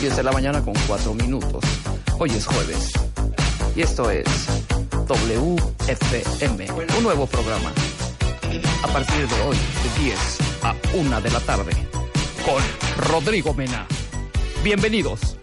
Diez 0.00 0.14
de 0.14 0.22
la 0.22 0.30
mañana 0.30 0.64
con 0.64 0.74
cuatro 0.86 1.12
minutos. 1.12 1.64
Hoy 2.20 2.30
es 2.30 2.46
jueves. 2.46 2.92
Y 3.74 3.82
esto 3.82 4.08
es 4.10 4.28
WFM, 5.08 6.66
un 6.96 7.02
nuevo 7.02 7.26
programa. 7.26 7.72
A 8.84 8.86
partir 8.86 9.26
de 9.26 9.40
hoy, 9.42 9.56
de 9.56 10.04
10 10.04 10.18
a 10.62 10.74
1 10.94 11.20
de 11.20 11.30
la 11.30 11.40
tarde, 11.40 11.72
con 12.44 12.62
Rodrigo 13.08 13.52
Mena. 13.54 13.88
Bienvenidos. 14.62 15.37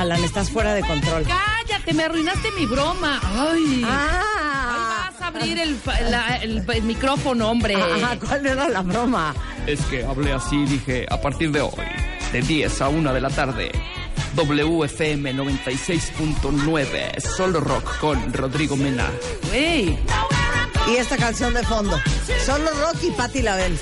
Alan, 0.00 0.22
estás 0.24 0.50
fuera 0.50 0.72
de 0.74 0.80
control. 0.82 1.24
Cállate, 1.26 1.92
me 1.92 2.04
arruinaste 2.04 2.50
mi 2.52 2.64
broma. 2.66 3.20
Ay. 3.22 3.82
¡Ah! 3.86 4.22
Ahí 4.72 5.10
vas 5.12 5.20
a 5.22 5.26
abrir 5.26 5.58
el, 5.58 5.76
fa- 5.76 6.00
la- 6.00 6.36
el- 6.36 6.64
el 6.68 6.82
micrófono, 6.84 7.50
hombre. 7.50 7.74
Ajá, 7.76 8.16
¿Cuál 8.18 8.46
era 8.46 8.68
la 8.68 8.80
broma? 8.82 9.34
Es 9.66 9.80
que 9.86 10.02
hablé 10.04 10.32
así, 10.32 10.64
dije, 10.64 11.06
a 11.10 11.20
partir 11.20 11.50
de 11.52 11.60
hoy, 11.60 11.84
de 12.32 12.40
10 12.40 12.80
a 12.80 12.88
1 12.88 13.12
de 13.12 13.20
la 13.20 13.28
tarde, 13.30 13.70
WFM 14.36 15.34
96.9, 15.34 17.20
solo 17.20 17.60
rock 17.60 17.98
con 17.98 18.32
Rodrigo 18.32 18.76
Mena. 18.76 19.10
Güey, 19.48 19.98
Y 20.88 20.96
esta 20.96 21.16
canción 21.18 21.52
de 21.52 21.62
fondo. 21.62 22.00
Solo 22.46 22.70
Rocky 22.86 23.08
y 23.08 23.10
Patti 23.10 23.42
LaBelle. 23.42 23.76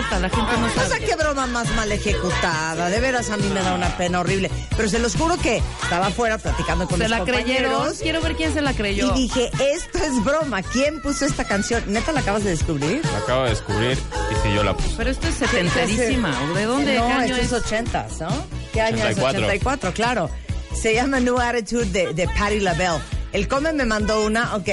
No 0.00 0.16
importa, 0.16 0.18
la 0.20 0.28
gente 0.30 0.60
no 0.60 0.66
O 0.66 0.70
sea, 0.70 0.88
sabe. 0.88 1.04
qué 1.04 1.16
broma 1.16 1.46
más 1.46 1.68
mal 1.74 1.90
ejecutada. 1.92 2.88
De 2.90 3.00
veras, 3.00 3.30
a 3.30 3.36
mí 3.36 3.48
me 3.52 3.60
da 3.60 3.74
una 3.74 3.96
pena 3.96 4.20
horrible. 4.20 4.50
Pero 4.76 4.88
se 4.88 4.98
los 4.98 5.14
juro 5.16 5.36
que 5.38 5.62
estaba 5.82 6.06
afuera 6.08 6.38
platicando 6.38 6.86
con 6.86 6.98
¿Se 6.98 7.04
mis 7.04 7.10
la 7.10 7.24
creyeron? 7.24 7.72
compañeros. 7.72 7.98
Quiero 8.02 8.20
ver 8.20 8.36
quién 8.36 8.52
se 8.52 8.60
la 8.62 8.72
creyó. 8.74 9.14
Y 9.14 9.22
dije, 9.22 9.50
esto 9.74 9.98
es 9.98 10.24
broma. 10.24 10.62
¿Quién 10.62 11.00
puso 11.02 11.24
esta 11.26 11.44
canción? 11.44 11.82
¿Neta 11.86 12.12
la 12.12 12.20
acabas 12.20 12.44
de 12.44 12.50
descubrir? 12.50 13.04
La 13.12 13.18
acabo 13.18 13.44
de 13.44 13.50
descubrir 13.50 13.98
y 14.30 14.48
si 14.48 14.54
yo 14.54 14.62
la 14.64 14.74
puse. 14.76 14.94
Pero 14.96 15.10
esto 15.10 15.28
es 15.28 15.34
setenterísima. 15.36 16.34
¿o 16.50 16.54
¿De 16.54 16.64
dónde? 16.64 16.96
No, 16.98 17.06
¿Qué 17.06 17.12
año 17.12 17.36
esto 17.36 17.56
es? 17.56 17.64
80, 17.64 18.06
¿no? 18.20 18.46
¿Qué 18.72 18.80
año 18.80 18.96
84. 19.04 19.38
es? 19.40 19.44
84, 19.46 19.92
claro. 19.92 20.30
Se 20.74 20.94
llama 20.94 21.20
New 21.20 21.38
Attitude 21.40 21.86
de, 21.86 22.14
de 22.14 22.26
Patti 22.28 22.60
LaBelle. 22.60 23.00
El 23.32 23.48
Come 23.48 23.72
me 23.72 23.84
mandó 23.84 24.24
una, 24.24 24.54
ok. 24.56 24.68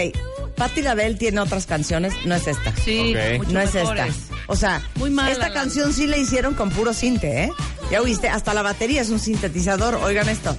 Patti 0.55 0.81
LaBelle 0.81 1.15
tiene 1.17 1.39
otras 1.41 1.65
canciones, 1.67 2.13
no 2.25 2.35
es 2.35 2.47
esta. 2.47 2.73
Sí, 2.75 3.15
Ok. 3.15 3.37
mucho 3.39 3.51
no 3.51 3.61
es 3.61 3.73
mejores. 3.73 4.07
esta. 4.07 4.26
O 4.47 4.55
sea, 4.55 4.81
Muy 4.95 5.09
mala 5.09 5.31
esta 5.31 5.51
canción 5.51 5.93
sí 5.93 6.07
la 6.07 6.17
hicieron 6.17 6.53
con 6.53 6.69
puro 6.69 6.93
cinte, 6.93 7.43
¿eh? 7.43 7.51
Ya 7.91 8.01
oíste, 8.01 8.29
hasta 8.29 8.53
la 8.53 8.61
batería 8.61 9.01
es 9.01 9.09
un 9.09 9.19
sintetizador. 9.19 9.95
Oigan 9.95 10.27
esto. 10.29 10.57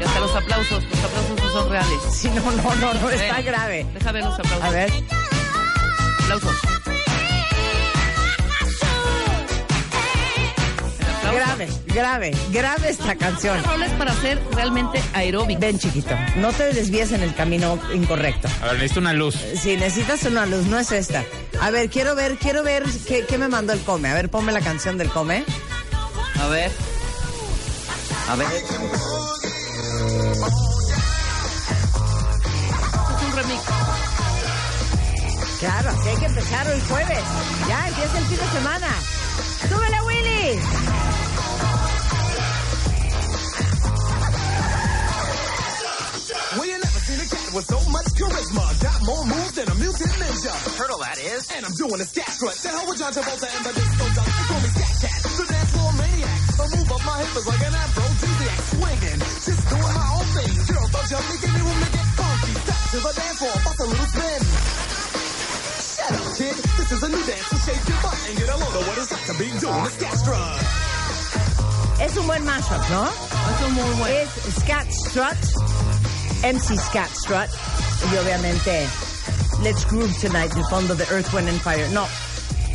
Y 0.00 0.02
hasta 0.02 0.20
los 0.20 0.34
aplausos, 0.34 0.84
los 0.84 1.04
aplausos 1.04 1.36
no 1.36 1.52
son 1.52 1.70
reales. 1.70 1.98
Sí, 2.12 2.30
no, 2.34 2.50
no, 2.50 2.74
no, 2.76 2.94
no, 2.94 3.10
está 3.10 3.42
grave. 3.42 3.86
Deja 3.94 4.12
ver 4.12 4.24
los 4.24 4.38
aplausos. 4.38 4.64
A 4.64 4.70
ver. 4.70 4.92
Aplausos. 6.22 6.77
Grave, 11.32 11.68
grave, 11.86 12.36
grave 12.50 12.90
esta 12.90 13.14
canción. 13.16 13.56
Este 13.56 13.68
rol 13.68 13.82
es 13.82 13.92
para 13.92 14.14
ser 14.14 14.42
realmente 14.52 15.02
aeróbico. 15.12 15.60
Ven, 15.60 15.78
chiquito, 15.78 16.14
no 16.36 16.52
te 16.52 16.72
desvíes 16.72 17.12
en 17.12 17.22
el 17.22 17.34
camino 17.34 17.78
incorrecto. 17.92 18.48
A 18.62 18.66
ver, 18.66 18.74
necesito 18.74 19.00
una 19.00 19.12
luz. 19.12 19.34
Si 19.34 19.76
necesitas 19.76 20.24
una 20.24 20.46
luz, 20.46 20.66
no 20.66 20.78
es 20.78 20.92
esta. 20.92 21.24
A 21.60 21.70
ver, 21.70 21.90
quiero 21.90 22.14
ver, 22.14 22.36
quiero 22.36 22.62
ver 22.62 22.84
qué, 23.06 23.24
qué 23.26 23.38
me 23.38 23.48
mandó 23.48 23.72
el 23.72 23.80
come. 23.80 24.08
A 24.10 24.14
ver, 24.14 24.30
ponme 24.30 24.52
la 24.52 24.60
canción 24.60 24.96
del 24.98 25.10
come. 25.10 25.44
A 26.40 26.46
ver. 26.48 26.70
A 28.28 28.36
ver. 28.36 28.46
Es 28.48 28.62
un 33.26 33.36
remix. 33.36 33.62
Claro, 35.60 35.90
así 35.90 36.08
hay 36.08 36.16
que 36.16 36.26
empezar 36.26 36.66
el 36.68 36.80
jueves. 36.82 37.22
Ya, 37.66 37.88
empieza 37.88 38.18
el 38.18 38.24
fin 38.26 38.38
de 38.38 38.46
semana. 38.52 38.88
¡Súbele, 39.68 40.00
Willy! 40.02 40.60
With 47.54 47.66
so 47.66 47.78
much 47.90 48.08
charisma. 48.18 48.64
Got 48.82 49.00
more 49.04 49.24
moves 49.24 49.52
than 49.52 49.68
a 49.68 49.76
mutant 49.76 50.12
ninja. 50.20 50.52
Turtle, 50.76 50.98
that 50.98 51.18
is. 51.18 51.48
And 51.54 51.64
I'm 51.64 51.72
doing 51.74 52.00
a 52.00 52.04
scat 52.04 52.28
strut. 52.28 52.54
The 52.54 52.68
hell 52.68 52.86
with 52.88 52.98
John 52.98 53.12
Travolta 53.12 53.48
and 53.48 53.64
the 53.64 53.72
disco 53.72 54.04
duck. 54.16 54.26
They 54.26 54.44
call 54.48 54.60
me 54.60 54.70
Scat 54.76 54.94
Cat. 55.02 55.18
The 55.38 55.44
dance 55.48 55.70
floor 55.72 55.92
maniac. 55.96 56.40
I 56.58 56.66
move 56.74 56.88
up 56.92 57.02
my 57.06 57.16
hip 57.22 57.32
is 57.38 57.46
like 57.46 57.64
an 57.68 57.74
aphrodisiac. 57.74 58.58
Swinging, 58.74 59.20
just 59.46 59.62
doing 59.70 59.94
my 59.96 60.08
own 60.18 60.26
thing. 60.34 60.52
Girls 60.68 60.90
don't 60.92 61.08
jump 61.08 61.24
me, 61.28 61.36
give 61.38 61.52
me 61.54 61.60
room 61.62 61.78
to 61.78 61.90
get 61.94 62.08
funky. 62.18 62.52
Step 62.58 62.80
to 62.92 62.98
the 62.98 63.12
dance 63.16 63.38
floor, 63.38 63.56
bust 63.64 63.78
a 63.78 63.86
little 63.88 64.08
spin. 64.12 64.40
Shut 65.78 66.12
up, 66.18 66.26
kid. 66.36 66.56
This 66.58 66.88
is 66.92 67.00
a 67.02 67.08
new 67.08 67.22
dance, 67.28 67.46
so 67.48 67.56
shake 67.64 67.84
your 67.88 68.00
butt 68.02 68.18
and 68.28 68.34
get 68.36 68.48
a 68.50 68.56
load 68.58 68.74
of 68.76 68.82
what 68.88 68.96
it's 68.98 69.10
like 69.14 69.26
to 69.30 69.36
be 69.38 69.48
doing 69.62 69.84
a 69.86 69.92
scat 69.94 70.14
strut. 70.18 70.88
Es 71.98 72.16
un 72.16 72.26
buen 72.26 72.44
mashup, 72.44 72.82
¿no? 72.90 73.04
Es 73.10 73.60
un 73.66 73.72
muy 73.74 73.94
bueno. 73.98 74.14
Es 74.14 74.30
Scat 74.60 74.86
Strut, 74.86 75.36
MC 76.42 76.76
Scat 76.78 77.10
Strut, 77.14 77.48
y 78.12 78.16
obviamente 78.16 78.86
Let's 79.62 79.86
Groove 79.90 80.14
Tonight, 80.20 80.52
el 80.56 80.64
fondo 80.70 80.94
de 80.94 81.04
Earth, 81.04 81.32
Wind 81.34 81.48
and 81.48 81.60
Fire. 81.60 81.88
No, 81.92 82.06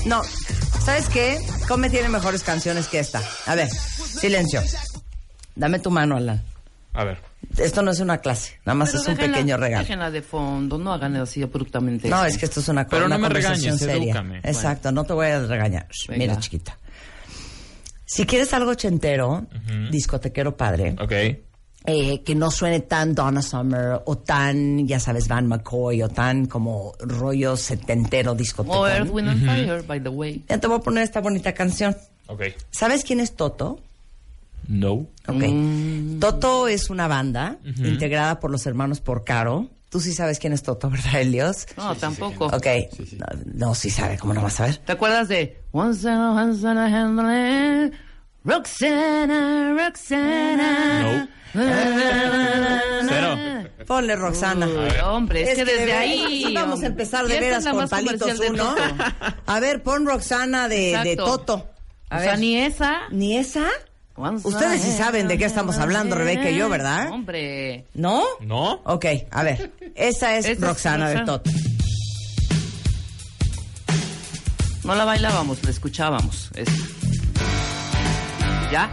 no. 0.05 0.21
¿Sabes 0.83 1.07
qué? 1.07 1.39
Come 1.67 1.89
tiene 1.89 2.09
mejores 2.09 2.43
canciones 2.43 2.87
que 2.87 2.99
esta. 2.99 3.21
A 3.45 3.55
ver, 3.55 3.69
silencio. 3.69 4.61
Dame 5.55 5.79
tu 5.79 5.89
mano, 5.91 6.17
Alan. 6.17 6.43
A 6.93 7.05
ver. 7.05 7.19
Esto 7.57 7.81
no 7.81 7.91
es 7.91 7.99
una 7.99 8.17
clase, 8.17 8.59
nada 8.65 8.75
más 8.75 8.89
Pero 8.91 9.01
es 9.01 9.07
un 9.07 9.15
déjenla- 9.15 9.31
pequeño 9.33 9.57
regalo. 9.57 9.83
Déjenla 9.83 10.11
de 10.11 10.21
fondo, 10.21 10.77
no 10.77 10.91
hagan 10.93 11.15
así 11.17 11.41
abruptamente. 11.41 12.09
No, 12.09 12.25
es 12.25 12.37
que 12.37 12.45
esto 12.45 12.59
es 12.59 12.67
una, 12.67 12.85
Pero 12.87 13.05
una 13.05 13.15
no 13.15 13.21
me 13.21 13.27
conversación 13.27 13.77
regañes, 13.77 13.79
seria. 13.79 14.03
edúcame. 14.13 14.37
Exacto, 14.43 14.91
no 14.91 15.03
te 15.05 15.13
voy 15.13 15.27
a 15.27 15.39
regañar. 15.45 15.87
Venga. 16.07 16.17
Mira, 16.19 16.39
chiquita. 16.39 16.77
Si 18.05 18.25
quieres 18.25 18.53
algo 18.53 18.71
ochentero, 18.71 19.45
discotequero 19.89 20.55
padre, 20.57 20.95
Ok. 20.99 21.13
Eh, 21.85 22.21
que 22.23 22.35
no 22.35 22.51
suene 22.51 22.79
tan 22.79 23.13
Donna 23.15 23.41
Summer 23.41 24.01
o 24.05 24.17
tan, 24.17 24.87
ya 24.87 24.99
sabes, 24.99 25.27
Van 25.27 25.47
McCoy 25.47 26.01
o 26.03 26.09
tan 26.09 26.45
como 26.45 26.93
rollo 26.99 27.57
setentero 27.57 28.35
discoteco. 28.35 28.79
O 28.79 28.87
Earth, 28.87 29.09
Wind 29.11 29.29
and 29.29 29.45
Fire, 29.45 29.81
by 29.83 30.01
the 30.01 30.09
way. 30.09 30.43
Ya 30.49 30.59
te 30.59 30.67
voy 30.67 30.77
a 30.77 30.81
poner 30.81 31.03
esta 31.03 31.21
bonita 31.21 31.53
canción. 31.53 31.95
Ok. 32.27 32.43
¿Sabes 32.71 33.03
quién 33.03 33.19
es 33.19 33.35
Toto? 33.35 33.79
No. 34.67 35.07
Ok. 35.27 35.43
Toto 36.19 36.67
es 36.67 36.89
una 36.89 37.07
banda 37.07 37.57
integrada 37.63 38.39
por 38.39 38.51
los 38.51 38.65
hermanos 38.65 39.01
Porcaro, 39.01 39.69
Tú 39.93 39.99
sí 39.99 40.11
sabes 40.11 40.39
quién 40.39 40.53
es 40.53 40.63
Toto, 40.63 40.89
¿verdad, 40.89 41.21
Elios? 41.21 41.67
No, 41.77 41.95
tampoco. 41.95 42.47
Ok. 42.47 42.65
No, 43.19 43.27
no, 43.67 43.75
sí 43.75 43.91
sabe, 43.91 44.17
¿cómo 44.17 44.33
no 44.33 44.41
vas 44.41 44.59
a 44.59 44.65
ver? 44.65 44.77
¿Te 44.77 44.93
acuerdas 44.93 45.27
de 45.27 45.61
Once 45.71 46.07
in 46.07 46.15
a 46.15 46.31
once 46.31 46.61
in 46.61 46.77
a 46.79 46.85
handle 46.87 47.91
Roxana, 48.43 49.75
Roxana? 49.77 51.29
Cero. 51.53 53.37
Ponle 53.87 54.15
Roxana. 54.15 54.65
Uy, 54.67 54.99
hombre, 55.03 55.43
es, 55.43 55.55
que 55.55 55.65
desde 55.65 55.85
de 55.87 55.93
ahí. 55.93 56.53
vamos 56.55 56.81
a 56.83 56.87
empezar 56.87 57.25
de 57.27 57.39
veras 57.39 57.65
con 57.65 57.87
palitos 57.87 58.39
uno. 58.49 58.75
A 59.45 59.59
ver, 59.59 59.83
pon 59.83 60.05
Roxana 60.05 60.67
de. 60.67 61.15
Toto. 61.17 61.69
A 62.09 62.15
O 62.17 62.19
ver. 62.19 62.29
sea, 62.29 62.37
ni 62.37 62.57
esa. 62.57 63.01
¿Ni 63.11 63.37
esa? 63.37 63.67
Ustedes 64.43 64.81
sí 64.81 64.91
saben 64.91 65.27
de 65.27 65.37
qué 65.39 65.45
estamos 65.45 65.77
hablando, 65.79 66.15
Rebeca 66.15 66.49
y 66.49 66.55
yo, 66.55 66.69
¿verdad? 66.69 67.09
Hombre. 67.11 67.85
¿No? 67.93 68.23
¿No? 68.41 68.81
Ok, 68.85 69.05
a 69.31 69.43
ver. 69.43 69.71
Esa 69.95 70.35
es 70.37 70.45
Esa 70.45 70.51
es 70.53 70.61
Roxana 70.61 71.09
de. 71.09 71.19
Toto. 71.25 71.49
No 74.83 74.95
la 74.95 75.05
bailábamos, 75.05 75.63
la 75.63 75.69
escuchábamos. 75.71 76.49
Es- 76.55 76.67
¿Ya? 78.71 78.89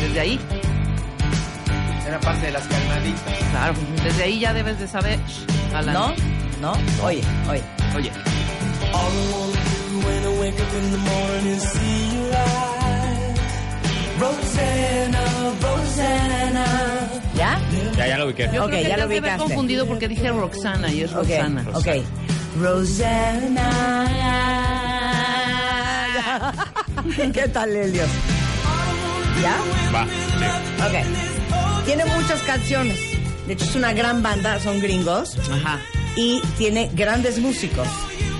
Desde 0.00 0.20
ahí. 0.20 0.40
Era 2.12 2.20
parte 2.20 2.44
de 2.44 2.52
las 2.52 2.64
calmaditas. 2.68 3.22
Claro, 3.52 3.74
desde 4.04 4.22
ahí 4.24 4.38
ya 4.38 4.52
debes 4.52 4.78
de 4.78 4.86
saber. 4.86 5.18
Shh, 5.26 5.74
Alan. 5.74 5.94
¿No? 5.94 6.14
¿No? 6.60 6.72
Oye, 7.02 7.22
oye. 7.48 7.62
Oye. 7.96 8.12
¿Ya? 17.34 17.58
Ya, 17.96 18.06
ya 18.06 18.18
lo 18.18 18.26
ubiqué. 18.26 18.48
Yo 18.52 18.64
Ok, 18.64 18.70
creo 18.70 18.82
que 18.82 18.88
ya 18.88 18.94
te 18.96 19.00
lo 19.02 19.08
de 19.08 19.18
haber 19.18 19.20
ubicaste. 19.22 19.38
confundido 19.44 19.86
porque 19.86 20.08
dije 20.08 20.28
Roxana 20.30 20.90
y 20.92 21.02
es 21.02 21.10
Ok, 21.12 21.18
Roxana. 21.28 21.64
ok. 21.72 21.86
Rosanna. 22.60 23.68
¿Qué 27.32 27.48
tal, 27.48 27.70
Helios? 27.74 28.08
¿Ya? 29.42 29.56
Va. 29.94 30.04
Sí. 30.04 30.82
Ok. 30.84 30.94
Tiene 31.84 32.04
muchas 32.04 32.40
canciones. 32.42 32.98
De 33.46 33.54
hecho, 33.54 33.64
es 33.64 33.74
una 33.74 33.92
gran 33.92 34.22
banda, 34.22 34.60
son 34.60 34.80
gringos. 34.80 35.36
Ajá. 35.50 35.80
Y 36.16 36.40
tiene 36.56 36.90
grandes 36.94 37.38
músicos. 37.38 37.88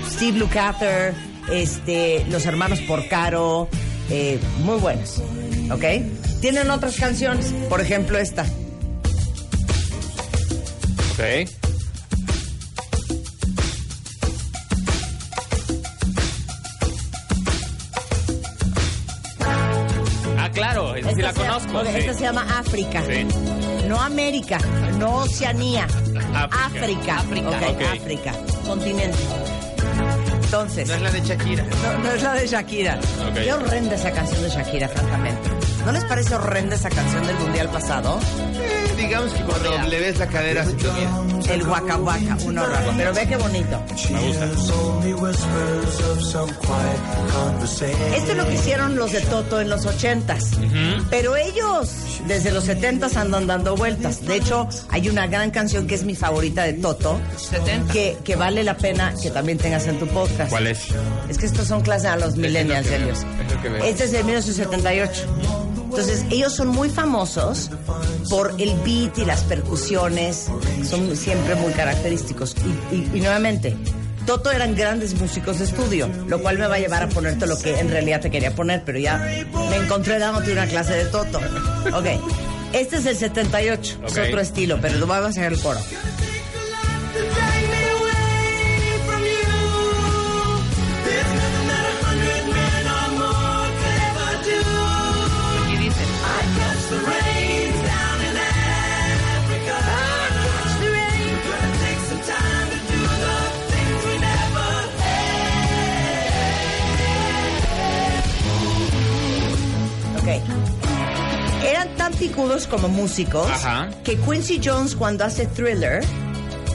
Steve 0.09 0.37
Lukather, 0.37 1.13
este, 1.51 2.25
los 2.29 2.45
hermanos 2.45 2.79
Porcaro, 2.81 3.67
eh, 4.09 4.39
muy 4.59 4.77
buenos. 4.79 5.21
¿Ok? 5.71 5.83
Tienen 6.39 6.69
otras 6.69 6.95
canciones. 6.95 7.53
Por 7.69 7.81
ejemplo, 7.81 8.17
esta. 8.17 8.45
Ok. 11.13 11.62
Claro, 20.63 20.95
esa 20.95 21.13
sí 21.13 21.21
la 21.21 21.33
conozco. 21.33 21.79
ok, 21.79 21.85
sí. 21.87 21.97
Esta 21.97 22.13
se 22.13 22.21
llama 22.21 22.45
África. 22.59 23.03
Sí. 23.05 23.27
No 23.87 24.01
América, 24.01 24.57
no 24.97 25.15
Oceanía. 25.17 25.85
África. 26.33 27.17
África. 27.17 27.91
África. 27.93 28.33
Continente. 28.65 29.17
Entonces, 30.45 30.87
No 30.87 30.93
es 30.95 31.01
la 31.01 31.11
de 31.11 31.21
Shakira. 31.21 31.63
no, 31.63 31.97
no 32.03 32.11
es 32.11 32.21
la 32.23 32.33
de 32.33 32.47
Shakira. 32.47 32.99
Qué 33.33 33.51
horrenda 33.53 33.95
esa 33.95 34.11
canción 34.11 34.43
de 34.43 34.49
Shakira, 34.49 34.87
francamente. 34.87 35.49
¿No 35.85 35.91
les 35.91 36.05
parece 36.05 36.35
horrenda 36.35 36.75
esa 36.75 36.89
canción 36.89 37.25
del 37.25 37.35
Mundial 37.37 37.69
pasado? 37.69 38.19
Eh, 38.93 39.01
digamos 39.01 39.33
que 39.33 39.43
cuando 39.43 39.77
le 39.89 39.99
ves 39.99 40.19
la 40.19 40.27
cadera 40.27 40.65
se 40.65 40.73
te 40.73 40.87
olvida. 40.87 41.53
El 41.53 41.63
Waka 41.67 41.97
Waka, 41.97 42.37
un 42.45 42.57
horror. 42.57 42.77
Pero 42.95 43.13
ve 43.13 43.27
qué 43.27 43.37
bonito. 43.37 43.83
Me 44.11 44.21
gusta. 44.27 44.45
Esto 48.15 48.31
es 48.31 48.37
lo 48.37 48.47
que 48.47 48.53
hicieron 48.53 48.95
los 48.95 49.11
de 49.11 49.21
Toto 49.21 49.59
en 49.61 49.69
los 49.69 49.85
ochentas. 49.85 50.51
Pero 51.09 51.35
ellos 51.35 51.91
desde 52.27 52.51
los 52.51 52.63
setentas 52.63 53.17
andan 53.17 53.47
dando 53.47 53.75
vueltas. 53.75 54.25
De 54.25 54.35
hecho, 54.37 54.67
hay 54.89 55.09
una 55.09 55.27
gran 55.27 55.51
canción 55.51 55.87
que 55.87 55.95
es 55.95 56.03
mi 56.03 56.15
favorita 56.15 56.63
de 56.63 56.73
Toto, 56.73 57.19
70. 57.37 57.91
que, 57.93 58.17
que 58.23 58.35
vale 58.35 58.63
la 58.63 58.77
pena 58.77 59.13
que 59.21 59.29
también 59.29 59.57
tengas 59.57 59.87
en 59.87 59.99
tu 59.99 60.07
podcast. 60.07 60.49
¿Cuál 60.49 60.67
es? 60.67 60.87
Es 61.29 61.37
que 61.37 61.45
estos 61.45 61.67
son 61.67 61.81
clases 61.81 62.09
a 62.09 62.15
los 62.17 62.35
millennials, 62.35 62.87
que 62.87 62.97
veo, 62.97 63.07
ellos. 63.07 63.19
es 63.19 63.53
lo 63.53 63.61
que 63.61 63.69
veo. 63.69 63.83
Este 63.83 64.03
es 64.05 64.11
de 64.11 64.23
1978. 64.23 65.62
Entonces, 65.99 66.25
ellos 66.31 66.55
son 66.55 66.69
muy 66.69 66.89
famosos 66.89 67.69
por 68.29 68.55
el 68.59 68.73
beat 68.83 69.17
y 69.19 69.25
las 69.25 69.41
percusiones. 69.43 70.47
Son 70.89 71.15
siempre 71.15 71.55
muy 71.55 71.71
característicos. 71.73 72.55
Y, 72.91 72.95
y- 72.95 73.11
y 73.13 73.19
nuevamente, 73.21 73.75
Toto 74.25 74.49
eran 74.51 74.73
grandes 74.75 75.13
músicos 75.19 75.59
de 75.59 75.65
estudio, 75.65 76.09
lo 76.27 76.41
cual 76.41 76.57
me 76.57 76.65
va 76.67 76.75
a 76.75 76.79
llevar 76.79 77.03
a 77.03 77.09
ponerte 77.09 77.45
lo 77.45 77.57
que 77.59 77.77
en 77.79 77.89
realidad 77.89 78.21
te 78.21 78.31
quería 78.31 78.55
poner, 78.55 78.83
pero 78.85 78.97
ya 78.97 79.17
me 79.69 79.75
encontré 79.75 80.17
dándote 80.17 80.51
una 80.53 80.65
clase 80.65 80.93
de 80.93 81.05
Toto. 81.05 81.39
Ok. 81.93 82.05
Este 82.73 82.97
es 82.97 83.05
el 83.05 83.15
78, 83.17 83.97
Ok. 84.01 84.07
es 84.09 84.17
otro 84.29 84.39
estilo, 84.41 84.79
pero 84.81 84.97
lo 84.97 85.05
vamos 85.05 85.25
a 85.27 85.29
hacer 85.29 85.53
el 85.53 85.59
coro. 85.61 85.79
Eran 111.65 111.95
tan 111.95 112.13
picudos 112.13 112.67
como 112.67 112.87
músicos 112.89 113.49
Ajá. 113.49 113.89
que 114.03 114.17
Quincy 114.17 114.59
Jones 114.63 114.95
cuando 114.95 115.23
hace 115.25 115.45
Thriller 115.47 116.03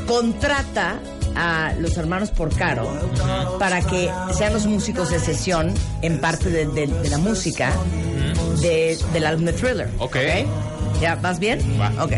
contrata 0.06 0.99
a 1.37 1.72
los 1.78 1.96
hermanos 1.96 2.31
Porcaro 2.31 2.88
para 3.58 3.81
que 3.82 4.10
sean 4.37 4.52
los 4.55 4.66
músicos 4.66 5.10
de 5.10 5.20
sesión 5.20 5.72
en 6.02 6.20
parte 6.20 6.49
de, 6.50 6.66
de- 6.66 6.87
de 6.87 7.10
la 7.10 7.19
música 7.19 7.70
de- 8.60 8.99
del 9.12 9.26
álbum 9.26 9.44
de 9.44 9.52
Thriller. 9.52 9.90
Ok. 9.99 10.16
¿Ya 11.00 11.14
vas 11.16 11.38
bien? 11.38 11.61
Va. 11.81 11.93
Ok. 12.02 12.12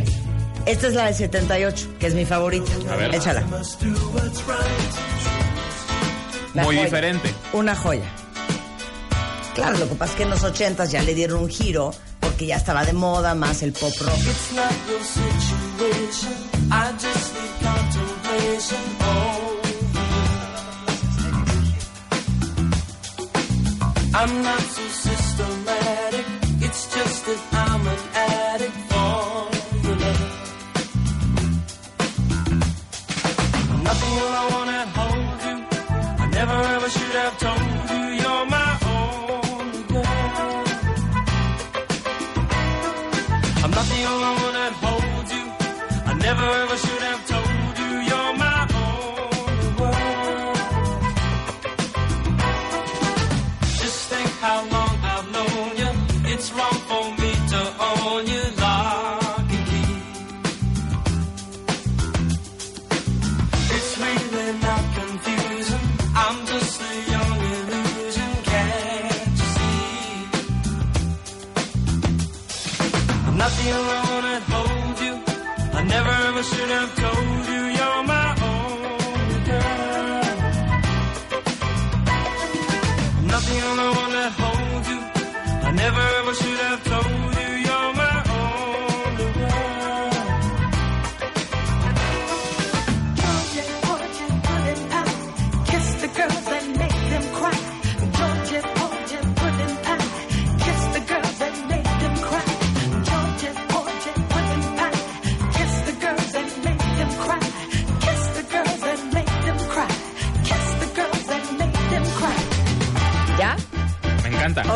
Esta 0.67 0.87
es 0.89 0.95
la 0.95 1.07
del 1.07 1.15
78, 1.15 1.89
que 1.99 2.07
es 2.07 2.15
mi 2.15 2.25
favorita. 2.25 2.71
A 2.93 2.97
ver. 2.97 3.15
Échala. 3.15 3.43
La 6.55 6.63
Muy 6.65 6.75
joya. 6.77 6.85
diferente. 6.85 7.35
Una 7.53 7.75
joya. 7.77 8.05
Claro, 9.61 9.77
lo 9.77 9.91
que 9.91 9.95
pasa 9.95 10.13
es 10.13 10.17
que 10.17 10.23
en 10.23 10.31
los 10.31 10.43
80 10.43 10.87
ya 10.87 11.03
le 11.03 11.15
dieron 11.15 11.43
un 11.43 11.49
giro 11.51 11.93
porque 12.19 12.47
ya 12.47 12.57
estaba 12.57 12.83
de 12.83 12.95
moda 12.95 13.35
más 13.35 13.63
el 13.63 13.75
pop 13.75 13.93
rock. 14.01 14.17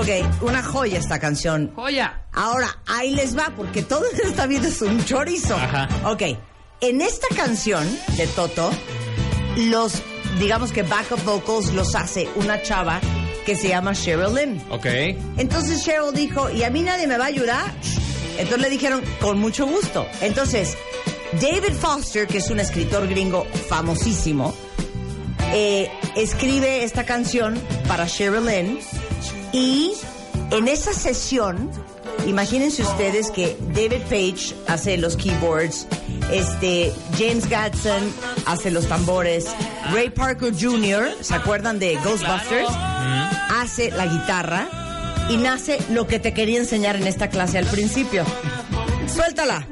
Ok, 0.05 0.43
una 0.43 0.63
joya 0.63 0.99
esta 0.99 1.19
canción. 1.19 1.73
¡Joya! 1.75 2.27
Ahora, 2.35 2.79
ahí 2.87 3.15
les 3.15 3.39
va, 3.39 3.55
porque 3.57 3.83
todo 3.83 4.05
en 4.13 4.29
esta 4.29 4.47
vida 4.47 4.69
es 4.69 4.83
un 4.83 5.03
chorizo. 5.03 5.57
Ajá. 5.57 5.89
Ok, 6.05 6.23
en 6.83 7.01
esta 7.01 7.27
canción 7.35 7.89
de 8.19 8.27
Toto, 8.27 8.71
los, 9.57 10.03
digamos 10.39 10.73
que 10.73 10.83
backup 10.83 11.25
vocals 11.25 11.73
los 11.73 11.95
hace 11.95 12.29
una 12.37 12.61
chava 12.61 13.01
que 13.47 13.57
se 13.57 13.69
llama 13.69 13.95
Cheryl 13.95 14.35
Lynn. 14.35 14.63
Ok. 14.69 14.85
Entonces 15.39 15.83
Cheryl 15.83 16.13
dijo, 16.13 16.51
¿y 16.51 16.65
a 16.65 16.69
mí 16.69 16.83
nadie 16.83 17.07
me 17.07 17.17
va 17.17 17.25
a 17.25 17.29
ayudar? 17.29 17.73
Entonces 18.37 18.61
le 18.61 18.69
dijeron, 18.69 19.03
con 19.23 19.41
mucho 19.41 19.67
gusto. 19.67 20.07
Entonces, 20.21 20.77
David 21.41 21.73
Foster, 21.81 22.27
que 22.27 22.39
es 22.39 22.51
un 22.51 22.61
escritor 22.61 23.09
gringo 23.09 23.47
famosísimo, 23.71 24.55
eh, 25.55 25.91
escribe 26.15 26.85
esta 26.85 27.07
canción 27.07 27.59
para 27.89 28.05
Cheryl 28.05 28.45
Lynn 28.45 28.79
y 29.55 29.93
en 30.51 30.67
esa 30.67 30.93
sesión, 30.93 31.71
imagínense 32.27 32.83
ustedes 32.83 33.31
que 33.31 33.57
David 33.69 34.03
Page 34.11 34.53
hace 34.67 34.99
los 34.99 35.17
keyboards, 35.17 35.87
este 36.33 36.93
James 37.17 37.49
Gadsden 37.49 38.13
hace 38.47 38.73
los 38.73 38.89
tambores, 38.89 39.47
Ray 39.93 40.11
Parker 40.11 40.53
Jr., 40.53 41.09
¿se 41.21 41.35
acuerdan 41.35 41.79
de 41.79 41.95
Ghostbusters? 41.97 42.69
Hace 43.51 43.93
la 43.93 44.07
guitarra 44.07 44.69
y 45.31 45.37
nace 45.37 45.79
lo 45.91 46.09
que 46.09 46.19
te 46.19 46.35
quería 46.35 46.59
enseñar 46.59 46.97
en 46.97 47.07
esta 47.07 47.31
clase 47.31 47.57
al 47.57 47.67
principio. 47.67 48.25
Suéltala. 49.07 49.69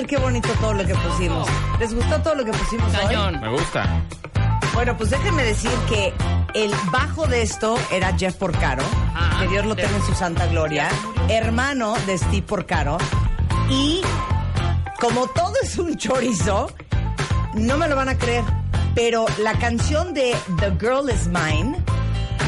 Tal? 0.00 0.06
Qué 0.06 0.16
bonito 0.18 0.48
todo 0.60 0.74
lo 0.74 0.84
que 0.86 0.94
pusimos. 0.94 1.48
¿Les 1.78 1.94
gustó 1.94 2.20
todo 2.20 2.34
lo 2.34 2.44
que 2.44 2.52
pusimos 2.52 2.88
hoy? 2.94 3.06
Cañón. 3.06 3.40
Me 3.40 3.48
gusta. 3.50 4.02
Bueno, 4.74 4.96
pues 4.96 5.10
déjenme 5.10 5.42
decir 5.44 5.70
que 5.88 6.12
el 6.54 6.72
bajo 6.92 7.26
de 7.26 7.42
esto 7.42 7.76
era 7.90 8.16
Jeff 8.16 8.36
Porcaro, 8.36 8.82
Ah, 9.14 9.38
que 9.40 9.48
Dios 9.48 9.66
lo 9.66 9.74
tenga 9.74 9.96
en 9.96 10.02
su 10.04 10.14
santa 10.14 10.46
gloria, 10.46 10.88
hermano 11.28 11.94
de 12.06 12.16
Steve 12.16 12.42
Porcaro. 12.42 12.96
Y 13.68 14.00
como 15.00 15.26
todo 15.28 15.52
es 15.62 15.76
un 15.76 15.96
chorizo, 15.96 16.70
no 17.54 17.76
me 17.78 17.88
lo 17.88 17.96
van 17.96 18.08
a 18.10 18.16
creer, 18.16 18.44
pero 18.94 19.26
la 19.42 19.54
canción 19.54 20.14
de 20.14 20.34
The 20.60 20.70
Girl 20.78 21.10
Is 21.10 21.26
Mine, 21.26 21.76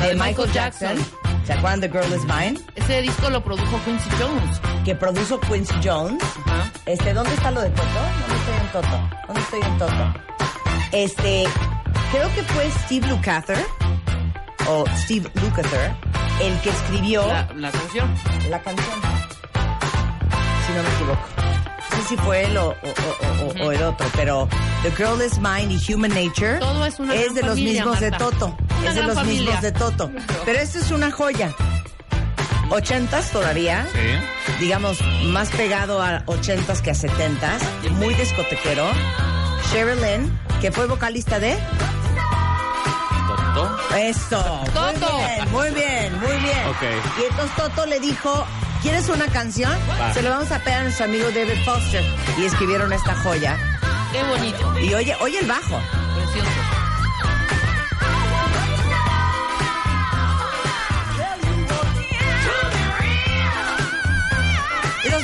de 0.00 0.09
de 0.09 0.14
Michael 0.14 0.18
Michael 0.18 0.52
Jackson, 0.52 0.97
Jackson. 0.97 1.22
¿Se 1.44 1.52
acuerdan 1.52 1.80
de 1.80 1.88
Girl 1.88 2.12
Is 2.14 2.25
Mine? 2.25 2.58
Ese 2.75 3.02
disco 3.02 3.30
lo 3.30 3.42
produjo 3.42 3.80
Quincy 3.84 4.11
Jones. 4.18 4.61
Que 4.84 4.94
produjo 4.94 5.40
Quincy 5.40 5.75
Jones. 5.84 6.22
Ajá. 6.46 6.70
Este, 6.87 7.12
¿dónde 7.14 7.32
está 7.34 7.50
lo 7.50 7.61
de 7.62 7.70
Toto? 7.70 7.88
¿Dónde 8.20 8.37
estoy 8.37 8.54
en 8.61 8.72
Toto? 8.72 9.11
¿Dónde 9.26 9.40
estoy 9.40 9.61
en 9.62 9.78
Toto? 9.78 10.14
Este, 10.92 11.44
creo 12.11 12.34
que 12.34 12.42
fue 12.42 12.70
Steve 12.84 13.06
Lukather, 13.08 13.64
o 14.68 14.84
Steve 14.96 15.30
Lukather, 15.42 15.92
el 16.40 16.58
que 16.61 16.70
escribió 16.70 17.26
La, 17.26 17.46
la, 17.54 17.54
la 17.54 17.70
canción. 17.70 18.14
canción. 18.62 19.00
Si 20.66 20.72
no 20.72 20.82
me 20.82 20.88
equivoco. 20.94 21.28
No 21.90 21.96
sé 21.99 22.08
si 22.08 22.16
fue 22.16 22.44
él 22.44 22.56
o, 22.56 22.68
o- 22.68 22.72
o- 22.72 23.62
o- 23.62 23.66
o 23.66 23.72
el 23.72 23.82
otro, 23.82 24.06
pero 24.16 24.49
The 24.82 24.90
Girl 24.92 25.20
Is 25.25 25.38
Mine 25.38 25.75
y 25.75 25.92
Human 25.92 26.11
Nature 26.11 26.58
Todo 26.58 26.87
es 26.87 26.99
una 26.99 27.14
gran 27.14 27.34
de 27.34 27.42
los 27.42 27.56
mismos 27.56 28.00
de. 28.00 28.11
Toto. 28.12 28.56
Una 28.83 28.91
es 28.91 28.97
de 28.97 29.03
los 29.03 29.15
familia. 29.15 29.43
mismos 29.43 29.62
de 29.62 29.73
Toto. 29.73 30.11
Pero 30.45 30.59
esto 30.59 30.79
es 30.79 30.91
una 30.91 31.11
joya. 31.11 31.53
Ochentas 32.71 33.31
todavía. 33.31 33.87
Sí. 33.93 34.59
digamos, 34.61 34.99
más 35.25 35.51
pegado 35.51 36.01
a 36.03 36.25
80s 36.27 36.81
que 36.81 36.91
a 36.91 36.95
70s, 36.95 37.91
muy 37.93 38.15
discotequero. 38.15 38.87
Sherilyn, 39.73 40.39
que 40.61 40.73
fue 40.73 40.87
vocalista 40.87 41.39
de... 41.39 41.57
Toto. 43.55 43.77
Eso. 43.97 44.43
Toto. 44.73 45.19
Muy 45.19 45.31
bien, 45.31 45.51
muy 45.51 45.71
bien, 45.71 46.21
muy 46.21 46.37
bien. 46.39 46.67
Ok. 46.69 46.83
Y 47.21 47.31
entonces 47.31 47.57
Toto 47.57 47.87
le 47.87 48.01
dijo, 48.01 48.47
¿quieres 48.83 49.09
una 49.09 49.27
canción? 49.27 49.73
Se 50.15 50.23
lo 50.23 50.31
vamos 50.31 50.51
a 50.51 50.59
pegar 50.61 50.81
a 50.81 50.85
nuestro 50.85 51.05
amigo 51.05 51.27
David 51.31 51.62
Foster. 51.65 52.03
Y 52.39 52.45
escribieron 52.47 52.93
esta 52.93 53.15
joya. 53.17 53.57
Qué 54.12 54.23
bonito. 54.25 54.79
Y 54.81 54.95
oye, 54.95 55.15
oye 55.21 55.39
el 55.41 55.47
bajo. 55.47 55.81
Precioso. 56.17 56.51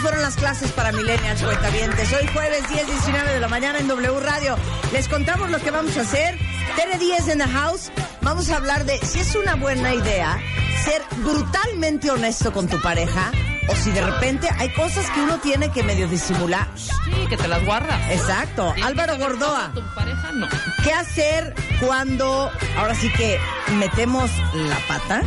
Fueron 0.00 0.22
las 0.22 0.36
clases 0.36 0.70
para 0.72 0.92
millennials 0.92 1.42
cuentavientes. 1.42 2.12
Hoy 2.12 2.26
jueves 2.32 2.68
10, 2.68 2.86
19 2.86 3.32
de 3.34 3.40
la 3.40 3.48
mañana 3.48 3.78
en 3.78 3.88
W 3.88 4.20
Radio. 4.20 4.56
Les 4.92 5.08
contamos 5.08 5.50
lo 5.50 5.58
que 5.58 5.70
vamos 5.70 5.96
a 5.96 6.02
hacer. 6.02 6.38
Tere 6.76 6.98
10 6.98 7.28
en 7.28 7.38
the 7.38 7.48
house. 7.48 7.90
Vamos 8.22 8.48
a 8.50 8.56
hablar 8.56 8.84
de 8.84 8.98
si 8.98 9.18
es 9.18 9.34
una 9.34 9.56
buena 9.56 9.92
idea 9.94 10.38
ser 10.84 11.02
brutalmente 11.18 12.10
honesto 12.10 12.52
con 12.52 12.68
tu 12.68 12.80
pareja 12.80 13.32
o 13.68 13.74
si 13.74 13.90
de 13.90 14.00
repente 14.04 14.48
hay 14.58 14.72
cosas 14.72 15.10
que 15.10 15.20
uno 15.20 15.38
tiene 15.38 15.70
que 15.70 15.82
medio 15.82 16.06
disimular. 16.08 16.68
Sí, 16.76 16.90
que 17.28 17.36
te 17.36 17.48
las 17.48 17.64
guardas. 17.64 18.00
Exacto. 18.10 18.72
Álvaro 18.82 19.18
Gordoa. 19.18 19.72
Tu 19.74 19.82
pareja 19.94 20.32
no. 20.32 20.48
¿Qué 20.84 20.92
hacer 20.92 21.54
cuando 21.80 22.50
ahora 22.76 22.94
sí 22.94 23.12
que 23.12 23.38
metemos 23.78 24.30
la 24.54 24.78
pata? 24.86 25.22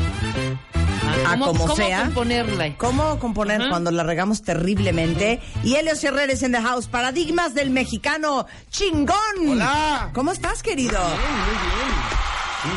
A 1.26 1.32
¿Cómo, 1.32 1.46
como 1.48 1.60
cómo 1.68 1.76
sea. 1.76 2.04
componerla? 2.06 2.78
¿Cómo 2.78 3.20
componer 3.20 3.70
cuando 3.70 3.92
la 3.92 4.04
regamos 4.04 4.42
terriblemente? 4.42 5.40
Y 5.64 5.76
Helios 5.76 6.04
Herreres 6.04 6.44
en 6.44 6.52
the 6.52 6.62
house, 6.62 6.88
paradigmas 6.88 7.54
del 7.54 7.70
mexicano 7.70 8.46
chingón. 8.70 9.16
Hola. 9.48 10.10
¿Cómo 10.14 10.32
estás, 10.32 10.62
querido? 10.64 11.00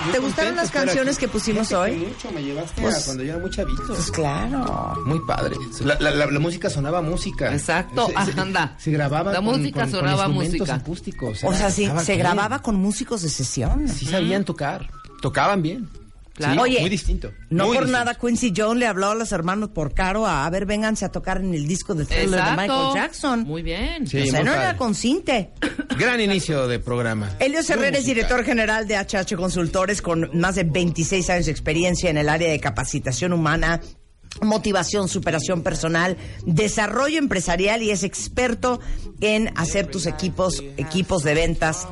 Muy 0.05 0.13
¿Te 0.13 0.19
gustaron 0.19 0.57
las 0.57 0.71
canciones 0.71 1.19
que 1.19 1.29
pusimos 1.29 1.71
hoy? 1.73 1.93
Mucho, 1.97 2.31
me 2.33 2.43
llevaste 2.43 2.81
Pues- 2.81 3.03
a 3.03 3.05
cuando 3.05 3.23
yo 3.25 3.33
era 3.33 3.39
muy 3.41 3.51
chavito. 3.51 3.83
Pues 3.87 4.11
claro. 4.11 4.95
Muy 5.05 5.21
padre. 5.27 5.57
La, 5.81 5.97
la- 6.01 6.11
la- 6.11 6.27
la 6.27 6.39
música 6.41 6.71
sonaba 6.71 7.03
música. 7.03 7.53
Exacto, 7.53 8.07
Se, 8.25 8.33
se- 8.33 8.41
anda. 8.41 8.75
se 8.79 8.91
grababa 8.93 9.31
La 9.33 9.39
con, 9.39 9.45
música 9.47 9.83
con- 9.83 9.91
con 9.91 10.01
sonaba 10.01 10.25
instrumentos 10.27 10.59
música. 10.61 10.75
acústicos. 10.75 11.45
O 11.45 11.53
sea, 11.53 11.71
sí, 11.71 11.91
se 12.03 12.13
bien. 12.13 12.19
grababa 12.19 12.61
con 12.61 12.77
músicos 12.77 13.23
de 13.23 13.29
sesión. 13.29 13.89
Sí 13.89 14.07
sabían 14.07 14.45
tocar. 14.45 14.89
Tocaban 15.21 15.61
bien. 15.63 15.89
Claro. 16.35 16.55
Sí, 16.55 16.61
Oye, 16.61 16.81
muy 16.81 16.91
distinto. 16.91 17.33
No 17.49 17.67
muy 17.67 17.76
por 17.76 17.85
distinto. 17.87 18.05
nada 18.05 18.19
Quincy 18.19 18.53
Jones 18.57 18.81
le 18.81 18.87
habló 18.87 19.11
a 19.11 19.14
los 19.14 19.31
hermanos 19.31 19.71
por 19.71 19.95
caro 19.95 20.26
a, 20.26 20.45
a 20.45 20.50
ver, 20.50 20.67
vénganse 20.67 21.05
a 21.05 21.11
tocar 21.11 21.38
en 21.38 21.55
el 21.55 21.67
disco 21.69 21.95
de 21.95 22.05
Thriller 22.05 22.43
de. 22.45 22.57
Michael 22.57 22.95
Jackson. 22.95 23.41
Muy 23.45 23.62
bien. 23.62 24.07
Sí, 24.07 24.21
o 24.21 24.26
sea, 24.26 24.41
muy 24.41 24.49
no 24.50 24.55
era 24.55 24.76
con 24.76 24.95
cinte. 24.97 25.50
Gran 25.99 26.21
inicio 26.21 26.67
de 26.67 26.81
programa. 26.81 27.31
Elios 27.38 27.69
Muy 27.69 27.79
Herrera 27.79 27.99
es 27.99 28.07
director 28.07 28.45
general 28.45 28.88
de 28.88 28.97
HH 28.97 29.37
Consultores 29.37 30.03
con 30.03 30.29
más 30.35 30.57
de 30.57 30.64
26 30.64 31.31
años 31.31 31.47
de 31.47 31.53
experiencia 31.53 32.11
en 32.11 32.19
el 32.19 32.29
área 32.29 32.50
de 32.50 32.59
capacitación 32.59 33.33
humana, 33.33 33.81
motivación, 34.43 35.09
superación 35.09 35.62
personal, 35.62 36.17
desarrollo 36.45 37.19
empresarial 37.19 37.83
y 37.83 37.91
es 37.93 38.03
experto 38.03 38.81
en 39.21 39.53
hacer 39.57 39.87
tus 39.87 40.07
equipos, 40.07 40.62
equipos 40.76 41.23
de 41.23 41.35
ventas 41.35 41.87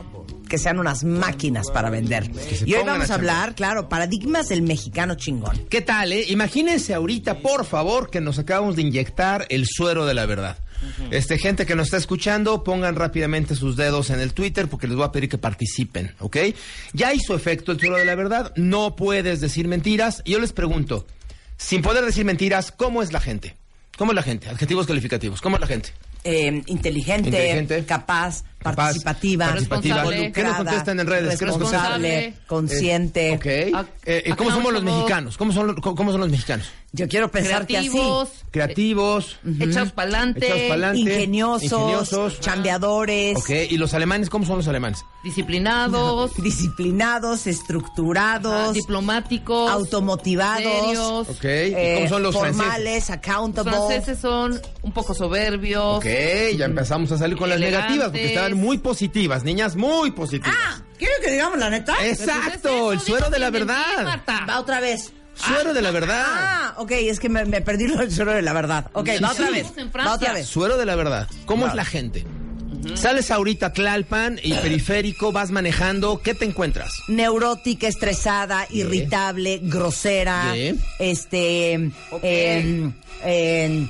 que 0.52 0.58
sean 0.58 0.78
unas 0.78 1.02
máquinas 1.02 1.70
para 1.70 1.88
vender. 1.88 2.30
Y 2.66 2.74
hoy 2.74 2.82
vamos 2.84 3.08
a 3.08 3.14
hablar, 3.14 3.54
claro, 3.54 3.88
paradigmas 3.88 4.50
del 4.50 4.60
mexicano 4.60 5.14
chingón. 5.14 5.56
¿Qué 5.70 5.80
tal, 5.80 6.12
eh? 6.12 6.26
Imagínense 6.28 6.92
ahorita, 6.92 7.38
por 7.38 7.64
favor, 7.64 8.10
que 8.10 8.20
nos 8.20 8.38
acabamos 8.38 8.76
de 8.76 8.82
inyectar 8.82 9.46
el 9.48 9.64
suero 9.66 10.04
de 10.04 10.12
la 10.12 10.26
verdad. 10.26 10.58
Este, 11.10 11.38
gente 11.38 11.64
que 11.64 11.74
nos 11.74 11.86
está 11.86 11.96
escuchando, 11.96 12.62
pongan 12.64 12.96
rápidamente 12.96 13.54
sus 13.54 13.78
dedos 13.78 14.10
en 14.10 14.20
el 14.20 14.34
Twitter 14.34 14.68
porque 14.68 14.86
les 14.86 14.94
voy 14.94 15.06
a 15.06 15.10
pedir 15.10 15.30
que 15.30 15.38
participen, 15.38 16.14
¿ok? 16.18 16.36
Ya 16.92 17.14
hizo 17.14 17.34
efecto 17.34 17.72
el 17.72 17.80
suero 17.80 17.96
de 17.96 18.04
la 18.04 18.14
verdad, 18.14 18.52
no 18.54 18.94
puedes 18.94 19.40
decir 19.40 19.68
mentiras. 19.68 20.20
Y 20.26 20.32
yo 20.32 20.38
les 20.38 20.52
pregunto, 20.52 21.06
sin 21.56 21.80
poder 21.80 22.04
decir 22.04 22.26
mentiras, 22.26 22.72
¿cómo 22.72 23.02
es 23.02 23.10
la 23.10 23.20
gente? 23.20 23.56
¿Cómo 23.96 24.12
es 24.12 24.16
la 24.16 24.22
gente? 24.22 24.50
Adjetivos 24.50 24.86
calificativos, 24.86 25.40
¿cómo 25.40 25.56
es 25.56 25.62
la 25.62 25.66
gente? 25.66 25.94
Eh, 26.24 26.62
inteligente, 26.66 27.30
Inteligente. 27.30 27.84
Capaz, 27.84 28.44
participativa, 28.62 29.46
participativa. 29.46 29.96
Responsable. 30.02 30.32
¿Qué 30.32 30.42
nos 30.42 30.56
contestan 30.56 31.00
en 31.00 31.06
redes? 31.06 31.40
Responsable, 31.40 32.34
consciente. 32.46 33.32
Ok. 33.32 33.74
¿A- 33.74 33.86
Eh, 34.04 34.34
¿Cómo 34.36 34.50
somos 34.50 34.72
los 34.72 34.82
mexicanos? 34.82 35.36
¿Cómo 35.36 35.52
son, 35.52 35.68
los- 35.68 35.76
cómo 35.76 36.10
son 36.12 36.20
los 36.20 36.30
mexicanos? 36.30 36.66
Yo 36.94 37.08
quiero 37.08 37.30
pensar 37.30 37.66
que 37.66 37.78
así. 37.78 37.88
Creativos. 38.50 39.38
Echados. 39.44 39.68
Echados 39.70 39.92
pa'lante. 39.92 40.68
Ingeniosos, 40.98 41.62
Ingeniosos. 41.72 42.40
chambeadores, 42.40 43.36
Ok, 43.38 43.50
¿y 43.70 43.76
los 43.78 43.94
alemanes? 43.94 44.28
¿Cómo 44.28 44.44
son 44.44 44.58
los 44.58 44.68
alemanes? 44.68 45.02
Disciplinados. 45.24 46.32
disciplinados, 46.42 47.46
estructurados, 47.46 48.70
ah, 48.70 48.72
diplomáticos. 48.72 49.70
automotivados, 49.70 50.62
serios. 50.62 51.28
Ok, 51.30 51.44
¿y 51.44 51.46
eh, 51.48 51.94
cómo 51.96 52.08
son 52.08 52.22
los 52.24 52.34
franceses? 52.36 52.62
formales, 52.66 53.00
Los 53.08 53.10
accountable. 53.10 53.72
franceses 53.72 54.18
son 54.18 54.60
un 54.82 54.92
poco 54.92 55.14
soberbios. 55.14 55.96
Ok, 55.98 56.06
ya 56.56 56.66
empezamos 56.66 57.10
a 57.12 57.18
salir 57.18 57.36
con 57.38 57.48
las 57.48 57.60
negativas 57.60 58.08
porque 58.08 58.26
estaban 58.28 58.51
muy 58.54 58.78
positivas, 58.78 59.44
niñas 59.44 59.76
muy 59.76 60.10
positivas. 60.10 60.54
Ah, 60.56 60.80
¿quieren 60.98 61.16
que 61.24 61.30
digamos 61.30 61.58
la 61.58 61.70
neta? 61.70 61.94
Exacto, 62.06 62.92
el 62.92 63.00
suero 63.00 63.30
de 63.30 63.38
la 63.38 63.50
verdad. 63.50 64.20
Va 64.48 64.58
otra 64.58 64.80
vez. 64.80 65.12
Suero 65.34 65.72
de 65.72 65.80
la 65.82 65.90
verdad. 65.90 66.24
Ah, 66.26 66.74
ok, 66.76 66.90
es 66.92 67.18
que 67.18 67.28
me, 67.30 67.44
me 67.46 67.62
perdí 67.62 67.86
lo 67.88 67.96
del 67.96 68.12
suero 68.12 68.32
de 68.32 68.42
la 68.42 68.52
verdad. 68.52 68.90
Ok, 68.92 69.08
Sí, 69.16 69.22
va 69.22 69.32
otra 69.32 69.46
sí. 69.46 69.52
vez. 69.52 69.66
Va 69.96 70.14
otra 70.14 70.32
vez. 70.34 70.46
Suero 70.46 70.76
de 70.76 70.84
la 70.86 70.94
verdad. 70.94 71.28
¿Cómo 71.46 71.66
es 71.66 71.74
la 71.74 71.84
gente? 71.84 72.26
Sales 72.94 73.30
ahorita 73.30 73.66
a 73.66 73.72
Tlalpan 73.72 74.40
y 74.42 74.54
periférico, 74.54 75.30
vas 75.30 75.50
manejando, 75.52 76.20
¿qué 76.20 76.34
te 76.34 76.44
encuentras? 76.44 76.92
Neurótica, 77.08 77.86
estresada, 77.86 78.66
irritable, 78.70 79.60
grosera, 79.62 80.52
Sí. 80.52 80.74
este, 80.98 81.72
em, 82.22 82.92
em, 83.22 83.88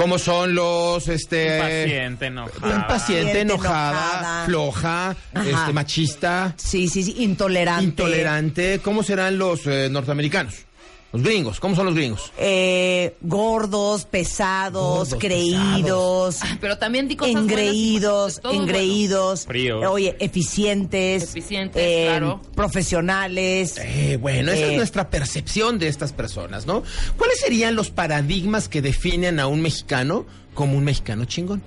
¿Cómo 0.00 0.16
son 0.16 0.54
los, 0.54 1.08
este... 1.08 1.56
Impaciente, 1.56 2.26
enojada. 2.26 2.74
Impaciente, 2.74 3.40
enojada, 3.42 3.90
enojada. 3.90 4.44
floja, 4.46 5.16
este, 5.34 5.72
machista, 5.74 6.54
sí, 6.56 6.88
sí, 6.88 7.02
sí, 7.02 7.16
intolerante. 7.18 7.84
intolerante. 7.84 8.80
¿Cómo 8.82 9.02
serán 9.02 9.36
los 9.36 9.66
eh, 9.66 9.88
norteamericanos? 9.90 10.64
Los 11.12 11.22
gringos, 11.24 11.58
¿cómo 11.58 11.74
son 11.74 11.86
los 11.86 11.94
gringos? 11.96 12.30
eh, 12.38 13.16
gordos, 13.20 14.04
pesados, 14.04 15.10
Gordos, 15.10 15.18
creídos, 15.18 16.38
Pero 16.60 16.78
también 16.78 17.08
di 17.08 17.16
cosas 17.16 17.34
engreídos, 17.34 18.40
bueno. 18.44 18.62
engreídos, 18.62 19.44
Fríos. 19.46 19.84
oye, 19.88 20.16
eficientes, 20.20 21.24
Eficientes, 21.24 21.82
eh, 21.84 22.04
claro. 22.08 22.40
profesionales. 22.54 23.74
Eh, 23.78 24.18
bueno, 24.20 24.52
esa 24.52 24.66
Eh. 24.66 24.70
es 24.72 24.76
nuestra 24.76 25.10
percepción 25.10 25.80
de 25.80 25.88
estas 25.88 26.12
personas, 26.12 26.66
¿no? 26.66 26.84
¿Cuáles 27.16 27.40
serían 27.40 27.74
los 27.74 27.90
paradigmas 27.90 28.68
que 28.68 28.80
definen 28.80 29.40
a 29.40 29.48
un 29.48 29.62
mexicano 29.62 30.26
como 30.54 30.76
un 30.78 30.84
mexicano 30.84 31.24
chingón? 31.24 31.60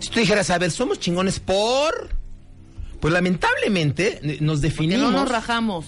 Si 0.00 0.10
tú 0.10 0.20
dijeras, 0.20 0.50
a 0.50 0.58
ver, 0.58 0.70
somos 0.70 1.00
chingones 1.00 1.40
por... 1.40 2.10
Pues 3.00 3.12
lamentablemente 3.12 4.20
eh, 4.22 4.38
nos 4.40 4.60
definimos... 4.60 5.12
no 5.12 5.20
nos 5.20 5.28
rajamos. 5.30 5.86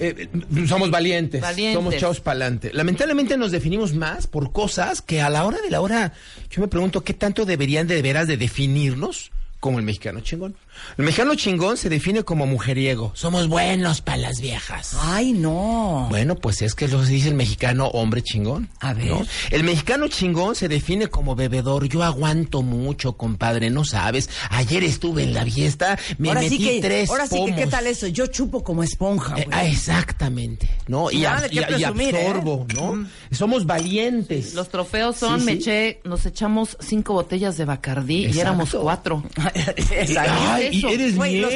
Eh, 0.00 0.28
somos 0.66 0.90
valientes, 0.90 1.40
Valientes. 1.40 1.74
somos 1.74 1.96
chavos 1.96 2.20
pa'lante. 2.20 2.70
Lamentablemente 2.72 3.36
nos 3.36 3.50
definimos 3.50 3.94
más 3.94 4.26
por 4.26 4.52
cosas 4.52 5.02
que 5.02 5.20
a 5.20 5.28
la 5.30 5.44
hora 5.44 5.58
de 5.60 5.70
la 5.70 5.80
hora, 5.80 6.12
yo 6.50 6.60
me 6.60 6.68
pregunto 6.68 7.02
qué 7.02 7.14
tanto 7.14 7.44
deberían 7.44 7.86
de 7.86 8.00
veras 8.02 8.28
de 8.28 8.36
definirnos 8.36 9.30
como 9.60 9.78
el 9.78 9.84
mexicano 9.84 10.20
chingón. 10.20 10.54
El 10.96 11.04
mexicano 11.04 11.34
chingón 11.34 11.76
se 11.76 11.88
define 11.88 12.22
como 12.22 12.46
mujeriego. 12.46 13.12
Somos 13.14 13.48
buenos 13.48 14.00
para 14.00 14.18
las 14.18 14.40
viejas. 14.40 14.96
Ay, 15.00 15.32
no. 15.32 16.06
Bueno, 16.10 16.34
pues 16.36 16.62
es 16.62 16.74
que 16.74 16.88
lo 16.88 17.02
dice 17.04 17.28
el 17.28 17.34
mexicano 17.34 17.86
hombre 17.88 18.22
chingón. 18.22 18.68
A 18.80 18.92
ver. 18.94 19.06
¿no? 19.06 19.26
El 19.50 19.64
mexicano 19.64 20.08
chingón 20.08 20.54
se 20.54 20.68
define 20.68 21.08
como 21.08 21.34
bebedor. 21.36 21.88
Yo 21.88 22.02
aguanto 22.02 22.62
mucho, 22.62 23.14
compadre, 23.14 23.70
no 23.70 23.84
sabes. 23.84 24.28
Ayer 24.50 24.84
estuve 24.84 25.22
en 25.24 25.34
la 25.34 25.44
fiesta, 25.44 25.98
me 26.18 26.28
ahora 26.28 26.40
metí 26.42 26.58
sí 26.58 26.64
que, 26.64 26.80
tres 26.80 27.10
ahora 27.10 27.26
sí 27.26 27.44
que, 27.46 27.54
¿qué 27.54 27.66
tal 27.66 27.86
eso? 27.86 28.06
Yo 28.08 28.26
chupo 28.26 28.62
como 28.64 28.82
esponja. 28.82 29.38
Eh, 29.38 29.44
güey. 29.46 29.58
ah, 29.58 29.64
exactamente, 29.66 30.68
¿no? 30.86 31.10
Y, 31.10 31.22
ab- 31.22 31.48
qué 31.48 31.56
y- 31.78 31.82
¿eh? 31.82 31.86
absorbo, 31.86 32.66
¿no? 32.74 33.06
Somos 33.30 33.66
valientes. 33.66 34.54
Los 34.54 34.68
trofeos 34.68 35.16
son, 35.16 35.40
Sí, 35.40 35.46
me 35.46 35.52
sí. 35.52 35.58
eché, 35.58 36.00
nos 36.04 36.24
echamos 36.26 36.76
cinco 36.80 37.12
botellas 37.14 37.56
de 37.56 37.64
Bacardí 37.64 38.26
y 38.26 38.38
éramos 38.40 38.70
cuatro. 38.74 39.22
Exacto. 39.90 40.32
Ay, 40.38 40.67
eso? 40.68 40.88
eres 40.88 41.16
Güey, 41.16 41.34
mi 41.34 41.40
los 41.40 41.52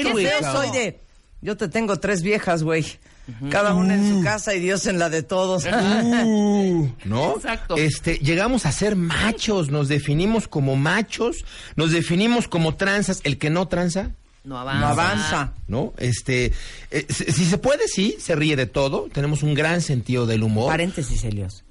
soy 0.52 0.70
de. 0.70 1.00
Yo 1.40 1.56
te 1.56 1.68
tengo 1.68 1.98
tres 1.98 2.22
viejas, 2.22 2.62
güey. 2.62 2.84
Cada 3.50 3.74
una 3.74 3.94
en 3.94 4.08
su 4.08 4.22
casa 4.22 4.52
y 4.54 4.60
Dios 4.60 4.86
en 4.86 4.98
la 4.98 5.08
de 5.08 5.22
todos. 5.22 5.64
Uh, 5.64 6.88
¿No? 7.04 7.36
Exacto. 7.36 7.76
Este, 7.76 8.16
llegamos 8.18 8.66
a 8.66 8.72
ser 8.72 8.96
machos, 8.96 9.70
nos 9.70 9.88
definimos 9.88 10.48
como 10.48 10.76
machos, 10.76 11.44
nos 11.76 11.92
definimos 11.92 12.48
como 12.48 12.74
tranzas. 12.74 13.20
El 13.24 13.38
que 13.38 13.48
no 13.50 13.68
tranza, 13.68 14.10
No 14.44 14.58
avanza. 14.58 14.80
No 14.80 14.86
avanza. 14.88 15.52
¿no? 15.68 15.92
Este, 15.98 16.52
eh, 16.90 17.06
si, 17.08 17.24
si 17.26 17.44
se 17.44 17.58
puede, 17.58 17.86
sí, 17.88 18.16
se 18.18 18.34
ríe 18.34 18.56
de 18.56 18.66
todo. 18.66 19.08
Tenemos 19.12 19.42
un 19.44 19.54
gran 19.54 19.82
sentido 19.82 20.26
del 20.26 20.42
humor. 20.42 20.68
Paréntesis, 20.68 21.22
Helios. 21.24 21.64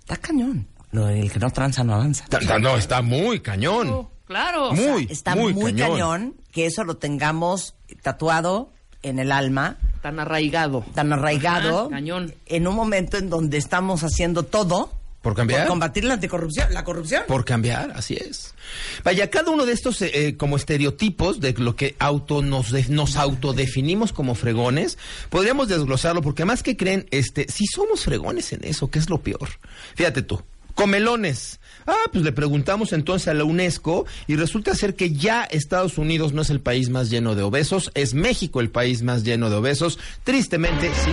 Está 0.00 0.16
cañón. 0.16 0.66
Lo 0.92 1.06
del 1.06 1.30
que 1.32 1.38
no 1.38 1.50
tranza 1.50 1.82
no 1.84 1.94
avanza. 1.94 2.26
Ta- 2.28 2.40
ta- 2.40 2.58
No, 2.58 2.76
está 2.76 3.00
muy 3.00 3.40
cañón. 3.40 4.08
Claro. 4.30 4.72
Muy, 4.72 5.08
Está 5.10 5.34
muy, 5.34 5.52
muy, 5.52 5.72
cañón. 5.72 5.90
cañón. 5.90 6.34
que 6.52 6.66
eso 6.66 6.84
lo 6.84 6.96
tengamos 6.98 7.74
tatuado 8.00 8.70
en 9.02 9.18
el 9.18 9.32
alma, 9.32 9.76
Tan 10.02 10.20
arraigado. 10.20 10.84
tan 10.94 11.12
arraigado, 11.12 11.80
Ajá, 11.80 11.90
cañón. 11.90 12.32
en 12.46 12.68
un 12.68 12.76
momento 12.76 13.16
en 13.18 13.28
donde 13.28 13.58
estamos 13.58 14.04
haciendo 14.04 14.44
todo 14.44 14.92
¿Por 15.20 15.34
cambiar? 15.34 15.62
por 15.62 15.68
combatir 15.70 16.04
la 16.04 16.14
anticorrupción, 16.14 16.72
la 16.72 16.84
corrupción. 16.84 17.24
Por 17.26 17.44
cambiar, 17.44 17.90
así 17.96 18.14
es. 18.14 18.54
Vaya, 19.02 19.28
cada 19.30 19.50
uno 19.50 19.66
de 19.66 19.72
estos 19.72 20.00
eh, 20.00 20.10
eh, 20.14 20.36
como 20.36 20.54
estereotipos 20.56 21.40
de 21.40 21.52
lo 21.54 21.74
que 21.74 21.96
auto 21.98 22.40
nos, 22.40 22.70
de- 22.70 22.86
nos 22.88 23.16
autodefinimos 23.16 24.12
como 24.12 24.36
fregones, 24.36 24.96
podríamos 25.28 25.66
desglosarlo 25.66 26.22
porque 26.22 26.44
más 26.44 26.62
que 26.62 26.76
creen, 26.76 27.06
este, 27.10 27.46
si 27.50 27.66
somos 27.66 28.04
fregones 28.04 28.52
en 28.52 28.62
eso, 28.62 28.90
¿qué 28.92 29.00
es 29.00 29.10
lo 29.10 29.18
peor? 29.18 29.48
Fíjate 29.96 30.22
tú, 30.22 30.40
comelones. 30.74 31.60
Ah, 31.86 31.94
pues 32.12 32.24
le 32.24 32.32
preguntamos 32.32 32.92
entonces 32.92 33.28
a 33.28 33.34
la 33.34 33.44
UNESCO 33.44 34.06
y 34.26 34.36
resulta 34.36 34.74
ser 34.74 34.94
que 34.94 35.12
ya 35.12 35.44
Estados 35.44 35.98
Unidos 35.98 36.32
no 36.32 36.42
es 36.42 36.50
el 36.50 36.60
país 36.60 36.88
más 36.90 37.10
lleno 37.10 37.34
de 37.34 37.42
obesos, 37.42 37.90
es 37.94 38.14
México 38.14 38.60
el 38.60 38.70
país 38.70 39.02
más 39.02 39.24
lleno 39.24 39.50
de 39.50 39.56
obesos. 39.56 39.98
Tristemente, 40.24 40.90
sí, 41.04 41.10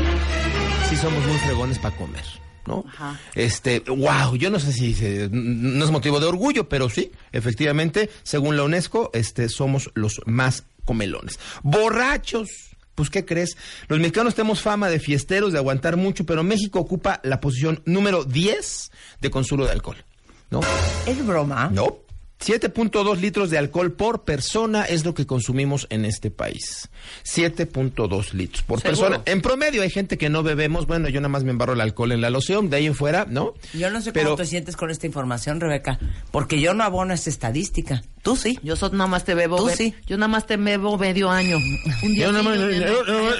sí 0.89 0.96
somos 0.98 1.26
muy 1.26 1.38
fregones 1.39 1.80
para 1.80 1.96
comer. 1.96 2.24
¿no? 2.67 2.84
Este, 3.34 3.80
wow, 3.80 4.36
yo 4.36 4.50
no 4.50 4.60
sé 4.60 4.74
si 4.74 4.93
se- 4.93 5.30
no 5.32 5.86
es 5.86 5.89
motivo 5.91 6.20
de 6.20 6.26
orgullo, 6.26 6.67
pero 6.67 6.89
sí, 6.89 7.13
efectivamente, 7.32 8.10
según 8.24 8.58
la 8.58 8.63
UNESCO, 8.63 9.10
este, 9.13 9.48
somos 9.48 9.89
los 9.93 10.20
más 10.26 10.65
comelones. 10.84 11.39
Borrachos. 11.63 12.50
Pues, 12.97 13.12
¿qué 13.12 13.25
crees? 13.25 13.55
Los 13.89 13.99
mexicanos 13.99 14.33
tenemos 14.33 14.60
fama 14.60 14.89
de 14.89 14.99
fiesteros, 14.99 15.53
de 15.53 15.60
aguantar 15.60 15.97
mucho, 15.97 16.25
pero 16.25 16.41
México 16.41 16.79
ocupa 16.79 17.19
la 17.23 17.39
posición 17.39 17.79
número 17.86 18.23
10 18.23 18.91
de 19.21 19.29
consumo 19.29 19.65
de 19.65 19.71
alcohol. 19.71 20.03
¿No? 20.49 20.62
Es 21.05 21.23
broma. 21.23 21.69
No. 21.71 21.99
7.2 22.39 23.17
litros 23.19 23.50
de 23.50 23.58
alcohol 23.58 23.93
por 23.93 24.23
persona 24.23 24.84
es 24.86 25.06
lo 25.06 25.13
que 25.13 25.26
consumimos 25.26 25.88
en 25.89 26.06
este 26.06 26.30
país. 26.30 26.89
7.2 27.26 28.34
litros 28.34 28.63
por 28.63 28.80
¿Seguro? 28.82 29.00
persona. 29.10 29.21
En 29.26 29.41
promedio 29.41 29.82
hay 29.82 29.89
gente 29.89 30.17
que 30.17 30.30
no 30.30 30.43
bebemos. 30.43 30.86
Bueno, 30.88 31.10
yo 31.10 31.19
nada 31.19 31.30
más 31.30 31.43
me 31.43 31.52
embarro 31.52 31.73
el 31.73 31.82
alcohol 31.82 32.12
en 32.12 32.21
la 32.21 32.30
loción. 32.30 32.69
De 32.69 32.78
ahí 32.78 32.86
en 32.86 32.95
fuera, 32.95 33.26
¿no? 33.28 33.54
Yo 33.73 33.89
no 33.89 34.02
sé 34.02 34.12
Pero- 34.12 34.32
cómo 34.32 34.38
te 34.38 34.45
sientes 34.45 34.76
con 34.76 34.91
esta 34.91 35.08
información, 35.08 35.60
Rebeca, 35.60 36.00
porque 36.32 36.60
yo 36.62 36.73
no 36.73 36.84
abono 36.84 37.13
esa 37.13 37.30
estadística. 37.30 38.04
Tú 38.21 38.36
sí. 38.36 38.60
Yo 38.62 38.76
so- 38.76 38.89
nada 38.89 39.08
más 39.08 39.23
te 39.23 39.34
bebo. 39.36 39.58
Tú 39.58 39.69
sí. 39.76 39.95
Yo 40.06 40.17
nada 40.17 40.28
más 40.28 40.45
te 40.45 40.58
bebo 40.58 40.97
medio 40.97 41.30
año. 41.30 41.58
Un 42.04 42.13
día 42.13 42.26
Yo 42.28 42.32
nada 42.32 42.43
más- 42.43 42.58
yo- 42.58 42.69
yo- 42.69 43.04
nada 43.06 43.21
más. 43.21 43.36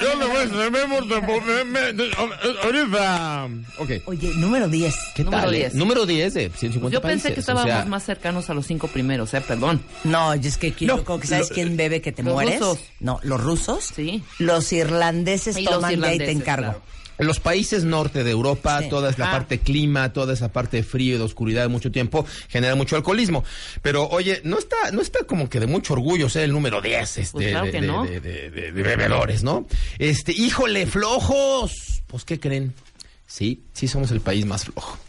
Oye, 4.06 4.32
número 4.38 4.68
10. 4.68 4.96
¿Qué 5.16 5.24
Número 5.24 5.44
tal? 5.44 5.54
eh? 5.54 5.58
10. 5.60 5.76
Número 5.76 6.06
10 6.06 6.34
de 6.34 6.50
150 6.50 6.94
Yo 6.94 7.02
pensé 7.02 7.30
países, 7.30 7.34
que 7.34 7.40
o 7.40 7.42
estábamos 7.42 7.72
sea, 7.72 7.86
más 7.86 8.04
cercanos 8.04 8.50
a 8.50 8.54
los 8.54 8.66
cinco 8.88 8.94
primeros, 8.94 9.34
eh, 9.34 9.42
perdón. 9.42 9.82
No, 10.04 10.34
es 10.34 10.58
que 10.58 10.74
No, 10.82 11.04
que 11.20 11.28
sabes 11.28 11.50
lo- 11.50 11.56
quién 11.56 11.78
bebe 11.78 12.02
que 12.02 12.12
te 12.12 12.24
los 12.24 12.34
mueres. 12.34 12.60
rusos. 12.60 12.80
No, 13.00 13.20
los 13.24 13.42
rusos. 13.42 13.92
Sí. 13.96 14.24
Los 14.40 14.72
irlandeses 14.74 15.58
Y 15.58 15.64
los 15.64 15.74
toman 15.76 15.90
de 16.00 16.08
ahí 16.08 16.18
te 16.18 16.24
irlandeses, 16.26 16.36
encargo. 16.42 16.64
claro. 16.72 16.82
Los 17.20 17.40
países 17.40 17.84
norte 17.84 18.24
de 18.24 18.30
Europa, 18.30 18.80
Sí. 18.84 18.90
toda 18.90 19.10
la 19.18 19.30
Ah. 19.30 19.32
parte 19.32 19.58
clima, 19.60 20.14
toda 20.14 20.34
esa 20.36 20.50
parte 20.54 20.78
de 20.78 20.84
frío 20.84 21.16
y 21.16 21.18
de 21.18 21.24
oscuridad 21.24 21.64
de 21.64 21.68
mucho 21.68 21.92
tiempo 21.92 22.28
genera 22.48 22.76
mucho 22.76 22.96
alcoholismo. 22.96 23.44
Pero 23.82 24.08
oye, 24.10 24.40
no 24.44 24.60
está, 24.60 24.76
no 24.94 25.02
está 25.02 25.24
como 25.26 25.50
que 25.50 25.60
de 25.60 25.66
mucho 25.66 25.94
orgullo 25.94 26.30
ser 26.30 26.44
el 26.44 26.52
número 26.52 26.80
10 26.80 27.18
este, 27.18 27.32
Pues 27.32 27.48
claro 27.50 27.66
de, 27.66 27.72
que 27.72 27.82
de- 27.82 27.88
no. 27.88 28.04
de- 28.06 28.20
de- 28.22 28.52
de- 28.52 28.72
de 28.72 28.84
bebedores, 28.84 29.42
¿no? 29.42 29.66
Este, 29.98 30.32
híjole, 30.32 30.86
flojos. 30.86 31.72
Pues 32.06 32.24
¿qué 32.24 32.40
creen? 32.40 32.76
Sí, 33.26 33.64
sí 33.74 33.88
somos 33.88 34.12
el 34.12 34.22
país 34.22 34.46
más 34.46 34.66
flojo. 34.66 35.00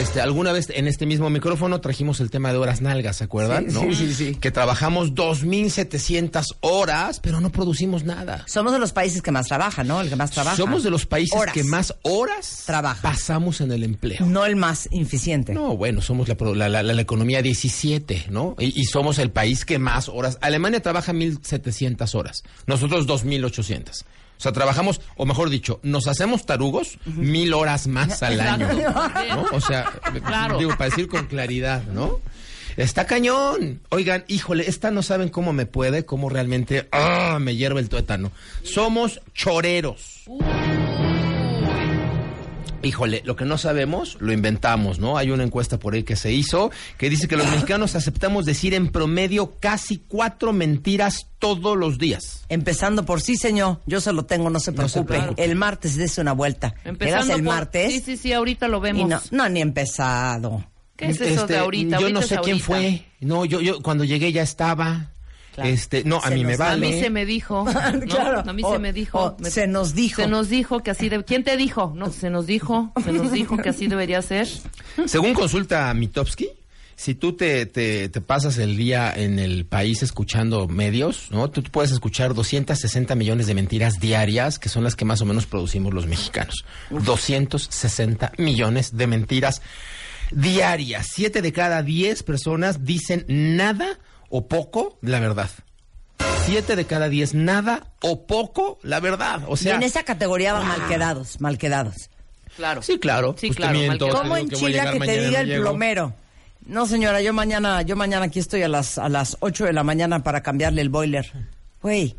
Este, 0.00 0.20
alguna 0.20 0.52
vez 0.52 0.68
en 0.70 0.86
este 0.88 1.06
mismo 1.06 1.28
micrófono 1.30 1.80
trajimos 1.80 2.20
el 2.20 2.30
tema 2.30 2.50
de 2.52 2.58
horas 2.58 2.80
nalgas, 2.80 3.16
¿se 3.18 3.24
acuerdan? 3.24 3.70
Sí, 3.70 3.74
¿no? 3.74 3.80
sí, 3.82 3.94
sí, 3.94 4.14
sí. 4.14 4.34
Que 4.36 4.50
trabajamos 4.50 5.12
2.700 5.14 6.56
horas, 6.60 7.20
pero 7.20 7.40
no 7.40 7.50
producimos 7.50 8.04
nada. 8.04 8.44
Somos 8.46 8.72
de 8.72 8.78
los 8.78 8.92
países 8.92 9.22
que 9.22 9.30
más 9.30 9.46
trabajan, 9.46 9.86
¿no? 9.86 10.00
El 10.00 10.08
que 10.08 10.16
más 10.16 10.30
trabaja. 10.30 10.56
Somos 10.56 10.82
de 10.82 10.90
los 10.90 11.06
países 11.06 11.38
Horas. 11.38 11.54
que 11.54 11.64
más 11.64 11.94
horas 12.02 12.62
Trabaja. 12.66 13.00
pasamos 13.02 13.60
en 13.60 13.72
el 13.72 13.84
empleo. 13.84 14.24
No 14.26 14.44
el 14.46 14.56
más 14.56 14.88
eficiente. 14.92 15.52
No, 15.54 15.76
bueno, 15.76 16.00
somos 16.00 16.28
la, 16.28 16.36
la, 16.68 16.68
la- 16.68 16.82
la 16.92 17.02
economía 17.02 17.42
17, 17.42 18.26
¿no? 18.30 18.54
Y, 18.58 18.80
y 18.80 18.84
somos 18.84 19.18
el 19.18 19.30
país 19.30 19.64
que 19.64 19.78
más 19.78 20.08
horas. 20.08 20.38
Alemania 20.40 20.80
trabaja 20.80 21.12
1.700 21.12 22.14
horas, 22.14 22.42
nosotros 22.66 23.06
2.800. 23.06 24.04
O 24.42 24.46
sea, 24.50 24.50
trabajamos, 24.50 25.00
o 25.16 25.24
mejor 25.24 25.50
dicho, 25.50 25.78
nos 25.84 26.08
hacemos 26.08 26.44
tarugos 26.44 26.98
mil 27.06 27.54
horas 27.54 27.86
más 27.86 28.24
al 28.24 28.40
año. 28.40 28.66
¿no? 29.36 29.44
O 29.52 29.60
sea, 29.60 29.84
Claro. 30.26 30.58
digo, 30.58 30.72
para 30.76 30.90
decir 30.90 31.06
con 31.06 31.26
claridad, 31.26 31.84
¿no? 31.84 32.18
Está 32.76 33.06
cañón. 33.06 33.82
Oigan, 33.90 34.24
híjole, 34.26 34.68
esta 34.68 34.90
no 34.90 35.02
saben 35.04 35.28
cómo 35.28 35.52
me 35.52 35.64
puede, 35.66 36.04
cómo 36.04 36.28
realmente 36.28 36.88
ah, 36.90 37.38
me 37.40 37.54
hierve 37.54 37.78
el 37.78 37.88
tuétano. 37.88 38.32
Somos 38.64 39.20
choreros. 39.32 40.24
Híjole, 42.82 43.22
lo 43.24 43.36
que 43.36 43.44
no 43.44 43.58
sabemos, 43.58 44.16
lo 44.20 44.32
inventamos, 44.32 44.98
¿no? 44.98 45.16
Hay 45.18 45.30
una 45.30 45.44
encuesta 45.44 45.78
por 45.78 45.94
ahí 45.94 46.02
que 46.02 46.16
se 46.16 46.32
hizo 46.32 46.70
que 46.98 47.08
dice 47.10 47.28
que 47.28 47.36
los 47.36 47.48
mexicanos 47.50 47.94
aceptamos 47.94 48.44
decir 48.44 48.74
en 48.74 48.88
promedio 48.88 49.56
casi 49.60 49.98
cuatro 50.08 50.52
mentiras 50.52 51.26
todos 51.38 51.76
los 51.76 51.98
días. 51.98 52.44
Empezando 52.48 53.04
por 53.04 53.20
sí, 53.20 53.36
señor. 53.36 53.80
Yo 53.86 54.00
se 54.00 54.12
lo 54.12 54.24
tengo, 54.24 54.50
no 54.50 54.60
se 54.60 54.72
No 54.72 54.88
se 54.88 55.02
preocupe. 55.04 55.42
El 55.44 55.56
martes 55.56 55.96
dése 55.96 56.20
una 56.20 56.32
vuelta. 56.32 56.74
Empezando 56.84 57.34
el 57.34 57.42
por- 57.44 57.54
martes. 57.54 57.92
Sí, 57.92 58.00
sí, 58.04 58.16
sí, 58.16 58.32
ahorita 58.32 58.68
lo 58.68 58.80
vemos. 58.80 59.02
y 59.02 59.04
no, 59.04 59.20
no, 59.30 59.48
ni 59.48 59.60
empezado. 59.60 60.64
¿Qué 60.96 61.06
es 61.06 61.20
eso 61.20 61.40
Este, 61.42 61.54
de 61.54 61.58
ahorita? 61.58 61.96
Yo 61.98 62.06
Ahorita 62.06 62.20
no 62.20 62.26
sé 62.26 62.36
quién 62.42 62.60
ahorita. 62.60 62.64
fue. 62.66 63.04
No, 63.20 63.44
yo, 63.44 63.60
yo 63.60 63.80
cuando 63.82 64.04
llegué 64.04 64.30
ya 64.32 64.42
estaba. 64.42 65.11
Claro. 65.54 65.68
Este, 65.68 66.02
no, 66.04 66.16
a 66.18 66.28
Se 66.28 66.34
mí 66.34 66.44
me 66.44 66.52
nos- 66.52 66.60
A 66.60 66.64
vale. 66.70 66.88
mí 66.88 67.00
se 67.00 67.10
me 67.10 67.26
dijo. 67.26 67.64
¿no? 67.94 68.00
Claro. 68.06 68.40
A 68.48 68.52
mí 68.52 68.62
O- 68.64 68.72
se 68.72 68.78
me 68.78 68.92
dijo. 68.92 69.36
me- 69.38 69.50
se 69.50 69.66
nos 69.66 69.94
dijo. 69.94 70.22
Se 70.22 70.28
nos 70.28 70.48
dijo 70.48 70.82
que 70.82 70.90
así 70.90 71.08
de... 71.08 71.22
¿Quién 71.24 71.44
te 71.44 71.56
dijo? 71.56 71.92
No, 71.94 72.10
se 72.10 72.30
nos 72.30 72.46
dijo. 72.46 72.92
Se 73.04 73.12
nos 73.12 73.30
dijo 73.32 73.56
que 73.58 73.68
así 73.68 73.86
debería 73.86 74.22
ser. 74.22 74.48
Según 75.06 75.34
consulta 75.34 75.92
Mitofsky, 75.92 76.48
si 76.96 77.14
tú 77.14 77.32
te, 77.34 77.66
te, 77.66 78.08
te 78.08 78.20
pasas 78.20 78.58
el 78.58 78.76
día 78.76 79.12
en 79.14 79.38
el 79.38 79.64
país 79.66 80.02
escuchando 80.02 80.68
medios, 80.68 81.28
¿no? 81.30 81.50
Tú 81.50 81.62
puedes 81.64 81.90
escuchar 81.90 82.32
260 82.34 83.14
millones 83.14 83.46
de 83.46 83.54
mentiras 83.54 83.98
diarias, 83.98 84.58
que 84.58 84.68
son 84.68 84.84
las 84.84 84.94
que 84.94 85.04
más 85.04 85.20
o 85.20 85.24
menos 85.26 85.46
producimos 85.46 85.92
los 85.92 86.06
mexicanos. 86.06 86.64
260 86.90 88.32
millones 88.38 88.96
de 88.96 89.06
mentiras 89.06 89.62
diarias. 90.30 91.08
Siete 91.12 91.42
de 91.42 91.52
cada 91.52 91.82
diez 91.82 92.22
personas 92.22 92.84
dicen 92.84 93.24
nada 93.28 93.98
o 94.32 94.48
poco 94.48 94.98
la 95.02 95.20
verdad. 95.20 95.50
Siete 96.46 96.74
de 96.74 96.86
cada 96.86 97.08
diez, 97.08 97.34
nada 97.34 97.86
o 98.00 98.26
poco 98.26 98.80
la 98.82 98.98
verdad. 98.98 99.42
O 99.46 99.54
y 99.54 99.58
sea, 99.58 99.76
en 99.76 99.82
esa 99.84 100.02
categoría 100.02 100.52
van 100.54 100.66
mal 100.66 100.88
quedados, 100.88 101.40
mal 101.40 101.58
quedados. 101.58 102.10
Claro. 102.56 102.82
sí, 102.82 102.98
claro. 102.98 103.34
Sí, 103.38 103.46
pues 103.48 103.56
claro, 103.58 103.78
miento, 103.78 104.08
¿Cómo 104.08 104.36
en 104.36 104.50
Chile 104.50 104.82
que 104.92 104.98
te 105.00 105.20
diga 105.20 105.30
no 105.30 105.38
el 105.40 105.46
llego. 105.48 105.62
plomero? 105.62 106.14
No, 106.66 106.86
señora, 106.86 107.20
yo 107.20 107.32
mañana, 107.32 107.82
yo 107.82 107.94
mañana 107.96 108.26
aquí 108.26 108.38
estoy 108.40 108.62
a 108.62 108.68
las 108.68 108.98
a 108.98 109.08
las 109.08 109.36
8 109.40 109.66
de 109.66 109.72
la 109.72 109.82
mañana 109.84 110.22
para 110.22 110.42
cambiarle 110.42 110.80
el 110.82 110.88
boiler. 110.88 111.30
Güey. 111.82 112.16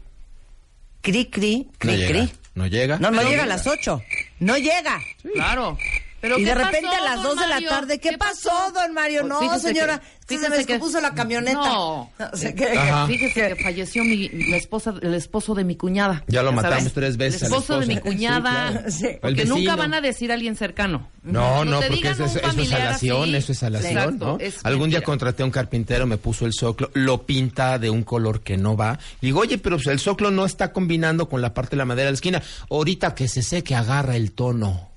Cri 1.02 1.26
cri, 1.30 1.65
No 1.65 1.71
cri 1.80 1.97
llega, 1.97 2.10
cri. 2.10 2.34
no 2.56 2.67
llega. 2.67 2.97
No, 2.99 3.12
no 3.12 3.21
llega 3.23 3.43
a 3.43 3.47
las 3.47 3.67
8. 3.67 4.02
No 4.39 4.58
llega. 4.58 4.99
Claro. 5.34 5.78
Pero 6.24 6.40
y 6.40 6.46
¿qué 6.46 6.52
de 6.52 6.56
repente 6.56 6.88
pasó, 6.88 6.96
a 6.96 7.04
las 7.04 7.16
don 7.22 7.36
2 7.36 7.40
de 7.40 7.48
la 7.50 7.70
tarde, 7.70 8.00
¿qué, 8.00 8.18
pasó, 8.18 8.50
don 8.74 8.94
Mario? 8.94 9.24
No, 9.24 9.42
Fíjese 9.42 9.68
señora, 9.68 10.02
que- 10.26 10.38
se 10.40 10.50
me 10.50 10.56
descompuso 10.56 11.02
la 11.02 11.14
camioneta. 11.14 11.58
No. 11.60 12.10
O 12.32 12.38
sea, 12.38 12.56
que-. 12.56 12.80
Fíjese 13.08 13.34
que 13.50 13.62
falleció 13.62 14.06
mi, 14.06 14.30
la 14.30 14.56
esposa, 14.56 14.94
el 15.02 15.16
esposo 15.16 15.54
de 15.54 15.66
mi 15.66 15.76
cuñada. 15.76 16.24
Ya 16.30 16.42
lo 16.42 16.52
sabes. 16.52 16.64
matamos 16.64 16.94
tres 16.94 17.18
veces 17.18 17.42
El 17.42 17.48
esposo 17.50 17.78
de 17.78 17.88
mi 17.88 17.98
cuñada. 17.98 18.68
Sí, 18.68 18.72
claro. 18.74 18.92
Sí. 18.92 19.06
El 19.08 19.20
Porque 19.20 19.44
nunca 19.44 19.76
van 19.76 19.94
a 19.96 20.00
decir 20.00 20.32
a 20.32 20.36
alguien 20.36 20.56
cercano. 20.56 21.10
No, 21.24 21.66
no, 21.66 21.82
porque 21.82 22.12
eso, 22.12 22.24
es- 22.24 22.38
eso 22.38 22.48
así. 22.48 23.10
eso 23.36 23.52
es 23.52 23.58
salación, 23.58 23.92
Exacto, 23.92 24.26
¿no? 24.26 24.38
es 24.40 24.66
Algún 24.66 24.92
día 24.92 25.02
contraté 25.02 25.44
a 25.44 25.46
un 25.46 25.52
carpintero, 25.52 26.08
me 26.08 26.16
puso 26.16 26.46
el 26.46 26.54
soclo, 26.54 26.90
lo 26.94 27.26
pinta 27.26 27.78
de 27.80 27.90
un 27.90 28.04
color 28.04 28.40
que 28.40 28.56
no 28.56 28.78
va. 28.78 28.98
Digo, 29.22 29.42
oye, 29.42 29.58
pero 29.58 29.76
pues 29.76 29.88
el 29.88 30.00
soclo 30.00 30.32
no 30.32 30.46
está 30.46 30.72
combinando 30.72 31.28
con 31.28 31.42
la 31.42 31.54
parte 31.54 31.72
de 31.72 31.78
la 31.80 31.86
madera 31.86 32.06
de 32.06 32.12
la 32.12 32.16
esquina. 32.16 32.42
Ahorita 32.70 33.14
que 33.14 33.28
se 33.28 33.42
seque, 33.42 33.76
agarra 33.76 34.16
el 34.16 34.32
tono. 34.32 34.92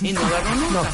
Y 0.00 0.12
no 0.12 0.20
agarró 0.20 0.54
nunca. 0.54 0.90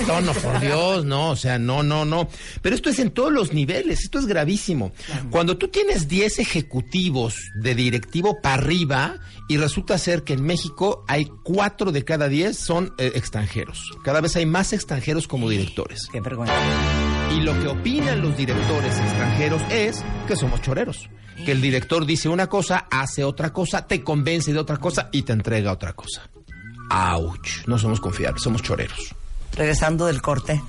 El 0.00 0.06
tono, 0.06 0.32
por 0.34 0.60
Dios, 0.60 1.04
no, 1.06 1.30
o 1.30 1.36
sea, 1.36 1.58
no, 1.58 1.82
no, 1.82 2.04
no. 2.04 2.28
Pero 2.60 2.76
esto 2.76 2.90
es 2.90 2.98
en 2.98 3.10
todos 3.10 3.32
los 3.32 3.54
niveles, 3.54 4.00
esto 4.00 4.18
es 4.18 4.26
gravísimo. 4.26 4.92
Cuando 5.30 5.56
tú 5.56 5.68
tienes 5.68 6.08
10 6.08 6.38
ejecutivos 6.38 7.36
de 7.62 7.74
directivo 7.74 8.38
para 8.42 8.56
arriba 8.56 9.18
y 9.48 9.56
resulta 9.56 9.96
ser 9.96 10.24
que 10.24 10.34
en 10.34 10.44
México 10.44 11.04
hay 11.08 11.30
4 11.42 11.90
de 11.90 12.04
cada 12.04 12.28
10 12.28 12.56
son 12.56 12.92
eh, 12.98 13.12
extranjeros. 13.14 13.90
Cada 14.04 14.20
vez 14.20 14.36
hay 14.36 14.44
más 14.44 14.74
extranjeros 14.74 15.26
como 15.26 15.48
directores. 15.48 16.06
Qué 16.12 16.20
vergüenza. 16.20 16.54
Y 17.34 17.40
lo 17.40 17.58
que 17.60 17.68
opinan 17.68 18.20
los 18.20 18.36
directores 18.36 18.98
extranjeros 18.98 19.62
es 19.70 20.04
que 20.28 20.36
somos 20.36 20.60
choreros. 20.60 21.08
Que 21.46 21.52
el 21.52 21.62
director 21.62 22.04
dice 22.04 22.28
una 22.28 22.46
cosa, 22.48 22.86
hace 22.90 23.24
otra 23.24 23.54
cosa, 23.54 23.86
te 23.86 24.04
convence 24.04 24.52
de 24.52 24.58
otra 24.58 24.76
cosa 24.76 25.08
y 25.12 25.22
te 25.22 25.32
entrega 25.32 25.72
otra 25.72 25.94
cosa. 25.94 26.28
Ouch. 26.92 27.66
No 27.66 27.78
somos 27.78 28.00
confiables, 28.00 28.42
somos 28.42 28.62
choreros. 28.62 29.14
Regresando 29.56 30.06
del 30.06 30.20
corte, 30.20 30.60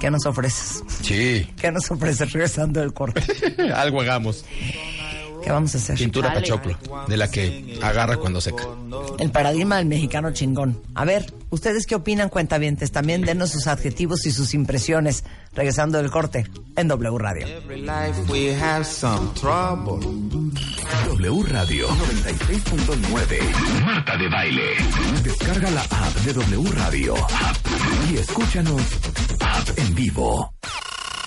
¿Qué 0.00 0.10
nos 0.10 0.24
ofreces? 0.26 0.84
Sí. 1.02 1.48
¿Qué 1.60 1.72
nos 1.72 1.90
ofreces 1.90 2.32
regresando 2.32 2.80
del 2.80 2.92
corte? 2.92 3.22
Algo 3.74 4.00
hagamos. 4.00 4.44
¿Qué 5.48 5.52
vamos 5.52 5.74
a 5.74 5.78
hacer? 5.78 5.96
Pintura 5.96 6.34
pachoclo, 6.34 6.76
de 7.06 7.16
la 7.16 7.30
que 7.30 7.78
agarra 7.82 8.18
cuando 8.18 8.38
seca. 8.38 8.64
El 9.18 9.30
paradigma 9.30 9.78
del 9.78 9.86
mexicano 9.86 10.30
chingón. 10.30 10.82
A 10.94 11.06
ver, 11.06 11.32
¿ustedes 11.48 11.86
qué 11.86 11.94
opinan, 11.94 12.28
cuentavientes? 12.28 12.92
También 12.92 13.22
denos 13.22 13.52
sus 13.52 13.66
adjetivos 13.66 14.26
y 14.26 14.30
sus 14.30 14.52
impresiones. 14.52 15.24
Regresando 15.54 15.96
del 15.96 16.10
corte 16.10 16.44
en 16.76 16.88
W 16.88 17.16
Radio. 17.16 17.46
W 21.06 21.42
Radio 21.44 21.88
96.9. 21.88 23.84
Marta 23.86 24.18
de 24.18 24.28
Baile. 24.28 24.76
Descarga 25.22 25.70
la 25.70 25.80
app 25.80 26.14
de 26.26 26.34
W 26.34 26.70
Radio. 26.72 27.14
Y 28.12 28.16
escúchanos 28.18 28.82
app 29.40 29.78
en 29.78 29.94
vivo. 29.94 30.52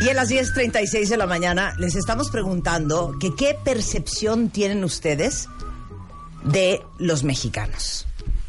Y 0.00 0.08
a 0.08 0.14
las 0.14 0.30
10.36 0.30 1.08
de 1.08 1.16
la 1.18 1.26
mañana 1.26 1.74
les 1.76 1.94
estamos 1.94 2.30
preguntando 2.30 3.18
que 3.20 3.34
qué 3.34 3.54
percepción 3.62 4.48
tienen 4.48 4.82
ustedes 4.82 5.46
de 6.42 6.80
los 6.96 7.22
mexicanos. 7.22 8.06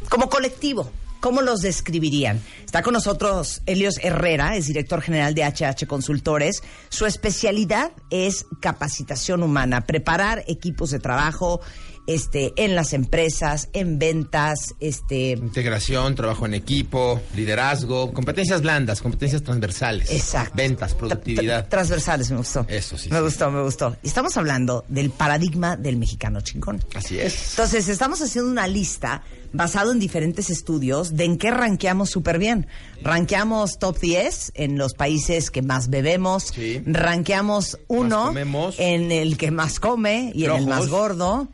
Como 0.08 0.30
colectivo, 0.30 0.90
¿cómo 1.20 1.42
los 1.42 1.60
describirían? 1.60 2.42
Está 2.64 2.82
con 2.82 2.94
nosotros 2.94 3.64
Helios 3.66 3.96
Herrera, 4.02 4.56
es 4.56 4.68
director 4.68 5.02
general 5.02 5.36
de 5.36 5.44
HH 5.44 5.88
Consultores. 5.88 6.64
Su 6.88 7.06
especialidad 7.06 7.92
es 8.10 8.46
capacitación 8.62 9.44
humana, 9.44 9.82
preparar 9.82 10.46
equipos 10.48 10.90
de 10.92 11.00
trabajo 11.00 11.60
este, 12.08 12.54
en 12.56 12.76
las 12.76 12.94
empresas, 12.94 13.70
en 13.74 14.00
ventas, 14.00 14.76
este, 14.80 15.32
Integración, 15.32 16.16
trabajo 16.16 16.46
en 16.46 16.54
equipo, 16.54 17.22
liderazgo, 17.36 18.12
competencias 18.14 18.62
blandas, 18.62 19.02
competencias 19.02 19.44
transversales. 19.44 20.10
Exacto. 20.12 20.54
Ventas, 20.56 20.94
productividad. 20.94 21.66
Tra- 21.66 21.70
transversales, 21.70 22.32
me 22.32 22.38
gustó. 22.38 22.66
Eso 22.68 22.98
sí, 22.98 23.10
Me 23.10 23.18
sí. 23.18 23.24
gustó, 23.24 23.52
me 23.52 23.62
gustó. 23.62 23.96
Y 24.04 24.08
estamos 24.08 24.36
hablando 24.38 24.86
del 24.88 25.10
paradigma 25.12 25.78
del 25.78 25.98
mexicano 25.98 26.42
chingón. 26.42 26.84
Así 26.96 27.20
es. 27.20 27.52
Entonces, 27.52 27.88
estamos 27.88 28.22
haciendo 28.22 28.50
una 28.52 28.68
lista 28.68 29.24
basado 29.54 29.92
en 29.92 30.00
diferentes 30.00 30.50
estudios 30.50 31.16
de 31.18 31.26
en 31.26 31.38
qué 31.38 31.52
rankeamos 31.52 32.10
súper 32.10 32.40
bien. 32.40 32.68
Rankeamos 33.04 33.80
top 33.80 34.00
10 34.00 34.54
en 34.56 34.78
los 34.78 34.94
países 34.94 35.52
que 35.52 35.62
más 35.62 35.90
bebemos. 35.90 36.52
Sí. 36.56 36.82
Rankeamos 36.86 37.78
uno 37.88 38.34
en 38.78 39.12
el 39.12 39.38
que 39.38 39.52
más 39.52 39.80
come 39.80 40.32
y 40.34 40.46
en 40.46 40.52
el 40.52 40.68
más 40.68 40.88
gordo. 40.88 41.50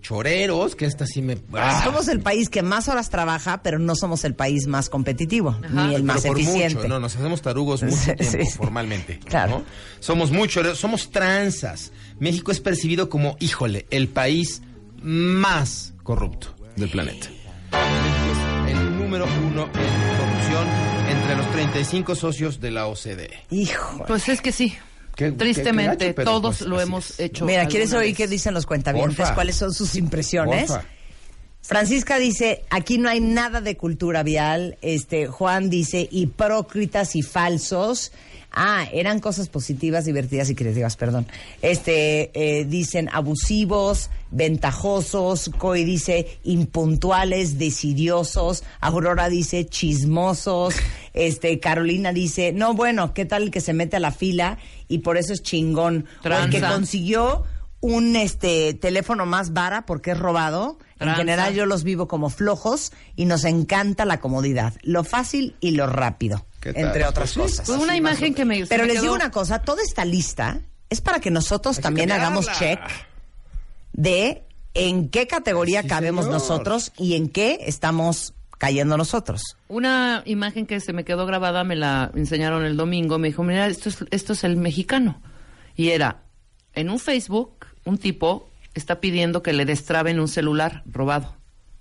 Choreros, 0.00 0.74
que 0.76 0.84
esta 0.86 1.06
sí 1.06 1.22
me... 1.22 1.38
Ah, 1.54 1.82
Somos 1.84 2.08
el 2.08 2.20
país 2.20 2.48
que 2.48 2.62
más 2.62 2.88
horas 2.88 3.10
trabaja, 3.10 3.62
pero 3.62 3.78
no 3.78 3.94
somos 3.96 4.24
el 4.24 4.34
país 4.34 4.66
más 4.66 4.88
competitivo, 4.88 5.56
ni 5.70 5.82
el 5.94 6.02
pero 6.02 6.04
más 6.04 6.22
por 6.24 6.38
eficiente. 6.38 6.74
mucho, 6.76 6.88
no, 6.88 7.00
nos 7.00 7.16
hacemos 7.16 7.42
tarugos 7.42 7.82
mucho 7.82 7.96
Sí, 7.96 8.04
tiempo, 8.14 8.24
sí, 8.24 8.44
sí. 8.46 8.56
formalmente. 8.56 9.18
Claro. 9.20 9.58
¿no? 9.58 9.64
Somos 10.00 10.30
mucho, 10.30 10.74
somos 10.74 11.10
tranzas. 11.10 11.92
México 12.20 12.52
es 12.52 12.60
percibido 12.60 13.08
como, 13.08 13.36
híjole, 13.40 13.86
el 13.90 14.08
país 14.08 14.62
más 15.02 15.94
corrupto 16.02 16.54
del 16.76 16.88
planeta. 16.90 17.28
Es 18.66 18.72
el 18.76 18.98
número 18.98 19.26
uno 19.46 19.64
en 19.64 20.16
corrupción 20.18 20.68
entre 21.10 21.36
los 21.36 21.50
35 21.52 22.14
socios 22.14 22.60
de 22.60 22.70
la 22.70 22.86
OCDE. 22.86 23.30
Hijo. 23.50 24.04
Pues 24.06 24.28
es 24.28 24.40
que 24.40 24.52
sí. 24.52 24.74
Qué- 25.18 25.32
Tristemente, 25.32 25.96
qué 25.98 26.04
gacho, 26.04 26.14
pero 26.14 26.30
todos 26.30 26.58
pues 26.58 26.68
lo 26.70 26.80
hemos 26.80 27.10
es. 27.10 27.20
hecho. 27.20 27.44
Mira, 27.44 27.66
¿quieres 27.66 27.92
oír 27.92 28.10
vez. 28.10 28.16
qué 28.16 28.28
dicen 28.28 28.54
los 28.54 28.66
cuentavientes? 28.66 29.16
Porfa. 29.16 29.34
¿Cuáles 29.34 29.56
son 29.56 29.74
sus 29.74 29.96
impresiones? 29.96 30.68
Porfa. 30.70 30.86
Francisca 31.60 32.18
dice, 32.18 32.64
aquí 32.70 32.98
no 32.98 33.08
hay 33.08 33.20
nada 33.20 33.60
de 33.60 33.76
cultura 33.76 34.22
vial. 34.22 34.78
Este, 34.80 35.26
Juan 35.26 35.68
dice, 35.70 36.08
hipócritas 36.10 37.16
y 37.16 37.22
falsos. 37.22 38.12
Ah, 38.60 38.88
eran 38.92 39.20
cosas 39.20 39.48
positivas, 39.48 40.04
divertidas 40.04 40.50
y 40.50 40.56
creativas, 40.56 40.96
perdón. 40.96 41.26
Este, 41.62 42.32
eh, 42.34 42.64
dicen 42.64 43.08
abusivos, 43.12 44.10
ventajosos. 44.32 45.48
Coy 45.58 45.84
dice 45.84 46.40
impuntuales, 46.42 47.56
decidiosos. 47.56 48.64
Aurora 48.80 49.28
dice 49.28 49.64
chismosos. 49.66 50.74
Este, 51.14 51.60
Carolina 51.60 52.12
dice, 52.12 52.52
no, 52.52 52.74
bueno, 52.74 53.14
¿qué 53.14 53.24
tal 53.24 53.44
el 53.44 53.50
que 53.52 53.60
se 53.60 53.74
mete 53.74 53.94
a 53.94 54.00
la 54.00 54.10
fila 54.10 54.58
y 54.88 54.98
por 54.98 55.18
eso 55.18 55.32
es 55.32 55.42
chingón? 55.44 56.06
O 56.24 56.28
el 56.28 56.50
que 56.50 56.58
Tranza. 56.58 56.74
consiguió 56.74 57.44
un 57.80 58.16
este 58.16 58.74
teléfono 58.74 59.24
más 59.26 59.52
vara 59.52 59.86
porque 59.86 60.12
es 60.12 60.18
robado. 60.18 60.78
En 61.00 61.14
general 61.14 61.54
yo 61.54 61.64
los 61.64 61.84
vivo 61.84 62.08
como 62.08 62.28
flojos 62.28 62.92
y 63.14 63.24
nos 63.26 63.44
encanta 63.44 64.04
la 64.04 64.18
comodidad, 64.20 64.74
lo 64.82 65.04
fácil 65.04 65.54
y 65.60 65.70
lo 65.72 65.86
rápido, 65.86 66.44
entre 66.64 67.04
otras 67.06 67.34
Pues 67.34 67.52
cosas. 67.52 67.66
Fue 67.66 67.76
una 67.78 67.96
imagen 67.96 68.34
que 68.34 68.44
me. 68.44 68.66
Pero 68.66 68.82
me 68.82 68.88
les 68.88 68.94
quedó- 68.96 69.02
digo 69.02 69.14
una 69.14 69.30
cosa, 69.30 69.60
toda 69.60 69.80
esta 69.82 70.04
lista 70.04 70.60
es 70.90 71.00
para 71.00 71.20
que 71.20 71.30
nosotros 71.30 71.76
Hay 71.76 71.82
que 71.82 71.82
también 71.82 72.10
hagamos 72.10 72.50
check 72.58 72.80
de 73.92 74.42
en 74.74 75.08
qué 75.08 75.26
categoría 75.26 75.82
Sí, 75.82 75.88
cabemos 75.88 76.24
señor. 76.24 76.40
nosotros 76.40 76.92
y 76.98 77.14
en 77.14 77.28
qué 77.28 77.60
estamos 77.66 78.34
cayendo 78.58 78.96
nosotros. 78.96 79.40
Una 79.68 80.22
imagen 80.26 80.66
que 80.66 80.80
se 80.80 80.92
me 80.92 81.04
quedó 81.04 81.26
grabada, 81.26 81.62
me 81.64 81.76
la 81.76 82.10
enseñaron 82.16 82.64
el 82.64 82.76
domingo. 82.76 83.18
Me 83.18 83.28
dijo, 83.28 83.44
mira, 83.44 83.66
esto 83.68 83.88
es, 83.88 84.04
esto 84.10 84.32
es 84.32 84.42
el 84.44 84.56
mexicano. 84.56 85.22
Y 85.76 85.90
era, 85.90 86.22
en 86.74 86.90
un 86.90 86.98
Facebook, 86.98 87.66
un 87.88 87.98
tipo 87.98 88.48
está 88.74 89.00
pidiendo 89.00 89.42
que 89.42 89.52
le 89.52 89.64
destraben 89.64 90.20
un 90.20 90.28
celular 90.28 90.82
robado, 90.86 91.34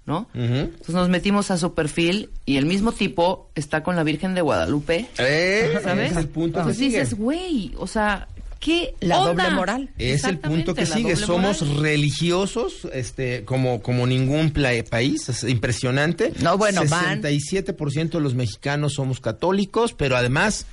¿no? 0.06 0.28
Entonces 0.34 0.96
nos 0.96 1.10
metimos 1.10 1.52
a 1.52 1.58
su 1.58 1.74
perfil 1.74 2.30
y 2.46 2.58
el 2.58 2.65
mismo 2.65 2.91
tipo 2.91 3.50
está 3.56 3.84
con 3.84 3.96
la 3.96 4.04
Virgen 4.04 4.34
de 4.34 4.41
Guadalupe, 4.41 5.08
Eh, 5.17 5.78
¿sabes? 5.84 6.12
Es 6.12 6.17
el 6.17 6.28
punto 6.30 6.56
que 6.56 6.60
Entonces 6.62 6.78
sigue. 6.78 7.00
dices, 7.02 7.13
güey, 7.17 7.74
o 7.78 7.86
sea, 7.86 8.28
¿qué 8.60 8.96
La 9.02 9.20
onda? 9.20 9.43
doble 9.43 9.56
moral. 9.56 9.89
Es 10.00 10.24
el 10.24 10.39
punto 10.39 10.74
que 10.74 10.86
sigue. 10.88 11.15
Somos 11.15 11.62
moral. 11.62 11.84
religiosos, 11.84 12.88
este, 12.93 13.46
como, 13.46 13.82
como 13.84 14.08
ningún 14.08 14.52
país. 14.89 15.30
Es 15.30 15.43
impresionante. 15.43 16.32
No, 16.41 16.58
bueno, 16.58 16.82
van- 16.89 17.22
67% 17.22 18.17
de 18.17 18.20
los 18.24 18.34
mexicanos 18.34 18.93
somos 18.93 19.20
católicos, 19.20 19.93
pero 19.93 20.17
además 20.17 20.65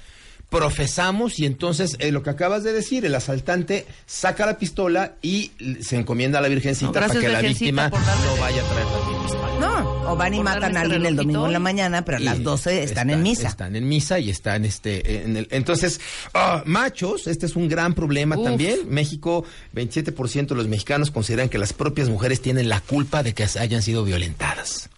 profesamos 0.54 1.40
y 1.40 1.46
entonces 1.46 1.96
eh, 1.98 2.12
lo 2.12 2.22
que 2.22 2.30
acabas 2.30 2.62
de 2.62 2.72
decir, 2.72 3.04
el 3.04 3.14
asaltante 3.16 3.86
saca 4.06 4.46
la 4.46 4.56
pistola 4.56 5.16
y 5.20 5.50
se 5.80 5.96
encomienda 5.96 6.38
a 6.38 6.42
la 6.42 6.48
Virgencita 6.48 7.00
No, 7.00 7.08
para 7.08 7.20
que 7.20 7.28
la 7.28 7.40
víctima 7.40 7.88
no 7.88 8.40
vaya 8.40 8.62
a 8.62 8.68
traer 8.68 8.86
también 8.86 9.22
pistola. 9.22 9.48
No, 9.58 10.12
o 10.12 10.16
van 10.16 10.32
y 10.32 10.42
matan 10.44 10.76
a 10.76 10.82
alguien 10.82 11.06
el 11.06 11.16
domingo 11.16 11.46
en 11.46 11.52
la 11.52 11.58
mañana, 11.58 12.04
pero 12.04 12.18
a 12.18 12.20
las 12.20 12.38
Y 12.38 12.42
12 12.44 12.84
están, 12.84 13.10
en 13.10 13.22
misa. 13.24 13.48
Están 13.48 13.74
en 13.74 13.88
misa 13.88 14.20
y 14.20 14.30
están 14.30 14.64
este 14.64 15.24
en 15.24 15.36
el 15.36 15.48
entonces 15.50 16.00
ah, 16.34 16.62
machos, 16.66 17.26
este 17.26 17.46
es 17.46 17.56
un 17.56 17.68
gran 17.68 17.94
problema 17.94 18.36
Uf. 18.36 18.44
también. 18.44 18.88
México, 18.88 19.44
27% 19.74 20.46
de 20.46 20.54
los 20.54 20.68
mexicanos 20.68 21.10
consideran 21.10 21.48
que 21.48 21.58
las 21.58 21.72
propias 21.72 22.08
mujeres 22.08 22.40
tienen 22.40 22.68
la 22.68 22.80
culpa 22.80 23.24
de 23.24 23.34
que 23.34 23.44
hayan 23.58 23.82
sido 23.82 24.04
violentadas. 24.04 24.88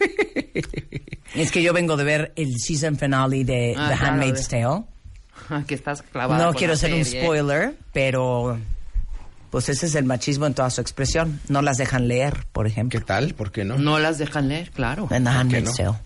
Es 1.34 1.50
que 1.52 1.62
yo 1.62 1.72
vengo 1.72 1.96
de 1.96 2.04
ver 2.04 2.32
el 2.36 2.58
season 2.58 2.96
finale 2.96 3.44
de 3.44 3.74
Ah, 3.76 3.88
The 3.90 3.96
claro, 3.96 4.12
Handmaid's 4.12 4.48
Tale. 4.48 4.84
que 5.66 5.74
estás 5.74 6.02
clavada 6.02 6.42
No 6.42 6.50
con 6.50 6.56
quiero 6.58 6.76
ser 6.76 6.94
un 6.94 7.04
spoiler, 7.04 7.76
pero 7.92 8.58
pues 9.50 9.68
ese 9.70 9.86
es 9.86 9.94
el 9.94 10.04
machismo 10.04 10.46
en 10.46 10.54
toda 10.54 10.68
su 10.70 10.80
expresión. 10.80 11.40
No 11.48 11.62
las 11.62 11.78
dejan 11.78 12.06
leer, 12.08 12.46
por 12.52 12.66
ejemplo. 12.66 12.98
¿Qué 12.98 13.04
tal? 13.04 13.34
¿Por 13.34 13.50
qué 13.50 13.64
no? 13.64 13.78
No 13.78 13.98
las 13.98 14.18
dejan 14.18 14.48
leer, 14.48 14.70
claro. 14.70 15.08
En 15.10 15.24
The 15.24 15.30
Handmaid's 15.30 15.70
no? 15.78 15.92
Tale. 15.92 15.98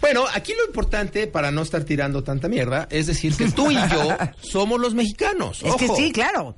Bueno, 0.00 0.24
aquí 0.34 0.52
lo 0.56 0.64
importante 0.66 1.26
para 1.26 1.50
no 1.50 1.62
estar 1.62 1.84
tirando 1.84 2.22
tanta 2.24 2.48
mierda 2.48 2.86
es 2.90 3.06
decir 3.06 3.34
que 3.36 3.50
tú 3.50 3.70
y 3.70 3.74
yo 3.74 4.16
somos 4.40 4.80
los 4.80 4.94
mexicanos. 4.94 5.62
Es 5.62 5.74
que 5.76 5.88
sí, 5.88 6.12
claro. 6.12 6.56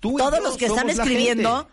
Tú 0.00 0.14
y 0.18 0.22
Todos 0.22 0.38
yo 0.38 0.44
los 0.44 0.56
que 0.56 0.66
están 0.66 0.80
somos 0.88 0.98
escribiendo, 0.98 1.56
gente. 1.58 1.72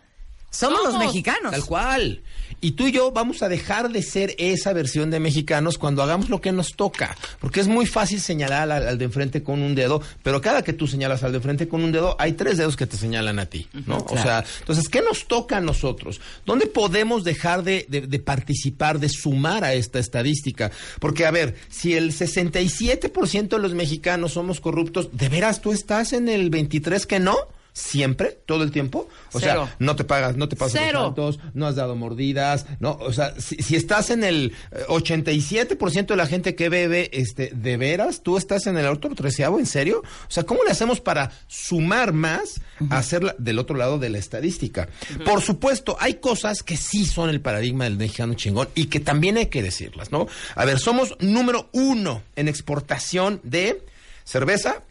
Somos 0.50 0.82
los 0.82 0.92
Somos. 0.92 1.06
mexicanos. 1.06 1.52
Tal 1.52 1.64
cual. 1.66 2.22
Y 2.60 2.72
tú 2.72 2.86
y 2.88 2.92
yo 2.92 3.12
vamos 3.12 3.42
a 3.42 3.48
dejar 3.48 3.90
de 3.90 4.02
ser 4.02 4.34
esa 4.38 4.72
versión 4.72 5.10
de 5.10 5.20
mexicanos 5.20 5.78
cuando 5.78 6.02
hagamos 6.02 6.28
lo 6.28 6.40
que 6.40 6.52
nos 6.52 6.74
toca. 6.74 7.16
Porque 7.40 7.60
es 7.60 7.68
muy 7.68 7.86
fácil 7.86 8.20
señalar 8.20 8.70
al, 8.70 8.88
al 8.88 8.98
de 8.98 9.04
enfrente 9.04 9.42
con 9.42 9.62
un 9.62 9.74
dedo, 9.74 10.02
pero 10.22 10.40
cada 10.40 10.62
que 10.62 10.72
tú 10.72 10.86
señalas 10.86 11.22
al 11.22 11.32
de 11.32 11.36
enfrente 11.38 11.68
con 11.68 11.82
un 11.84 11.92
dedo, 11.92 12.16
hay 12.18 12.32
tres 12.32 12.56
dedos 12.58 12.76
que 12.76 12.86
te 12.86 12.96
señalan 12.96 13.38
a 13.38 13.46
ti, 13.46 13.68
¿no? 13.86 13.98
O 14.08 14.16
sea, 14.18 14.44
entonces, 14.60 14.88
¿qué 14.88 15.02
nos 15.02 15.26
toca 15.28 15.58
a 15.58 15.60
nosotros? 15.60 16.20
¿Dónde 16.44 16.66
podemos 16.66 17.24
dejar 17.24 17.62
de, 17.62 17.86
de- 17.88 18.06
de 18.08 18.18
participar, 18.18 18.98
de 18.98 19.08
sumar 19.08 19.62
a 19.64 19.74
esta 19.74 19.98
estadística? 19.98 20.70
Porque, 21.00 21.26
a 21.26 21.30
ver, 21.30 21.54
si 21.70 21.94
el 21.94 22.12
67% 22.12 23.48
de 23.48 23.58
los 23.58 23.74
mexicanos 23.74 24.32
somos 24.32 24.60
corruptos, 24.60 25.10
¿de 25.12 25.28
veras 25.28 25.60
tú 25.60 25.72
estás 25.72 26.12
en 26.12 26.28
el 26.28 26.50
23 26.50 27.06
que 27.06 27.20
no? 27.20 27.36
¿Siempre? 27.78 28.38
¿Todo 28.44 28.64
el 28.64 28.72
tiempo? 28.72 29.08
O 29.32 29.38
Cero. 29.38 29.66
sea, 29.66 29.76
no 29.78 29.94
te 29.94 30.02
pagas, 30.04 30.36
no 30.36 30.48
te 30.48 30.56
pasas 30.56 30.80
Cero. 30.84 30.98
los 31.00 31.08
altos, 31.10 31.38
no 31.54 31.66
has 31.66 31.76
dado 31.76 31.94
mordidas, 31.94 32.66
no, 32.80 32.98
o 33.00 33.12
sea, 33.12 33.34
si, 33.40 33.56
si 33.56 33.76
estás 33.76 34.10
en 34.10 34.24
el 34.24 34.52
eh, 34.72 34.84
87% 34.88 36.06
de 36.06 36.16
la 36.16 36.26
gente 36.26 36.56
que 36.56 36.68
bebe, 36.68 37.08
este, 37.12 37.50
de 37.54 37.76
veras, 37.76 38.22
tú 38.22 38.36
estás 38.36 38.66
en 38.66 38.76
el 38.76 38.86
otro 38.86 39.14
treceavo, 39.14 39.58
¿en 39.60 39.66
serio? 39.66 40.02
O 40.02 40.30
sea, 40.30 40.42
¿cómo 40.42 40.64
le 40.64 40.72
hacemos 40.72 41.00
para 41.00 41.30
sumar 41.46 42.12
más 42.12 42.60
a 42.90 42.98
hacer 42.98 43.36
del 43.38 43.58
otro 43.60 43.76
lado 43.76 43.98
de 43.98 44.08
la 44.10 44.18
estadística? 44.18 44.88
Por 45.24 45.40
supuesto, 45.40 45.96
hay 46.00 46.14
cosas 46.14 46.64
que 46.64 46.76
sí 46.76 47.04
son 47.06 47.30
el 47.30 47.40
paradigma 47.40 47.84
del 47.84 47.96
mexicano 47.96 48.34
chingón 48.34 48.68
y 48.74 48.86
que 48.86 48.98
también 48.98 49.36
hay 49.36 49.46
que 49.46 49.62
decirlas, 49.62 50.10
¿no? 50.10 50.26
A 50.56 50.64
ver, 50.64 50.80
somos 50.80 51.16
número 51.20 51.68
uno 51.72 52.22
en 52.34 52.48
exportación 52.48 53.40
de 53.44 53.82
cerveza, 54.24 54.82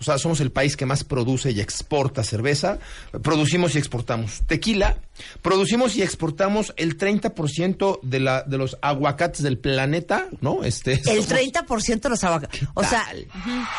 o 0.00 0.02
sea, 0.04 0.18
somos 0.18 0.40
el 0.40 0.50
país 0.50 0.76
que 0.76 0.86
más 0.86 1.04
produce 1.04 1.50
y 1.52 1.60
exporta 1.60 2.24
cerveza. 2.24 2.78
Producimos 3.22 3.74
y 3.74 3.78
exportamos 3.78 4.40
tequila. 4.46 4.96
Producimos 5.42 5.94
y 5.96 6.02
exportamos 6.02 6.72
el 6.78 6.96
30% 6.98 8.00
de, 8.02 8.20
la, 8.20 8.42
de 8.42 8.56
los 8.58 8.78
aguacates 8.80 9.42
del 9.42 9.58
planeta, 9.58 10.26
¿no? 10.40 10.64
Este, 10.64 10.94
El 10.94 11.24
somos- 11.26 11.28
30% 11.28 12.00
de 12.00 12.08
los 12.08 12.24
aguacates. 12.24 12.60
O 12.74 12.82
sea, 12.82 13.04
tal? 13.04 13.26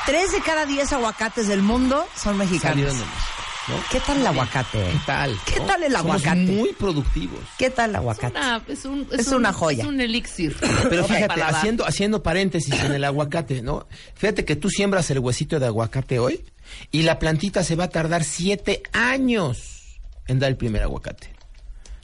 tres 0.06 0.32
de 0.32 0.42
cada 0.42 0.66
10 0.66 0.94
aguacates 0.94 1.48
del 1.48 1.62
mundo 1.64 2.06
son 2.16 2.38
mexicanos. 2.38 2.62
salieron 2.76 2.98
de 2.98 3.04
México, 3.06 3.41
¿no? 3.67 3.76
¿Qué 3.91 4.00
tal 4.00 4.17
el 4.19 4.28
aguacate? 4.28 4.78
¿Qué 4.80 5.00
tal? 5.06 5.38
¿Qué 5.45 5.60
no? 5.60 5.65
tal 5.65 5.84
el 5.84 5.91
Somos 5.93 6.06
aguacate? 6.15 6.39
muy 6.41 6.74
productivos. 6.74 7.39
¿Qué 7.58 7.69
tal 7.69 7.91
el 7.91 7.95
aguacate? 7.97 8.38
Una- 8.38 8.63
es, 8.67 8.86
un- 8.86 9.08
Es 9.12 9.28
un- 9.28 9.36
una 9.36 9.54
joya. 9.54 9.84
Es 9.84 9.89
un 9.89 10.02
elixir. 10.02 10.56
Pero 10.89 11.06
fíjate, 11.06 11.41
haciendo, 11.41 11.86
haciendo 11.86 12.24
paréntesis 12.24 12.74
en 12.84 12.91
el 12.93 13.04
aguacate, 13.04 13.62
¿no? 13.62 13.88
Fíjate 14.15 14.45
que 14.45 14.56
tú 14.56 14.69
siembras 14.69 15.10
el 15.12 15.19
huesito 15.19 15.60
de 15.60 15.67
aguacate 15.67 16.19
hoy 16.19 16.43
y 16.91 17.04
la 17.04 17.19
plantita 17.19 17.63
se 17.63 17.76
va 17.76 17.86
a 17.86 17.89
tardar 17.89 18.24
siete 18.24 18.82
años 18.93 20.00
en 20.28 20.39
dar 20.39 20.50
el 20.50 20.58
primer 20.58 20.82
aguacate. 20.84 21.31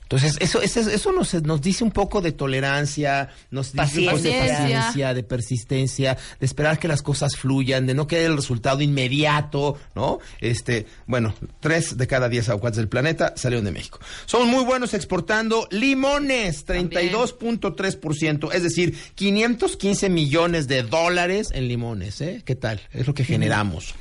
Entonces, 0.07 0.37
eso, 0.39 0.61
eso, 0.61 0.79
eso 0.79 1.11
nos, 1.11 1.33
nos 1.43 1.61
dice 1.61 1.83
un 1.83 1.91
poco 1.91 2.21
de 2.21 2.31
tolerancia, 2.31 3.27
nos 3.51 3.73
dice 3.73 3.99
un 3.99 4.05
poco 4.05 4.17
de 4.19 4.29
Paciencia. 4.29 4.57
paciencia, 4.57 5.13
de 5.13 5.23
persistencia, 5.23 6.17
de 6.39 6.45
esperar 6.45 6.79
que 6.79 6.87
las 6.87 7.01
cosas 7.01 7.35
fluyan, 7.35 7.85
de 7.85 7.93
no 7.93 8.07
querer 8.07 8.27
el 8.27 8.37
resultado 8.37 8.81
inmediato, 8.81 9.77
¿no? 9.95 10.19
Este, 10.39 10.85
bueno, 11.07 11.35
tres 11.59 11.97
de 11.97 12.07
cada 12.07 12.29
diez 12.29 12.47
aguacates 12.47 12.77
del 12.77 12.87
planeta 12.87 13.33
salieron 13.35 13.65
de 13.65 13.73
México. 13.73 13.99
Somos 14.25 14.47
muy 14.47 14.63
buenos 14.63 14.93
exportando 14.93 15.67
limones, 15.71 16.65
32.3%, 16.65 18.53
es 18.53 18.63
decir, 18.63 18.97
515 19.15 20.07
millones 20.07 20.69
de 20.69 20.83
dólares 20.83 21.49
en 21.51 21.67
limones, 21.67 22.21
¿eh? 22.21 22.43
¿Qué 22.45 22.55
tal? 22.55 22.79
Es 22.93 23.07
lo 23.07 23.13
que 23.13 23.25
generamos. 23.25 23.93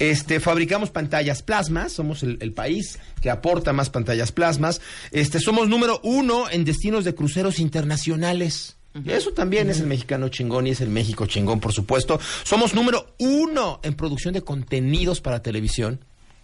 Este, 0.00 0.40
fabricamos 0.40 0.90
pantallas 0.90 1.44
plasmas, 1.44 1.92
somos 1.92 2.24
el, 2.24 2.38
el 2.40 2.52
país 2.52 2.98
que 3.20 3.30
aporta 3.30 3.72
más 3.72 3.90
pantallas 3.90 4.32
plasmas. 4.32 4.80
Este, 5.12 5.38
somos 5.38 5.51
número 5.68 6.00
uno 6.02 6.48
en 6.50 6.64
destinos 6.64 7.04
de 7.04 7.14
cruceros 7.14 7.58
internacionales. 7.58 8.76
Eso 9.06 9.32
también 9.32 9.70
es 9.70 9.80
el 9.80 9.86
mexicano 9.86 10.28
chingón 10.28 10.66
y 10.66 10.70
es 10.70 10.80
el 10.82 10.90
México 10.90 11.26
chingón, 11.26 11.60
por 11.60 11.72
supuesto. 11.72 12.20
Somos 12.44 12.74
número 12.74 13.14
uno 13.18 13.80
en 13.82 13.94
producción 13.94 14.34
de 14.34 14.42
contenidos 14.42 15.20
para 15.20 15.42
televisión. 15.42 16.00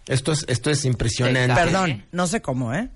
Esto 0.07 0.31
es, 0.31 0.45
esto 0.47 0.71
es 0.71 0.85
impresionante. 0.85 1.53
Perdón, 1.53 2.05
no 2.11 2.25
sé 2.25 2.41
cómo, 2.41 2.73
¿eh? 2.73 2.89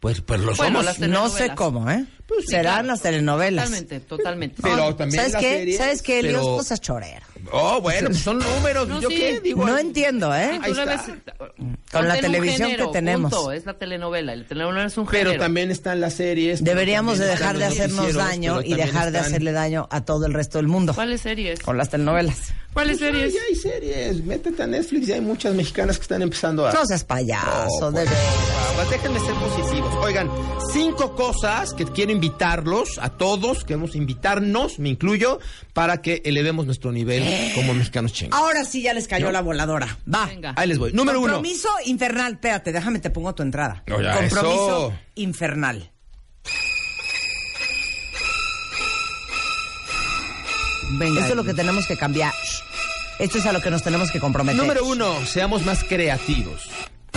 Pues, 0.00 0.22
pues 0.22 0.40
lo 0.40 0.54
Bueno, 0.54 0.82
somos. 0.82 0.98
No 1.00 1.28
sé 1.28 1.54
cómo, 1.54 1.90
¿eh? 1.90 2.06
Pues 2.26 2.40
sí, 2.46 2.50
Serán 2.50 2.64
claro. 2.74 2.88
las 2.88 3.02
telenovelas. 3.02 3.64
Totalmente, 3.66 4.00
totalmente. 4.00 4.56
Pero 4.62 4.96
también 4.96 5.16
¿Sabes 5.20 5.32
las 5.34 5.42
qué? 5.42 5.58
series, 5.58 5.76
¿Sabes 5.78 6.02
qué, 6.02 6.18
Elios? 6.18 6.40
pero- 6.42 6.56
Cosas 6.56 6.80
chorero. 6.80 7.26
Oh, 7.52 7.80
bueno, 7.80 8.08
pues 8.08 8.20
son 8.22 8.38
números. 8.40 8.88
No, 8.88 9.00
¿Yo 9.00 9.08
sí. 9.08 9.14
qué 9.16 9.40
digo? 9.40 9.64
No 9.64 9.78
entiendo, 9.78 10.34
¿eh? 10.34 10.58
Ves- 10.60 10.76
está. 10.76 11.34
Con 11.92 12.08
la 12.08 12.18
televisión 12.20 12.70
género, 12.70 12.86
que 12.88 12.92
tenemos. 12.98 13.32
punto, 13.32 13.52
es 13.52 13.64
la 13.64 13.74
telenovela. 13.74 14.32
El 14.32 14.44
telenovela 14.46 14.86
es 14.86 14.98
un 14.98 15.06
género. 15.06 15.30
Pero 15.30 15.42
también 15.42 15.70
están 15.70 16.00
las 16.00 16.14
series. 16.14 16.64
Deberíamos 16.64 17.18
de 17.18 17.26
dejar 17.26 17.56
de 17.58 17.64
hacernos 17.66 18.12
daño 18.14 18.60
y 18.62 18.74
dejar 18.74 19.12
de 19.12 19.18
hacerle 19.18 19.52
daño 19.52 19.86
a 19.92 20.04
todo 20.04 20.26
el 20.26 20.34
resto 20.34 20.58
del 20.58 20.66
mundo. 20.66 20.94
¿Cuáles 20.94 21.20
series? 21.20 21.60
Con 21.60 21.78
las 21.78 21.90
telenovelas. 21.90 22.52
¿Cuáles 22.72 22.98
Pues, 22.98 23.10
series? 23.10 23.32
Ya 23.34 23.40
hay 23.48 23.54
series. 23.54 24.24
Métete 24.24 24.62
a 24.62 24.66
Netflix. 24.66 25.06
Ya 25.06 25.14
hay 25.14 25.20
muchas 25.22 25.54
mexicanas 25.54 25.96
que 25.96 26.02
están 26.02 26.20
empezando 26.22 26.66
a. 26.66 26.72
No 26.72 26.84
seas 26.84 27.04
payaso, 27.04 27.70
No, 27.80 27.90
de 27.92 28.04
pues, 28.04 28.10
veras. 28.10 28.90
déjenme 28.90 29.20
ser 29.20 29.34
positivos. 29.34 29.94
Oigan, 30.02 30.28
cinco 30.72 31.14
cosas 31.14 31.72
que 31.72 31.84
quiero 31.86 32.12
invitarlos 32.16 32.98
a 33.00 33.10
todos, 33.10 33.64
queremos 33.64 33.94
invitarnos, 33.94 34.78
me 34.78 34.88
incluyo, 34.88 35.38
para 35.72 36.02
que 36.02 36.22
elevemos 36.24 36.66
nuestro 36.66 36.90
nivel 36.92 37.22
como 37.54 37.74
mexicanos 37.74 38.12
chingados. 38.12 38.42
Ahora 38.44 38.64
sí 38.64 38.82
ya 38.82 38.92
les 38.94 39.06
cayó 39.06 39.30
la 39.30 39.40
voladora. 39.42 39.96
Va. 40.12 40.26
Venga. 40.26 40.54
Ahí 40.56 40.68
les 40.68 40.78
voy. 40.78 40.92
Número 40.92 41.20
uno. 41.20 41.34
Compromiso 41.34 41.68
infernal. 41.84 42.32
Espérate, 42.34 42.72
déjame 42.72 42.98
te 42.98 43.10
pongo 43.10 43.34
tu 43.34 43.42
entrada. 43.42 43.82
No, 43.86 44.00
ya, 44.00 44.14
Compromiso 44.16 44.88
eso. 44.88 44.98
infernal. 45.14 45.92
Venga. 50.98 51.20
Esto 51.20 51.32
es 51.32 51.36
lo 51.36 51.44
que 51.44 51.54
tenemos 51.54 51.86
que 51.86 51.96
cambiar. 51.96 52.32
Esto 53.18 53.38
es 53.38 53.46
a 53.46 53.52
lo 53.52 53.60
que 53.60 53.70
nos 53.70 53.82
tenemos 53.82 54.10
que 54.10 54.20
comprometer. 54.20 54.60
Número 54.60 54.84
uno, 54.84 55.24
seamos 55.26 55.64
más 55.64 55.84
creativos. 55.84 56.68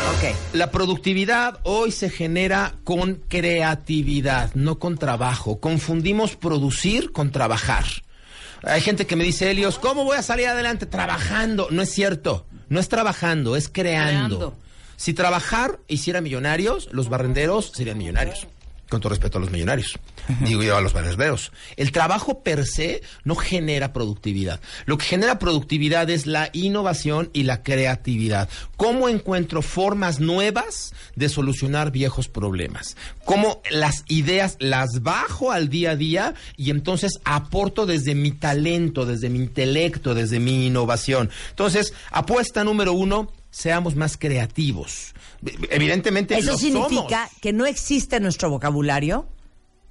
Ok. 0.09 0.35
La 0.53 0.71
productividad 0.71 1.59
hoy 1.63 1.91
se 1.91 2.09
genera 2.09 2.73
con 2.83 3.15
creatividad, 3.27 4.51
no 4.55 4.79
con 4.79 4.97
trabajo. 4.97 5.59
Confundimos 5.59 6.35
producir 6.35 7.11
con 7.11 7.31
trabajar. 7.31 7.85
Hay 8.63 8.81
gente 8.81 9.05
que 9.05 9.15
me 9.15 9.23
dice, 9.23 9.51
Helios, 9.51 9.77
¿cómo 9.77 10.03
voy 10.05 10.17
a 10.17 10.23
salir 10.23 10.47
adelante? 10.47 10.87
Trabajando. 10.87 11.67
No 11.69 11.83
es 11.83 11.91
cierto. 11.91 12.47
No 12.69 12.79
es 12.79 12.89
trabajando, 12.89 13.55
es 13.55 13.69
creando. 13.69 14.37
Creando. 14.37 14.57
Si 14.95 15.13
trabajar 15.13 15.79
hiciera 15.87 16.21
millonarios, 16.21 16.89
los 16.91 17.07
barrenderos 17.07 17.71
serían 17.75 17.99
millonarios. 17.99 18.47
Con 18.89 19.01
todo 19.01 19.09
respeto 19.09 19.37
a 19.37 19.41
los 19.41 19.51
millonarios. 19.51 19.99
Digo 20.41 20.63
yo 20.63 20.75
a 20.75 20.81
los 20.81 20.93
barrenderos. 20.93 21.51
El 21.77 21.91
trabajo 21.91 22.41
per 22.41 22.65
se 22.65 23.01
no 23.23 23.35
genera 23.35 23.93
productividad. 23.93 24.59
Lo 24.85 24.97
que 24.97 25.05
genera 25.05 25.39
productividad 25.39 26.09
es 26.09 26.25
la 26.25 26.49
innovación 26.53 27.29
y 27.31 27.43
la 27.43 27.61
creatividad. 27.61 28.49
¿Cómo 28.77 29.07
encuentro 29.07 29.61
formas 29.61 30.19
nuevas 30.19 30.93
de 31.15 31.29
solucionar 31.29 31.91
viejos 31.91 32.27
problemas? 32.27 32.97
¿Cómo 33.25 33.61
las 33.69 34.03
ideas 34.07 34.57
las 34.59 35.03
bajo 35.03 35.51
al 35.51 35.69
día 35.69 35.91
a 35.91 35.95
día 35.95 36.33
y 36.57 36.71
entonces 36.71 37.19
aporto 37.25 37.85
desde 37.85 38.15
mi 38.15 38.31
talento, 38.31 39.05
desde 39.05 39.29
mi 39.29 39.39
intelecto, 39.39 40.15
desde 40.15 40.39
mi 40.39 40.65
innovación? 40.65 41.29
Entonces, 41.51 41.93
apuesta 42.11 42.63
número 42.63 42.93
uno, 42.93 43.31
seamos 43.51 43.95
más 43.95 44.17
creativos. 44.17 45.13
Evidentemente, 45.69 46.37
Eso 46.37 46.51
lo 46.51 46.57
significa 46.57 47.27
somos. 47.27 47.39
que 47.41 47.53
no 47.53 47.65
existe 47.65 48.17
en 48.17 48.23
nuestro 48.23 48.49
vocabulario. 48.49 49.27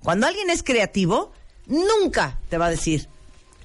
Cuando 0.03 0.27
alguien 0.27 0.51
es 0.51 0.63
creativo, 0.63 1.33
nunca 1.67 2.39
te 2.49 2.59
va 2.59 2.67
a 2.67 2.71
decir, 2.71 3.09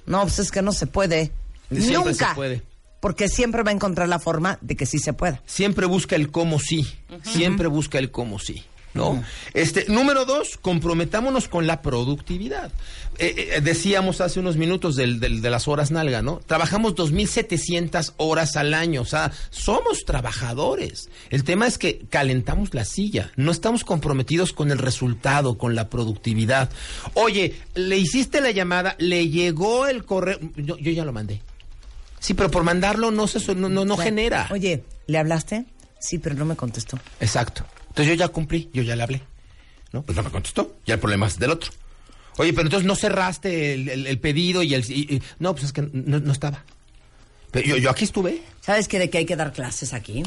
no, 0.06 0.22
pues 0.22 0.38
es 0.38 0.50
que 0.50 0.62
no 0.62 0.72
se 0.72 0.86
puede. 0.86 1.32
Siempre 1.70 2.12
nunca. 2.12 2.28
se 2.30 2.34
puede. 2.34 2.62
Porque 3.00 3.28
siempre 3.28 3.62
va 3.62 3.70
a 3.70 3.74
encontrar 3.74 4.08
la 4.08 4.18
forma 4.18 4.58
de 4.62 4.76
que 4.76 4.86
sí 4.86 4.98
se 4.98 5.12
pueda. 5.12 5.42
siempre 5.44 5.84
busca 5.86 6.16
el 6.16 6.30
cómo 6.30 6.58
sí. 6.58 6.86
Siempre 7.22 7.68
busca 7.68 7.98
el 7.98 8.10
cómo 8.10 8.38
sí. 8.38 8.64
¿No? 8.94 9.24
Este, 9.54 9.86
número 9.88 10.24
dos, 10.24 10.56
comprometámonos 10.56 11.48
con 11.48 11.66
la 11.66 11.82
productividad. 11.82 12.70
Eh, 13.18 13.50
eh, 13.56 13.60
decíamos 13.60 14.20
hace 14.20 14.38
unos 14.40 14.56
minutos 14.56 14.94
del, 14.94 15.18
del- 15.18 15.42
de 15.42 15.50
las 15.50 15.66
horas 15.68 15.90
nalga, 15.90 16.22
¿no? 16.22 16.36
Trabajamos 16.46 16.94
2.700 16.94 18.12
horas 18.18 18.56
al 18.56 18.72
año, 18.72 19.02
o 19.02 19.04
sea, 19.04 19.32
somos 19.50 20.04
trabajadores. 20.04 21.08
El 21.30 21.42
tema 21.44 21.66
es 21.66 21.76
que 21.78 22.06
calentamos 22.08 22.72
la 22.72 22.84
silla, 22.84 23.32
no 23.36 23.50
estamos 23.50 23.82
comprometidos 23.84 24.52
con 24.52 24.70
el 24.70 24.78
resultado, 24.78 25.58
con 25.58 25.74
la 25.74 25.88
productividad. 25.88 26.70
Oye, 27.14 27.56
le 27.74 27.98
hiciste 27.98 28.40
la 28.40 28.52
llamada, 28.52 28.94
le 28.98 29.28
llegó 29.28 29.86
el 29.88 30.04
correo, 30.04 30.38
yo, 30.56 30.76
yo 30.78 30.92
ya 30.92 31.04
lo 31.04 31.12
mandé. 31.12 31.42
Sí, 32.20 32.34
pero 32.34 32.50
por 32.50 32.62
mandarlo 32.64 33.10
no 33.10 33.26
se 33.26 33.54
no, 33.54 33.68
no, 33.68 33.84
no 33.84 33.94
O 33.94 33.96
sea, 33.96 34.04
genera. 34.06 34.48
Oye, 34.50 34.82
¿le 35.08 35.18
hablaste? 35.18 35.66
Sí, 36.00 36.18
pero 36.18 36.34
no 36.36 36.44
me 36.44 36.56
contestó. 36.56 36.98
Exacto. 37.20 37.64
Entonces 37.94 38.08
yo 38.08 38.14
ya 38.14 38.28
cumplí, 38.28 38.68
yo 38.72 38.82
ya 38.82 38.96
le 38.96 39.04
hablé. 39.04 39.22
¿No? 39.92 40.02
Pues 40.02 40.16
no 40.16 40.24
me 40.24 40.30
contestó. 40.30 40.74
Ya 40.84 40.94
el 40.94 41.00
problema 41.00 41.28
es 41.28 41.38
del 41.38 41.50
otro. 41.52 41.70
Oye, 42.38 42.52
pero 42.52 42.62
entonces 42.66 42.84
no 42.84 42.96
cerraste 42.96 43.74
el, 43.74 43.88
el- 43.88 44.06
el 44.08 44.18
pedido 44.18 44.64
y 44.64 44.74
el... 44.74 44.84
y- 44.90 45.14
y- 45.14 45.22
no, 45.38 45.52
pues 45.54 45.66
es 45.66 45.72
que 45.72 45.82
no, 45.92 46.18
no 46.18 46.32
estaba. 46.32 46.64
Pero 47.52 47.64
yo, 47.68 47.76
yo 47.76 47.90
aquí 47.90 48.02
estuve. 48.04 48.42
¿Sabes 48.60 48.88
qué? 48.88 48.98
De 48.98 49.08
que 49.10 49.18
hay 49.18 49.24
que 49.26 49.36
dar 49.36 49.52
clases 49.52 49.94
aquí. 49.94 50.24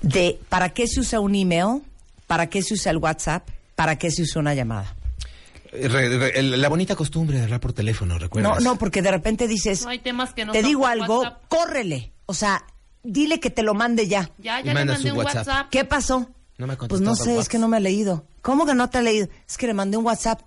De 0.00 0.38
para 0.48 0.70
qué 0.70 0.86
se 0.86 1.00
usa 1.00 1.20
un 1.20 1.34
email 1.34 1.82
para 2.26 2.48
qué 2.48 2.62
se 2.62 2.72
usa 2.72 2.90
el 2.90 2.96
WhatsApp, 2.96 3.46
para 3.74 3.98
qué 3.98 4.10
se 4.10 4.22
usa 4.22 4.40
una 4.40 4.54
llamada. 4.54 4.94
Eh, 5.72 5.88
re- 5.88 6.18
re- 6.18 6.38
el- 6.38 6.58
la 6.58 6.68
bonita 6.70 6.96
costumbre 6.96 7.36
de 7.36 7.44
hablar 7.44 7.60
por 7.60 7.74
teléfono, 7.74 8.14
No, 8.14 8.20
¿recuerdas? 8.20 8.62
no, 8.62 8.78
porque 8.78 9.02
de 9.02 9.10
repente 9.10 9.46
dices, 9.46 9.82
No 9.82 9.90
hay 9.90 9.98
temas 9.98 10.32
que 10.32 10.46
no 10.46 10.52
te 10.52 10.62
digo 10.62 10.86
algo, 10.86 11.18
WhatsApp. 11.20 11.42
córrele. 11.48 12.12
O 12.24 12.32
sea, 12.32 12.64
dile 13.02 13.40
que 13.40 13.50
te 13.50 13.62
lo 13.62 13.74
mande 13.74 14.08
ya. 14.08 14.30
Ya, 14.38 14.60
ya 14.60 14.72
le 14.72 14.74
manda 14.74 14.94
mandé 14.94 15.10
su 15.10 15.14
un 15.14 15.18
WhatsApp. 15.22 15.46
WhatsApp. 15.46 15.68
¿Qué 15.70 15.84
pasó? 15.84 16.30
No 16.58 16.66
me 16.66 16.74
ha 16.74 16.76
Pues 16.78 17.00
no 17.00 17.16
sé, 17.16 17.38
es 17.38 17.48
que 17.48 17.58
no 17.58 17.68
me 17.68 17.76
ha 17.76 17.80
leído. 17.80 18.24
¿Cómo 18.42 18.64
que 18.66 18.74
no 18.74 18.88
te 18.90 18.98
ha 18.98 19.02
leído? 19.02 19.28
Es 19.48 19.56
que 19.58 19.66
le 19.66 19.74
mandé 19.74 19.96
un 19.96 20.04
WhatsApp. 20.04 20.40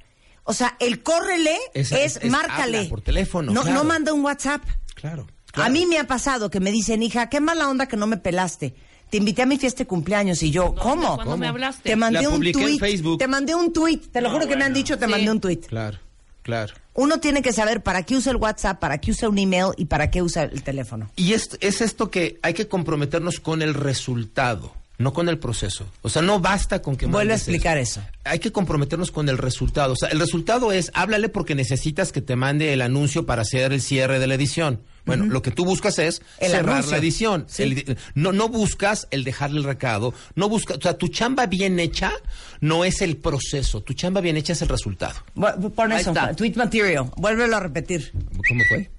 O 0.44 0.54
sea, 0.54 0.78
el 0.80 1.04
córrele 1.04 1.56
Es- 1.74 1.92
es, 1.92 2.16
es- 2.18 2.24
es 2.24 2.32
márcale. 2.32 2.78
habla 2.78 2.90
por 2.90 3.02
teléfono, 3.02 3.52
No, 3.52 3.64
claro. 3.64 3.78
no 3.80 3.84
manda 3.84 4.14
un 4.14 4.24
WhatsApp. 4.24 4.64
Claro. 4.96 5.28
A 5.54 5.70
mí 5.70 5.86
me 5.86 5.98
ha 6.00 6.06
pasado 6.08 6.50
que 6.50 6.60
me 6.60 6.72
dicen, 6.72 7.02
hija, 7.04 7.30
qué 7.30 7.40
mala 7.42 7.68
onda 7.68 7.88
que 7.88 7.98
no 7.98 8.08
me 8.08 8.18
pelaste. 8.18 8.76
Te 9.10 9.18
invité 9.18 9.42
a 9.42 9.46
mi 9.46 9.58
fiesta 9.58 9.80
de 9.80 9.88
cumpleaños 9.88 10.44
y 10.44 10.52
yo, 10.52 10.76
¿cómo? 10.76 11.16
¿Cuándo 11.16 11.38
me 11.38 11.48
hablaste? 11.48 11.90
Te 11.90 11.96
mandé 11.96 12.22
La 12.22 12.30
un 12.30 12.42
tweet. 12.42 12.78
Facebook. 12.78 13.18
Te 13.18 13.28
mandé 13.28 13.56
un 13.56 13.74
tweet. 13.74 13.98
Te 14.12 14.22
lo 14.22 14.30
juro 14.30 14.48
que 14.48 14.56
me 14.56 14.64
han 14.66 14.74
dicho, 14.74 14.98
te 14.98 15.06
Sí. 15.06 15.12
mandé 15.12 15.32
un 15.32 15.40
tweet. 15.42 15.62
Claro, 15.62 15.98
claro. 16.44 16.74
Uno 16.94 17.20
tiene 17.20 17.42
que 17.42 17.54
saber 17.54 17.82
para 17.84 18.04
qué 18.04 18.16
usa 18.16 18.32
el 18.32 18.38
WhatsApp, 18.38 18.80
para 18.80 18.98
qué 19.00 19.12
usa 19.12 19.30
un 19.30 19.38
email 19.38 19.68
y 19.78 19.86
para 19.86 20.12
qué 20.12 20.22
usa 20.22 20.44
el 20.44 20.62
teléfono. 20.64 21.10
Y 21.16 21.34
es, 21.34 21.50
es 21.62 21.82
esto 21.82 22.12
que 22.12 22.40
hay 22.42 22.54
que 22.54 22.68
comprometernos 22.68 23.40
con 23.40 23.62
el 23.62 23.74
resultado, 23.74 24.74
no 24.98 25.14
con 25.14 25.30
el 25.30 25.38
proceso. 25.38 25.86
O 26.02 26.10
sea, 26.10 26.22
no 26.22 26.40
basta 26.40 26.82
con 26.82 26.96
que 26.98 27.06
Vuelve 27.06 27.34
a 27.34 27.36
explicar 27.36 27.78
eso. 27.78 28.02
Hay 28.24 28.40
que 28.40 28.52
comprometernos 28.52 29.12
con 29.12 29.30
el 29.30 29.38
resultado. 29.38 29.94
O 29.94 29.96
sea, 29.96 30.10
el 30.10 30.20
resultado 30.20 30.72
es, 30.72 30.92
háblale 30.94 31.30
porque 31.30 31.54
necesitas 31.56 32.12
que 32.12 32.22
te 32.22 32.36
mande 32.36 32.74
el 32.74 32.82
anuncio 32.82 33.26
para 33.26 33.44
hacer 33.44 33.74
el 33.74 33.82
cierre 33.82 34.20
de 34.20 34.28
la 34.28 34.36
edición. 34.36 34.82
Bueno, 35.06 35.26
lo 35.26 35.42
que 35.42 35.52
tú 35.52 35.64
buscas 35.64 36.00
es 36.00 36.22
El 36.40 36.52
cerrar 36.52 36.70
anuncio. 36.76 36.92
la 36.92 36.98
edición. 36.98 37.46
Sí. 37.48 37.64
El- 37.64 37.98
no, 38.16 38.34
no 38.34 38.50
buscas 38.50 39.08
el 39.12 39.24
dejarle 39.24 39.60
el 39.60 39.64
recado. 39.64 40.14
No 40.36 40.50
buscas, 40.50 40.78
o 40.78 40.82
sea, 40.82 40.98
tu 40.98 41.08
chamba 41.08 41.46
bien 41.46 41.80
hecha 41.80 42.12
no 42.60 42.84
es 42.84 43.02
el 43.02 43.16
proceso. 43.16 43.82
Tu 43.82 43.94
chamba 43.94 44.20
bien 44.20 44.36
hecha 44.36 44.52
es 44.54 44.62
el 44.64 44.68
resultado. 44.68 45.16
Bu- 45.36 45.72
Pon 45.72 45.94
eso, 45.94 46.14
tweet 46.36 46.54
material. 46.56 47.10
Vuélvelo 47.16 47.56
a 47.56 47.60
repetir. 47.62 48.12
¿Cómo 48.50 48.64
fue? 48.68 48.90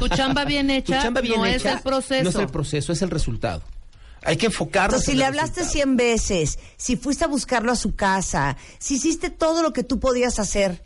Tu 0.00 0.08
chamba 0.08 0.44
bien 0.44 0.70
hecha 0.70 1.02
chamba 1.02 1.20
bien 1.20 1.36
no 1.40 1.46
hecha 1.46 1.70
es 1.70 1.76
el 1.76 1.82
proceso. 1.82 2.22
No 2.24 2.30
es 2.30 2.36
el 2.36 2.48
proceso, 2.48 2.92
es 2.92 3.02
el 3.02 3.10
resultado. 3.10 3.62
Hay 4.22 4.36
que 4.36 4.46
enfocarnos 4.46 4.94
Entonces, 4.94 5.06
si 5.06 5.12
en 5.12 5.18
le 5.18 5.24
hablaste. 5.24 5.64
100 5.64 5.96
veces, 5.96 6.58
si 6.76 6.96
fuiste 6.96 7.24
a 7.24 7.28
buscarlo 7.28 7.70
a 7.72 7.76
su 7.76 7.94
casa, 7.94 8.56
si 8.78 8.94
hiciste 8.96 9.30
todo 9.30 9.62
lo 9.62 9.72
que 9.72 9.84
tú 9.84 10.00
podías 10.00 10.38
hacer, 10.38 10.82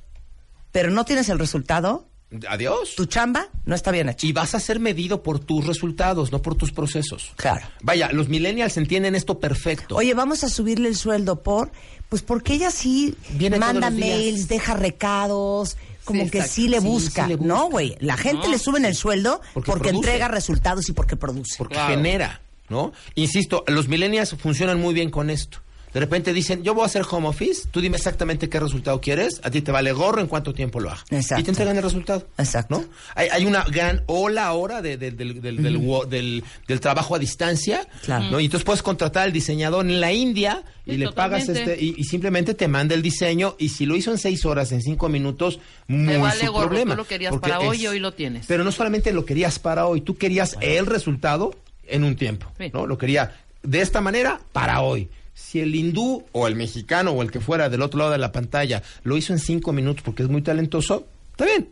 pero 0.73 0.91
no 0.91 1.05
tienes 1.05 1.29
el 1.31 1.39
resultado, 1.39 2.07
Adiós. 2.49 2.95
tu 2.97 3.07
chamba 3.07 3.49
no 3.65 3.75
está 3.75 3.91
bien 3.91 4.09
hecha. 4.09 4.27
Y 4.27 4.33
vas 4.33 4.55
a 4.55 4.61
ser 4.61 4.79
medido 4.79 5.23
por 5.23 5.39
tus 5.41 5.67
resultados, 5.67 6.31
no 6.33 6.43
por 6.43 6.55
tus 6.55 6.71
procesos. 6.71 7.33
Claro. 7.37 7.67
Vaya, 7.83 8.11
los 8.13 8.29
millennials 8.29 8.77
entienden 8.77 9.15
esto 9.17 9.41
perfecto. 9.41 9.97
Oye, 9.97 10.15
vamos 10.15 10.45
a 10.45 10.49
subirle 10.49 10.89
el 10.89 10.97
sueldo 10.97 11.43
por, 11.43 11.73
pues 12.09 12.23
porque 12.23 12.55
ella 12.55 12.71
sí 12.71 13.17
Viene 13.31 13.59
manda 13.59 13.91
mails, 13.91 14.47
deja 14.49 14.75
recados, 14.75 15.77
como 16.05 16.25
Sí, 16.25 16.31
que 16.31 16.43
sí 16.43 16.69
le 16.69 16.81
Sí, 16.81 16.87
busca. 16.87 17.25
sí 17.25 17.29
le 17.31 17.37
busca. 17.37 17.53
No, 17.55 17.69
güey, 17.69 17.97
la 18.01 18.17
gente 18.17 18.47
No. 18.47 18.53
le 18.53 18.59
suben 18.59 18.85
el 18.85 18.95
sueldo 18.95 19.41
Porque 19.55 19.89
entrega 19.91 20.29
resultados 20.29 20.89
y 20.89 20.93
porque 20.93 21.17
produce. 21.17 21.57
porque 21.59 21.75
Claro. 21.75 21.95
genera, 21.95 22.41
¿no? 22.71 22.93
Insisto, 23.17 23.65
los 23.67 23.89
millennials 23.89 24.35
funcionan 24.39 24.81
muy 24.81 24.95
bien 24.95 25.11
con 25.11 25.29
esto. 25.29 25.59
De 25.93 25.99
repente 25.99 26.33
dicen, 26.33 26.63
yo 26.63 26.73
voy 26.73 26.85
a 26.85 26.87
hacer 26.87 27.03
home 27.11 27.27
office, 27.27 27.67
tú 27.69 27.81
dime 27.81 27.97
exactamente 27.97 28.49
qué 28.49 28.61
resultado 28.61 29.01
quieres, 29.01 29.41
a 29.43 29.51
ti 29.51 29.61
te 29.61 29.73
vale 29.73 29.91
gorro 29.91 30.21
en 30.21 30.29
cuánto 30.29 30.53
tiempo 30.55 30.79
lo 30.79 30.89
haga. 30.89 31.03
Exacto. 31.11 31.41
Y 31.41 31.43
te 31.45 31.51
entregan 31.51 31.77
el 31.77 31.83
resultado. 31.83 32.29
Exacto. 32.39 32.79
¿no? 32.79 32.85
Hay, 33.17 33.27
hay 33.33 33.45
una 33.45 33.65
gran 33.65 34.05
ola 34.07 34.47
ahora 34.47 34.83
de- 34.83 34.97
de- 34.97 35.11
del, 35.11 35.41
del, 35.43 35.61
del, 35.61 36.09
del- 36.09 36.45
del 36.69 36.79
trabajo 36.81 37.17
a 37.17 37.19
distancia. 37.19 37.89
Claro. 38.05 38.31
¿no? 38.31 38.39
Y 38.39 38.45
entonces 38.45 38.65
puedes 38.65 38.85
contratar 38.85 39.25
al 39.25 39.33
diseñador 39.33 39.85
en 39.85 40.01
la 40.01 40.13
India 40.13 40.63
y 40.87 40.93
Sí, 40.93 40.97
le 40.99 41.11
pagas 41.11 41.49
este 41.49 41.77
y, 41.85 41.97
y 41.99 42.05
simplemente 42.05 42.55
te 42.55 42.69
manda 42.69 42.95
el 42.95 43.03
diseño 43.03 43.57
y 43.59 43.71
si 43.71 43.85
lo 43.85 43.97
hizo 43.97 44.13
en 44.13 44.19
seis 44.19 44.45
horas, 44.47 44.71
en 44.71 44.83
cinco 44.83 45.09
minutos, 45.09 45.59
muy 45.89 46.19
vale 46.19 46.47
su 46.47 46.53
gorro, 46.53 46.69
problema. 46.69 46.95
tú 46.95 46.99
lo 46.99 47.07
querías 47.09 47.33
Porque 47.33 47.51
para 47.51 47.59
hoy 47.69 47.79
es- 47.79 47.83
y 47.83 47.87
hoy 47.89 47.99
lo 47.99 48.13
tienes. 48.13 48.47
Pero 48.47 48.63
no 48.63 48.71
solamente 48.71 49.13
lo 49.13 49.25
querías 49.25 49.59
para 49.59 49.87
hoy, 49.87 50.03
tú 50.03 50.17
querías 50.17 50.57
el 50.61 50.87
resultado 50.87 51.53
en 51.91 52.05
un 52.05 52.17
tiempo. 52.17 52.53
¿no? 52.73 52.87
Lo 52.87 52.99
quería 52.99 53.37
de 53.63 53.81
esta 53.81 54.01
manera 54.01 54.41
para 54.53 54.81
hoy. 54.81 55.11
Si 55.35 55.61
el 55.61 55.75
hindú 55.75 56.27
o 56.33 56.47
el 56.49 56.55
mexicano 56.55 57.13
o 57.13 57.23
el 57.23 57.31
que 57.31 57.41
fuera 57.41 57.69
del 57.69 57.83
otro 57.83 57.99
lado 57.99 58.11
de 58.11 58.19
la 58.19 58.33
pantalla 58.33 58.83
lo 59.05 59.17
hizo 59.17 59.33
en 59.33 59.39
cinco 59.39 59.73
minutos 59.73 60.03
porque 60.03 60.23
es 60.23 60.29
muy 60.29 60.43
talentoso, 60.43 61.09
está 61.31 61.47
bien. 61.47 61.69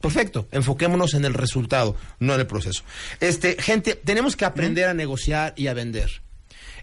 Perfecto. 0.00 0.48
Enfoquémonos 0.52 1.14
en 1.14 1.24
el 1.24 1.32
resultado, 1.32 1.96
no 2.18 2.34
en 2.34 2.40
el 2.40 2.46
proceso. 2.46 2.82
Este, 3.20 3.56
gente, 3.60 3.94
tenemos 3.94 4.36
que 4.36 4.44
aprender 4.44 4.88
a 4.88 4.94
negociar 4.94 5.54
y 5.56 5.68
a 5.68 5.74
vender. 5.74 6.22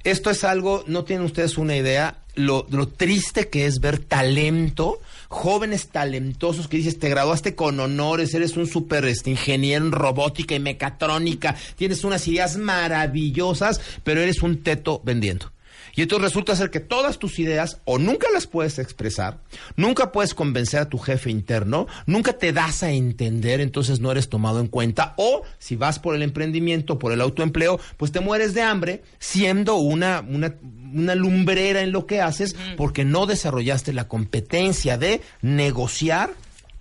Esto 0.03 0.31
es 0.31 0.43
algo, 0.43 0.83
no 0.87 1.03
tienen 1.03 1.25
ustedes 1.25 1.59
una 1.59 1.75
idea, 1.75 2.23
lo, 2.33 2.65
lo 2.71 2.87
triste 2.87 3.49
que 3.49 3.67
es 3.67 3.79
ver 3.79 3.99
talento, 3.99 4.99
jóvenes 5.31 5.87
talentosos 5.87 6.67
que 6.67 6.75
dices, 6.75 6.99
te 6.99 7.09
graduaste 7.09 7.55
con 7.55 7.79
honores, 7.79 8.33
eres 8.33 8.57
un 8.57 8.67
super 8.67 9.05
este, 9.05 9.29
ingeniero 9.29 9.85
en 9.85 9.93
robótica 9.93 10.55
y 10.55 10.59
mecatrónica, 10.59 11.55
tienes 11.77 12.03
unas 12.03 12.27
ideas 12.27 12.57
maravillosas, 12.57 13.79
pero 14.03 14.19
eres 14.19 14.43
un 14.43 14.61
teto 14.61 15.01
vendiendo. 15.05 15.53
Y 15.95 16.01
entonces 16.01 16.29
resulta 16.29 16.55
ser 16.55 16.69
que 16.69 16.79
todas 16.79 17.19
tus 17.19 17.39
ideas 17.39 17.81
o 17.85 17.97
nunca 17.97 18.27
las 18.33 18.47
puedes 18.47 18.79
expresar, 18.79 19.39
nunca 19.75 20.11
puedes 20.11 20.33
convencer 20.33 20.81
a 20.81 20.89
tu 20.89 20.97
jefe 20.97 21.29
interno, 21.29 21.87
nunca 22.05 22.33
te 22.33 22.53
das 22.53 22.83
a 22.83 22.91
entender, 22.91 23.61
entonces 23.61 23.99
no 23.99 24.11
eres 24.11 24.29
tomado 24.29 24.59
en 24.59 24.67
cuenta. 24.67 25.13
O 25.17 25.43
si 25.59 25.75
vas 25.75 25.99
por 25.99 26.15
el 26.15 26.21
emprendimiento, 26.21 26.99
por 26.99 27.11
el 27.11 27.21
autoempleo, 27.21 27.79
pues 27.97 28.11
te 28.11 28.19
mueres 28.19 28.53
de 28.53 28.61
hambre 28.61 29.03
siendo 29.19 29.75
una, 29.75 30.25
una, 30.27 30.55
una 30.93 31.15
lumbrera 31.15 31.81
en 31.81 31.91
lo 31.91 32.05
que 32.05 32.21
haces 32.21 32.55
porque 32.77 33.05
no 33.05 33.25
desarrollaste 33.25 33.93
la 33.93 34.07
competencia 34.07 34.97
de 34.97 35.21
negociar 35.41 36.33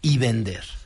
y 0.03 0.18
vender. 0.18 0.80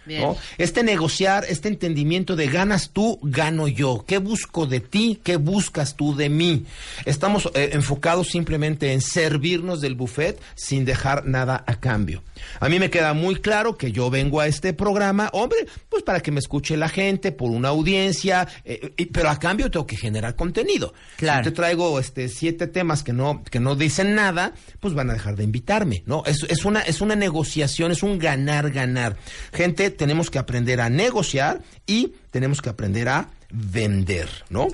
Este 0.58 0.82
negociar, 0.82 1.44
este 1.48 1.68
entendimiento 1.68 2.36
de 2.36 2.46
ganas 2.48 2.90
tú, 2.90 3.18
gano 3.22 3.68
yo. 3.68 4.04
¿Qué 4.06 4.18
busco 4.18 4.66
de 4.66 4.80
ti? 4.80 5.20
¿Qué 5.22 5.36
buscas 5.36 5.96
tú 5.96 6.14
de 6.14 6.28
mí? 6.28 6.64
Estamos 7.04 7.48
eh, 7.54 7.70
enfocados 7.72 8.28
simplemente 8.28 8.92
en 8.92 9.00
servirnos 9.00 9.80
del 9.80 9.94
buffet 9.94 10.40
sin 10.54 10.84
dejar 10.84 11.26
nada 11.26 11.64
a 11.66 11.80
cambio. 11.80 12.22
A 12.60 12.68
mí 12.68 12.78
me 12.78 12.90
queda 12.90 13.14
muy 13.14 13.36
claro 13.36 13.76
que 13.78 13.92
yo 13.92 14.10
vengo 14.10 14.40
a 14.40 14.46
este 14.46 14.72
programa, 14.74 15.30
hombre, 15.32 15.58
pues 15.88 16.02
para 16.02 16.20
que 16.20 16.30
me 16.30 16.40
escuche 16.40 16.76
la 16.76 16.88
gente, 16.88 17.32
por 17.32 17.50
una 17.50 17.68
audiencia, 17.68 18.46
eh, 18.64 18.92
y- 18.96 19.06
pero 19.06 19.30
a 19.30 19.38
cambio 19.38 19.70
tengo 19.70 19.86
que 19.86 19.96
generar 19.96 20.36
contenido. 20.36 20.92
Claro. 21.16 21.44
Si 21.44 21.50
te 21.50 21.56
traigo 21.56 21.98
este 21.98 22.28
siete 22.28 22.66
temas 22.66 23.02
que 23.02 23.12
no 23.12 23.42
que 23.44 23.60
no 23.60 23.76
dicen 23.76 24.14
nada, 24.14 24.52
pues 24.80 24.94
van 24.94 25.10
a 25.10 25.14
dejar 25.14 25.36
de 25.36 25.44
invitarme, 25.44 26.02
¿no? 26.06 26.22
Es, 26.26 26.44
es 26.48 26.64
una 26.64 26.80
es 26.80 27.00
una 27.00 27.16
negociación, 27.16 27.92
es 27.92 28.02
un 28.02 28.18
ganar 28.18 28.70
ganar. 28.70 29.16
Gente, 29.52 29.90
tenemos 29.96 30.30
que 30.30 30.38
aprender 30.38 30.80
a 30.80 30.90
negociar 30.90 31.62
y 31.86 32.12
tenemos 32.30 32.60
que 32.60 32.70
aprender 32.70 33.08
a 33.08 33.28
vender, 33.50 34.28
¿no? 34.50 34.68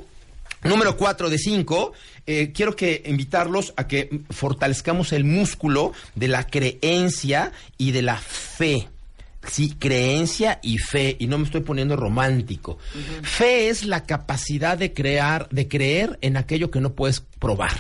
Número 0.63 0.97
cuatro 0.97 1.31
de 1.31 1.39
cinco, 1.39 1.93
eh, 2.27 2.53
quiero 2.53 2.77
que 2.77 3.03
invitarlos 3.07 3.73
a 3.77 3.87
que 3.87 4.21
fortalezcamos 4.29 5.13
el 5.13 5.25
músculo 5.25 5.93
de 6.15 6.29
la 6.29 6.47
creencia 6.47 7.53
y 7.79 7.93
de 7.93 8.03
la 8.03 8.19
fe. 8.19 8.89
Sí, 9.47 9.75
creencia 9.79 10.61
y 10.63 10.77
fe, 10.77 11.17
y 11.19 11.27
no 11.27 11.39
me 11.39 11.45
estoy 11.45 11.63
poniendo 11.63 11.97
romántico. 11.97 12.77
Fe 13.23 13.71
es 13.71 13.87
la 13.87 14.05
capacidad 14.05 14.77
de 14.77 14.93
crear, 14.93 15.49
de 15.49 15.67
creer 15.67 16.19
en 16.21 16.37
aquello 16.37 16.71
que 16.71 16.81
no 16.81 16.93
puedes 16.93 17.21
probar. 17.39 17.73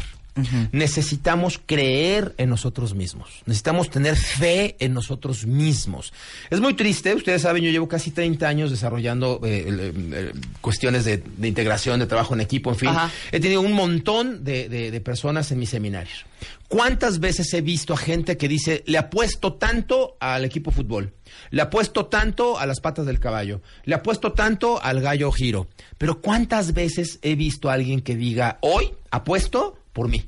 Necesitamos 0.72 1.60
creer 1.64 2.34
en 2.38 2.48
nosotros 2.50 2.94
mismos. 2.94 3.28
Necesitamos 3.46 3.90
tener 3.90 4.16
fe 4.16 4.76
en 4.78 4.94
nosotros 4.94 5.46
mismos. 5.46 6.12
Es 6.50 6.60
muy 6.60 6.74
triste, 6.74 7.14
ustedes 7.14 7.42
saben, 7.42 7.62
yo 7.62 7.70
llevo 7.70 7.88
casi 7.88 8.10
30 8.10 8.48
años 8.48 8.70
desarrollando 8.70 9.40
eh, 9.44 9.64
el, 9.66 9.80
eh, 10.14 10.32
cuestiones 10.60 11.04
de, 11.04 11.18
de 11.36 11.48
integración, 11.48 12.00
de 12.00 12.06
trabajo 12.06 12.34
en 12.34 12.40
equipo, 12.40 12.70
en 12.70 12.76
fin. 12.76 12.88
Ajá. 12.90 13.10
He 13.32 13.40
tenido 13.40 13.60
un 13.60 13.72
montón 13.72 14.44
de, 14.44 14.68
de- 14.68 14.90
de 14.90 15.00
personas 15.00 15.50
en 15.52 15.58
mis 15.58 15.70
seminarios. 15.70 16.24
¿Cuántas 16.68 17.18
veces 17.18 17.52
he 17.52 17.60
visto 17.60 17.92
a 17.92 17.96
gente 17.96 18.36
que 18.36 18.46
dice, 18.48 18.82
le 18.86 18.96
apuesto 18.98 19.54
tanto 19.54 20.16
al 20.20 20.44
equipo 20.44 20.70
fútbol, 20.70 21.12
le 21.50 21.62
apuesto 21.62 22.06
tanto 22.06 22.58
a 22.58 22.64
las 22.66 22.80
patas 22.80 23.06
del 23.06 23.18
caballo, 23.18 23.60
le 23.84 23.94
apuesto 23.96 24.32
tanto 24.32 24.80
al 24.82 25.00
gallo 25.00 25.32
giro? 25.32 25.66
Pero 25.98 26.20
¿cuántas 26.20 26.72
veces 26.72 27.18
he 27.22 27.34
visto 27.34 27.68
a 27.68 27.72
alguien 27.74 28.00
que 28.00 28.14
diga, 28.14 28.58
hoy 28.62 28.92
apuesto 29.10 29.76
por 30.00 30.08
mí? 30.08 30.24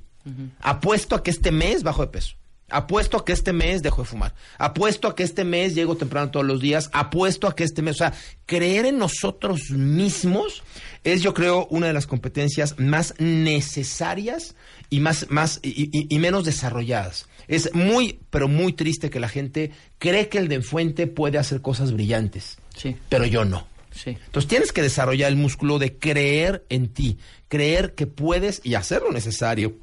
Apuesto 0.61 1.15
a 1.17 1.23
que 1.23 1.31
este 1.31 1.51
mes 1.51 1.83
bajo 1.83 2.03
de 2.03 2.09
peso. 2.09 2.37
Apuesto 2.69 3.17
a 3.17 3.25
que 3.25 3.33
este 3.33 3.53
mes 3.55 3.83
dejo 3.83 4.03
de 4.03 4.09
fumar. 4.09 4.35
Apuesto 4.59 5.09
a 5.09 5.15
que 5.17 5.23
este 5.23 5.45
mes 5.45 5.75
llego 5.75 5.97
temprano 5.97 6.31
todos 6.31 6.45
los 6.45 6.61
días. 6.61 6.91
Apuesto 6.93 7.47
a 7.49 7.55
que 7.55 7.65
este 7.65 7.81
mes, 7.81 7.95
o 7.97 7.99
sea, 7.99 8.13
creer 8.45 8.85
en 8.85 8.99
nosotros 8.99 9.71
mismos 9.71 10.63
es, 11.05 11.23
yo 11.23 11.33
creo, 11.33 11.67
una 11.71 11.87
de 11.87 11.95
las 11.95 12.07
competencias 12.07 12.79
más 12.79 13.15
necesarias 13.19 14.55
y 14.91 15.01
más, 15.01 15.27
más 15.31 15.59
y, 15.63 15.89
y- 15.97 16.07
y 16.15 16.19
menos 16.19 16.45
desarrolladas. 16.45 17.29
Es 17.49 17.75
muy, 17.75 18.21
pero 18.31 18.49
muy 18.49 18.73
triste 18.75 19.09
que 19.11 19.21
la 19.21 19.29
gente 19.29 19.71
cree 19.99 20.29
que 20.29 20.39
el 20.39 20.49
de 20.49 20.57
enfrente 20.57 21.07
puede 21.07 21.39
hacer 21.39 21.63
cosas 21.63 21.93
brillantes, 21.93 22.59
Sí, 22.77 22.97
pero 23.09 23.25
yo 23.27 23.45
no. 23.45 23.67
Sí. 23.93 24.11
Entonces 24.27 24.49
tienes 24.49 24.73
que 24.73 24.83
desarrollar 24.83 25.31
el 25.31 25.37
músculo 25.37 25.79
de 25.79 25.97
creer 25.99 26.65
en 26.69 26.89
ti, 26.89 27.19
creer 27.49 27.95
que 27.95 28.07
puedes 28.07 28.61
y 28.65 28.75
hacer 28.75 29.03
lo 29.03 29.13
necesario 29.13 29.75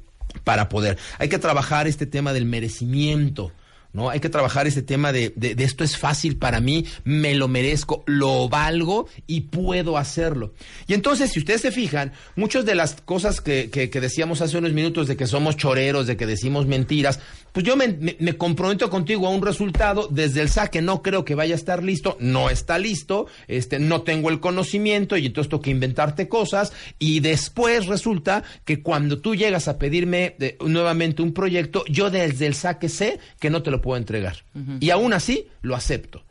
para 0.44 0.68
poder. 0.68 0.98
Hay 1.18 1.28
que 1.28 1.38
trabajar 1.38 1.86
este 1.86 2.06
tema 2.06 2.32
del 2.32 2.44
merecimiento. 2.44 3.52
¿No? 3.92 4.08
Hay 4.08 4.20
que 4.20 4.28
trabajar 4.28 4.68
este 4.68 4.82
tema 4.82 5.12
de, 5.12 5.32
de- 5.34 5.56
esto 5.64 5.82
es 5.82 5.96
fácil 5.96 6.36
para 6.36 6.60
mí, 6.60 6.86
me 7.02 7.34
lo 7.34 7.48
merezco, 7.48 8.04
lo 8.06 8.48
valgo 8.48 9.08
y 9.26 9.40
puedo 9.42 9.98
hacerlo. 9.98 10.54
Y 10.86 10.94
entonces, 10.94 11.32
si 11.32 11.40
ustedes 11.40 11.60
se 11.60 11.72
fijan, 11.72 12.12
muchas 12.36 12.64
de 12.64 12.76
las 12.76 13.00
cosas 13.00 13.40
que, 13.40 13.68
que- 13.70 13.88
decíamos 14.00 14.42
hace 14.42 14.58
unos 14.58 14.72
minutos 14.72 15.08
de 15.08 15.16
que 15.16 15.26
somos 15.26 15.56
choreros, 15.56 16.06
de 16.06 16.16
que 16.16 16.26
decimos 16.26 16.66
mentiras, 16.66 17.18
pues 17.52 17.66
yo 17.66 17.74
me 17.76 18.36
comprometo 18.38 18.88
contigo 18.90 19.26
a 19.26 19.30
un 19.30 19.42
resultado 19.42 20.06
desde 20.08 20.40
el 20.42 20.48
saque, 20.50 20.80
no 20.82 21.02
creo 21.02 21.24
que 21.24 21.34
vaya 21.34 21.54
a 21.54 21.58
estar 21.58 21.82
listo, 21.82 22.16
no 22.20 22.48
está 22.48 22.78
listo, 22.78 23.26
este, 23.48 23.80
no 23.80 24.02
tengo 24.02 24.30
el 24.30 24.38
conocimiento 24.38 25.16
y 25.16 25.26
entonces 25.26 25.48
tengo 25.50 25.60
que 25.62 25.70
inventarte 25.70 26.28
cosas 26.28 26.72
y 27.00 27.18
después 27.18 27.86
resulta 27.86 28.44
que 28.64 28.82
cuando 28.82 29.18
tú 29.18 29.34
llegas 29.34 29.66
a 29.66 29.78
pedirme 29.78 30.36
eh, 30.38 30.56
nuevamente 30.64 31.22
un 31.22 31.32
proyecto, 31.32 31.84
yo 31.88 32.08
desde 32.08 32.46
el 32.46 32.54
saque 32.54 32.88
sé 32.88 33.18
que 33.40 33.50
no 33.50 33.64
te 33.64 33.72
lo 33.72 33.79
puedo 33.80 33.96
entregar. 33.98 34.42
Y 34.80 34.90
aún 34.90 35.12
así 35.12 35.46
lo 35.62 35.74
acepto. 35.76 36.22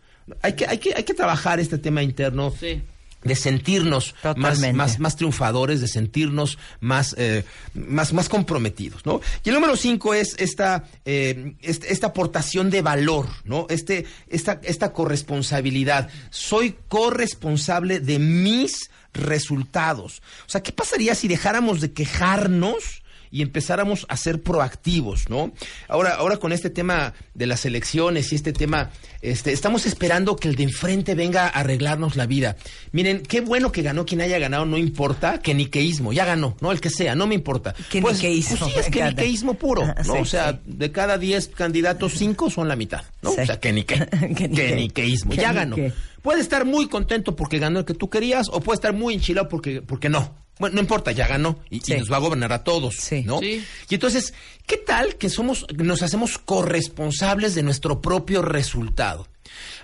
Hay 0.41 0.54
que, 0.54 0.68
hay 0.68 0.78
que, 0.78 0.93
hay 0.95 1.04
que 1.04 1.14
trabajar 1.14 1.60
este 1.60 1.78
tema 1.78 2.04
interno 2.04 2.54
Sí. 2.60 2.82
de 3.24 3.36
sentirnos 3.36 4.14
más, 4.38 4.60
más, 4.74 5.00
más 5.00 5.16
triunfadores, 5.16 5.82
de 5.82 5.88
sentirnos 5.88 6.58
más, 6.80 7.16
eh, 7.18 7.43
más, 7.74 8.14
más 8.14 8.30
comprometidos, 8.30 9.06
¿no? 9.06 9.20
Y 9.43 9.50
el 9.50 9.56
número 9.56 9.76
cinco 9.76 10.14
es 10.14 10.36
esta, 10.38 10.86
eh, 11.04 11.56
este- 11.62 11.91
esta 11.91 12.08
aportación 12.08 12.70
de 12.70 12.82
valor, 12.82 13.28
¿no? 13.43 13.66
Este, 13.70 14.06
esta, 14.30 14.62
esta 14.64 14.93
corresponsabilidad. 14.93 16.10
Soy 16.30 16.76
corresponsable 16.88 18.00
de 18.00 18.20
mis 18.20 18.89
resultados. 19.14 20.22
O 20.45 20.50
sea, 20.50 20.62
¿qué 20.62 20.72
pasaría 20.72 21.16
si 21.16 21.28
dejáramos 21.28 21.82
de 21.82 21.91
quejarnos? 21.91 23.02
Y 23.32 23.42
empezáramos 23.42 24.06
a 24.10 24.18
ser 24.18 24.42
proactivos, 24.42 25.30
¿no? 25.30 25.52
Ahora, 25.88 26.16
ahora 26.16 26.38
con 26.38 26.52
este 26.52 26.70
tema 26.70 27.14
de 27.34 27.46
las 27.48 27.66
elecciones 27.66 28.32
y 28.32 28.36
este 28.36 28.54
tema, 28.54 28.92
este, 29.22 29.52
estamos 29.52 29.86
esperando 29.86 30.36
que 30.36 30.48
el 30.48 30.56
de 30.56 30.64
enfrente 30.64 31.16
venga 31.16 31.46
a 31.46 31.50
arreglarnos 31.50 32.16
la 32.16 32.26
vida. 32.26 32.56
Miren, 32.92 33.22
qué 33.24 33.42
bueno 33.42 33.72
que 33.72 33.82
ganó 33.82 34.06
quien 34.06 34.22
haya 34.22 34.40
ganado, 34.40 34.66
no 34.66 34.78
importa, 34.78 35.40
que 35.42 35.54
niqueísmo, 35.54 36.14
ya 36.14 36.26
ganó, 36.26 36.56
no 36.62 36.72
el 36.72 36.82
que 36.82 36.90
sea, 36.90 37.16
no 37.16 37.28
me 37.28 37.36
importa. 37.36 37.74
Que 37.90 38.02
pues, 38.02 38.16
niqueísmo, 38.18 38.58
pues 38.58 38.74
sí, 38.74 38.80
es 38.80 38.88
que 38.90 39.04
niqueísmo 39.04 39.54
puro, 39.56 39.84
Ah, 39.84 39.96
¿no? 40.06 40.14
sí, 40.16 40.20
o 40.22 40.26
sea, 40.26 40.52
sí. 40.54 40.60
de 40.66 40.92
cada 40.92 41.18
10 41.18 41.50
candidatos, 41.50 42.14
5 42.14 42.50
son 42.50 42.68
la 42.68 42.76
mitad, 42.76 43.04
¿no? 43.22 43.32
O 43.32 43.34
sea, 43.34 43.60
que 43.60 43.72
nique, 43.72 43.96
Que 43.96 44.34
que, 44.36 44.48
nique. 44.48 44.76
niqueísmo, 44.76 45.32
Que 45.32 45.38
ya 45.38 45.54
ganó. 45.54 45.76
Puede 46.22 46.42
estar 46.42 46.66
muy 46.66 46.88
contento 46.90 47.36
porque 47.36 47.60
ganó 47.60 47.80
el 47.80 47.86
que 47.86 47.94
tú 47.94 48.10
querías 48.10 48.48
o 48.52 48.60
puede 48.60 48.76
estar 48.76 48.92
muy 48.94 49.14
enchilado 49.14 49.48
porque, 49.48 49.82
porque 49.82 50.10
no. 50.10 50.36
Bueno, 50.60 50.76
no 50.76 50.82
importa, 50.82 51.12
ya 51.14 51.26
ganó 51.26 51.60
y, 51.70 51.80
nos 51.97 52.12
va 52.12 52.18
a 52.18 52.20
gobernar 52.20 52.51
a 52.53 52.64
todos, 52.64 52.95
Sí. 52.97 53.24
¿no? 53.26 53.39
Sí. 53.39 53.66
Y 53.89 53.93
entonces, 53.95 54.34
¿qué 54.68 54.78
tal 54.78 55.16
que 55.16 55.30
somos, 55.30 55.66
nos 55.76 56.03
hacemos 56.03 56.38
corresponsables 56.38 57.55
de 57.55 57.64
nuestro 57.64 58.01
propio 58.01 58.41
resultado? 58.41 59.28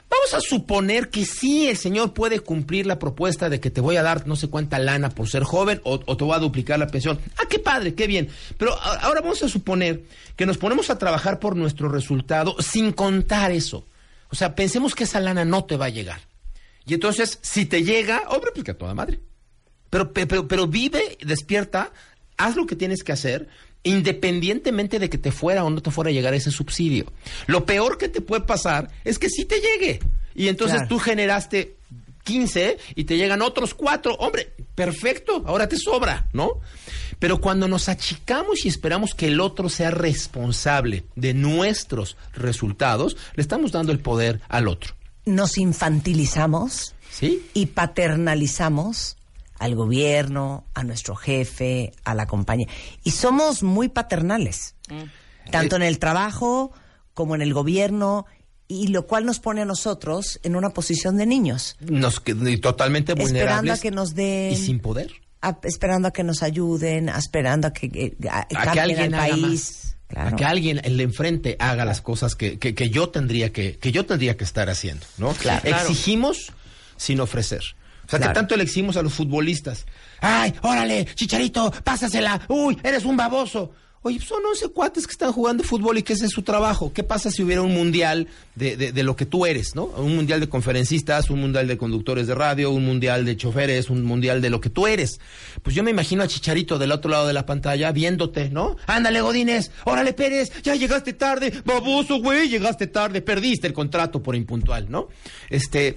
Vamos 0.09 0.33
a 0.35 0.39
suponer 0.41 1.09
que 1.09 1.25
sí 1.25 1.67
el 1.67 1.77
señor 1.77 2.13
puede 2.13 2.39
cumplir 2.39 2.85
la 2.85 2.99
propuesta 2.99 3.49
de 3.49 3.59
que 3.59 3.71
te 3.71 3.81
voy 3.81 3.95
a 3.95 4.03
dar 4.03 4.27
no 4.27 4.35
sé 4.35 4.47
cuánta 4.49 4.77
lana 4.77 5.09
por 5.09 5.27
ser 5.27 5.43
joven 5.43 5.81
o, 5.83 5.99
o 6.05 6.15
te 6.17 6.23
voy 6.23 6.35
a 6.35 6.39
duplicar 6.39 6.77
la 6.77 6.87
pensión. 6.87 7.19
Ah, 7.37 7.43
qué 7.49 7.57
padre, 7.57 7.95
qué 7.95 8.05
bien. 8.05 8.29
Pero 8.57 8.73
a- 8.79 8.99
ahora 8.99 9.21
vamos 9.21 9.41
a 9.41 9.49
suponer 9.49 10.03
que 10.35 10.45
nos 10.45 10.57
ponemos 10.59 10.89
a 10.91 10.99
trabajar 10.99 11.39
por 11.39 11.55
nuestro 11.55 11.89
resultado 11.89 12.55
sin 12.61 12.91
contar 12.91 13.51
eso. 13.51 13.87
O 14.29 14.35
sea, 14.35 14.53
pensemos 14.55 14.93
que 14.93 15.05
esa 15.05 15.19
lana 15.19 15.43
no 15.45 15.65
te 15.65 15.75
va 15.77 15.85
a 15.85 15.89
llegar. 15.89 16.21
Y 16.85 16.93
entonces, 16.93 17.39
si 17.41 17.65
te 17.65 17.83
llega, 17.83 18.23
hombre, 18.29 18.51
pues 18.53 18.63
que 18.63 18.71
a 18.71 18.77
toda 18.77 18.93
madre. 18.93 19.19
Pero, 19.95 20.11
pe- 20.11 20.27
pero, 20.27 20.45
pero 20.45 20.67
vive, 20.67 21.17
despierta, 21.25 21.93
haz 22.35 22.57
lo 22.57 22.65
que 22.65 22.75
tienes 22.75 23.01
que 23.01 23.13
hacer, 23.13 23.47
independientemente 23.83 24.99
de 24.99 25.09
que 25.09 25.17
te 25.17 25.31
fuera 25.31 25.63
o 25.63 25.69
no 25.69 25.81
te 25.81 25.89
fuera 25.89 26.09
a 26.09 26.13
llegar 26.13 26.33
ese 26.33 26.51
subsidio. 26.51 27.05
Lo 27.47 27.65
peor 27.65 27.97
que 27.97 28.09
te 28.09 28.19
puede 28.19 28.41
pasar 28.43 28.89
es 29.05 29.17
que 29.17 29.29
sí 29.29 29.45
te 29.45 29.55
llegue. 29.61 30.01
Y 30.35 30.49
entonces 30.49 30.79
Claro. 30.79 30.89
tú 30.89 30.99
generaste 30.99 31.77
15 32.25 32.77
y 32.95 33.05
te 33.05 33.15
llegan 33.15 33.41
otros 33.41 33.73
cuatro. 33.73 34.15
Hombre, 34.15 34.51
perfecto, 34.75 35.43
ahora 35.45 35.69
te 35.69 35.77
sobra, 35.77 36.27
¿no? 36.33 36.59
Pero 37.19 37.39
cuando 37.39 37.69
nos 37.69 37.87
achicamos 37.87 38.65
y 38.65 38.67
esperamos 38.67 39.15
que 39.15 39.27
el 39.27 39.39
otro 39.39 39.69
sea 39.69 39.91
responsable 39.91 41.05
de 41.15 41.33
nuestros 41.33 42.17
resultados, 42.33 43.15
le 43.35 43.41
estamos 43.41 43.71
dando 43.71 43.93
el 43.93 43.99
poder 43.99 44.41
al 44.49 44.67
otro. 44.67 44.93
Nos 45.25 45.57
infantilizamos 45.57 46.95
¿Sí? 47.11 47.45
y 47.53 47.67
paternalizamos 47.67 49.15
al 49.59 49.75
gobierno, 49.75 50.65
a 50.73 50.83
nuestro 50.83 51.15
jefe, 51.15 51.93
a 52.03 52.13
la 52.13 52.27
compañía. 52.27 52.67
Y 53.03 53.11
somos 53.11 53.63
muy 53.63 53.87
paternales, 53.89 54.75
tanto 55.51 55.75
en 55.75 55.83
el 55.83 55.99
trabajo 55.99 56.71
como 57.13 57.35
en 57.35 57.41
el 57.41 57.53
gobierno, 57.53 58.25
y 58.67 58.87
lo 58.87 59.05
cual 59.05 59.25
nos 59.25 59.39
pone 59.39 59.61
a 59.61 59.65
nosotros 59.65 60.39
en 60.43 60.55
una 60.55 60.71
posición 60.71 61.17
de 61.17 61.25
niños, 61.25 61.77
Nos, 61.79 62.21
y 62.25 62.57
totalmente 62.57 63.13
vulnerables. 63.13 63.41
esperando 63.43 63.73
a 63.73 63.77
que 63.77 63.91
nos 63.91 64.15
den... 64.15 64.53
Y 64.53 64.55
sin 64.57 64.79
poder. 64.79 65.11
a- 65.41 65.57
esperando 65.63 66.07
a 66.07 66.11
que 66.11 66.23
nos 66.23 66.41
ayuden, 66.43 67.07
esperando 67.09 67.67
a 67.67 67.73
que, 67.73 67.89
que- 67.91 68.15
a- 68.29 68.47
a 68.53 68.71
que 68.73 68.79
alguien 68.79 69.13
al 69.13 69.19
haga 69.21 69.29
país. 69.29 69.41
más. 69.41 69.97
Claro. 70.07 70.29
A 70.29 70.35
que 70.35 70.45
alguien, 70.45 70.81
el 70.83 70.97
de 70.97 71.03
enfrente, 71.03 71.55
haga 71.59 71.83
las 71.85 72.01
cosas 72.01 72.35
que, 72.35 72.57
que- 72.59 72.73
que 72.75 72.89
yo 72.89 73.09
tendría 73.09 73.51
que, 73.53 73.77
que 73.77 73.91
yo 73.91 74.05
tendría 74.05 74.35
que 74.37 74.43
estar 74.43 74.69
haciendo, 74.69 75.05
¿no? 75.17 75.31
Claro. 75.33 75.61
Exigimos 75.67 76.51
sin 76.97 77.19
ofrecer. 77.21 77.61
O 78.05 78.09
sea, 78.09 78.19
Claro. 78.19 78.33
que 78.33 78.39
tanto 78.39 78.55
le 78.57 78.63
exigimos 78.63 78.97
a 78.97 79.01
los 79.01 79.13
futbolistas. 79.13 79.85
¡Ay, 80.21 80.53
órale, 80.61 81.05
chicharito, 81.15 81.71
pásasela! 81.83 82.41
¡Uy, 82.47 82.77
eres 82.83 83.05
un 83.05 83.17
baboso! 83.17 83.71
Oye, 84.07 84.19
son 84.19 84.37
11 84.45 84.67
cuates 84.67 85.07
que 85.07 85.13
están 85.13 85.31
jugando 85.31 85.63
fútbol 85.63 85.97
y 85.97 86.03
que 86.03 86.13
ese 86.13 86.27
es 86.27 86.31
su 86.31 86.43
trabajo. 86.43 86.93
¿Qué 86.93 87.01
pasa 87.01 87.31
si 87.31 87.41
hubiera 87.41 87.63
un 87.63 87.73
mundial 87.73 88.27
de, 88.53 88.77
de- 88.77 88.91
de 88.91 89.01
lo 89.01 89.15
que 89.15 89.25
tú 89.25 89.47
eres, 89.47 89.73
¿no? 89.73 89.85
Un 89.85 90.15
mundial 90.15 90.39
de 90.39 90.47
conferencistas, 90.47 91.31
un 91.31 91.41
mundial 91.41 91.67
de 91.67 91.75
conductores 91.75 92.27
de 92.27 92.35
radio, 92.35 92.69
un 92.69 92.85
mundial 92.85 93.25
de 93.25 93.35
choferes, 93.35 93.89
un 93.89 94.03
mundial 94.03 94.43
de 94.43 94.51
lo 94.51 94.61
que 94.61 94.69
tú 94.69 94.85
eres. 94.85 95.19
Pues 95.63 95.75
yo 95.75 95.81
me 95.81 95.89
imagino 95.89 96.21
a 96.21 96.27
Chicharito 96.27 96.77
del 96.77 96.91
otro 96.91 97.09
lado 97.09 97.25
de 97.25 97.33
la 97.33 97.47
pantalla 97.47 97.91
viéndote, 97.91 98.51
¿no? 98.51 98.75
Ándale, 98.85 99.21
Godínez, 99.21 99.71
órale, 99.85 100.13
Pérez, 100.13 100.51
ya 100.61 100.75
llegaste 100.75 101.13
tarde, 101.13 101.51
baboso, 101.65 102.19
güey, 102.21 102.47
llegaste 102.47 102.85
tarde, 102.85 103.23
perdiste 103.23 103.65
el 103.65 103.73
contrato 103.73 104.21
por 104.21 104.35
impuntual, 104.35 104.85
¿no? 104.87 105.07
Este, 105.49 105.95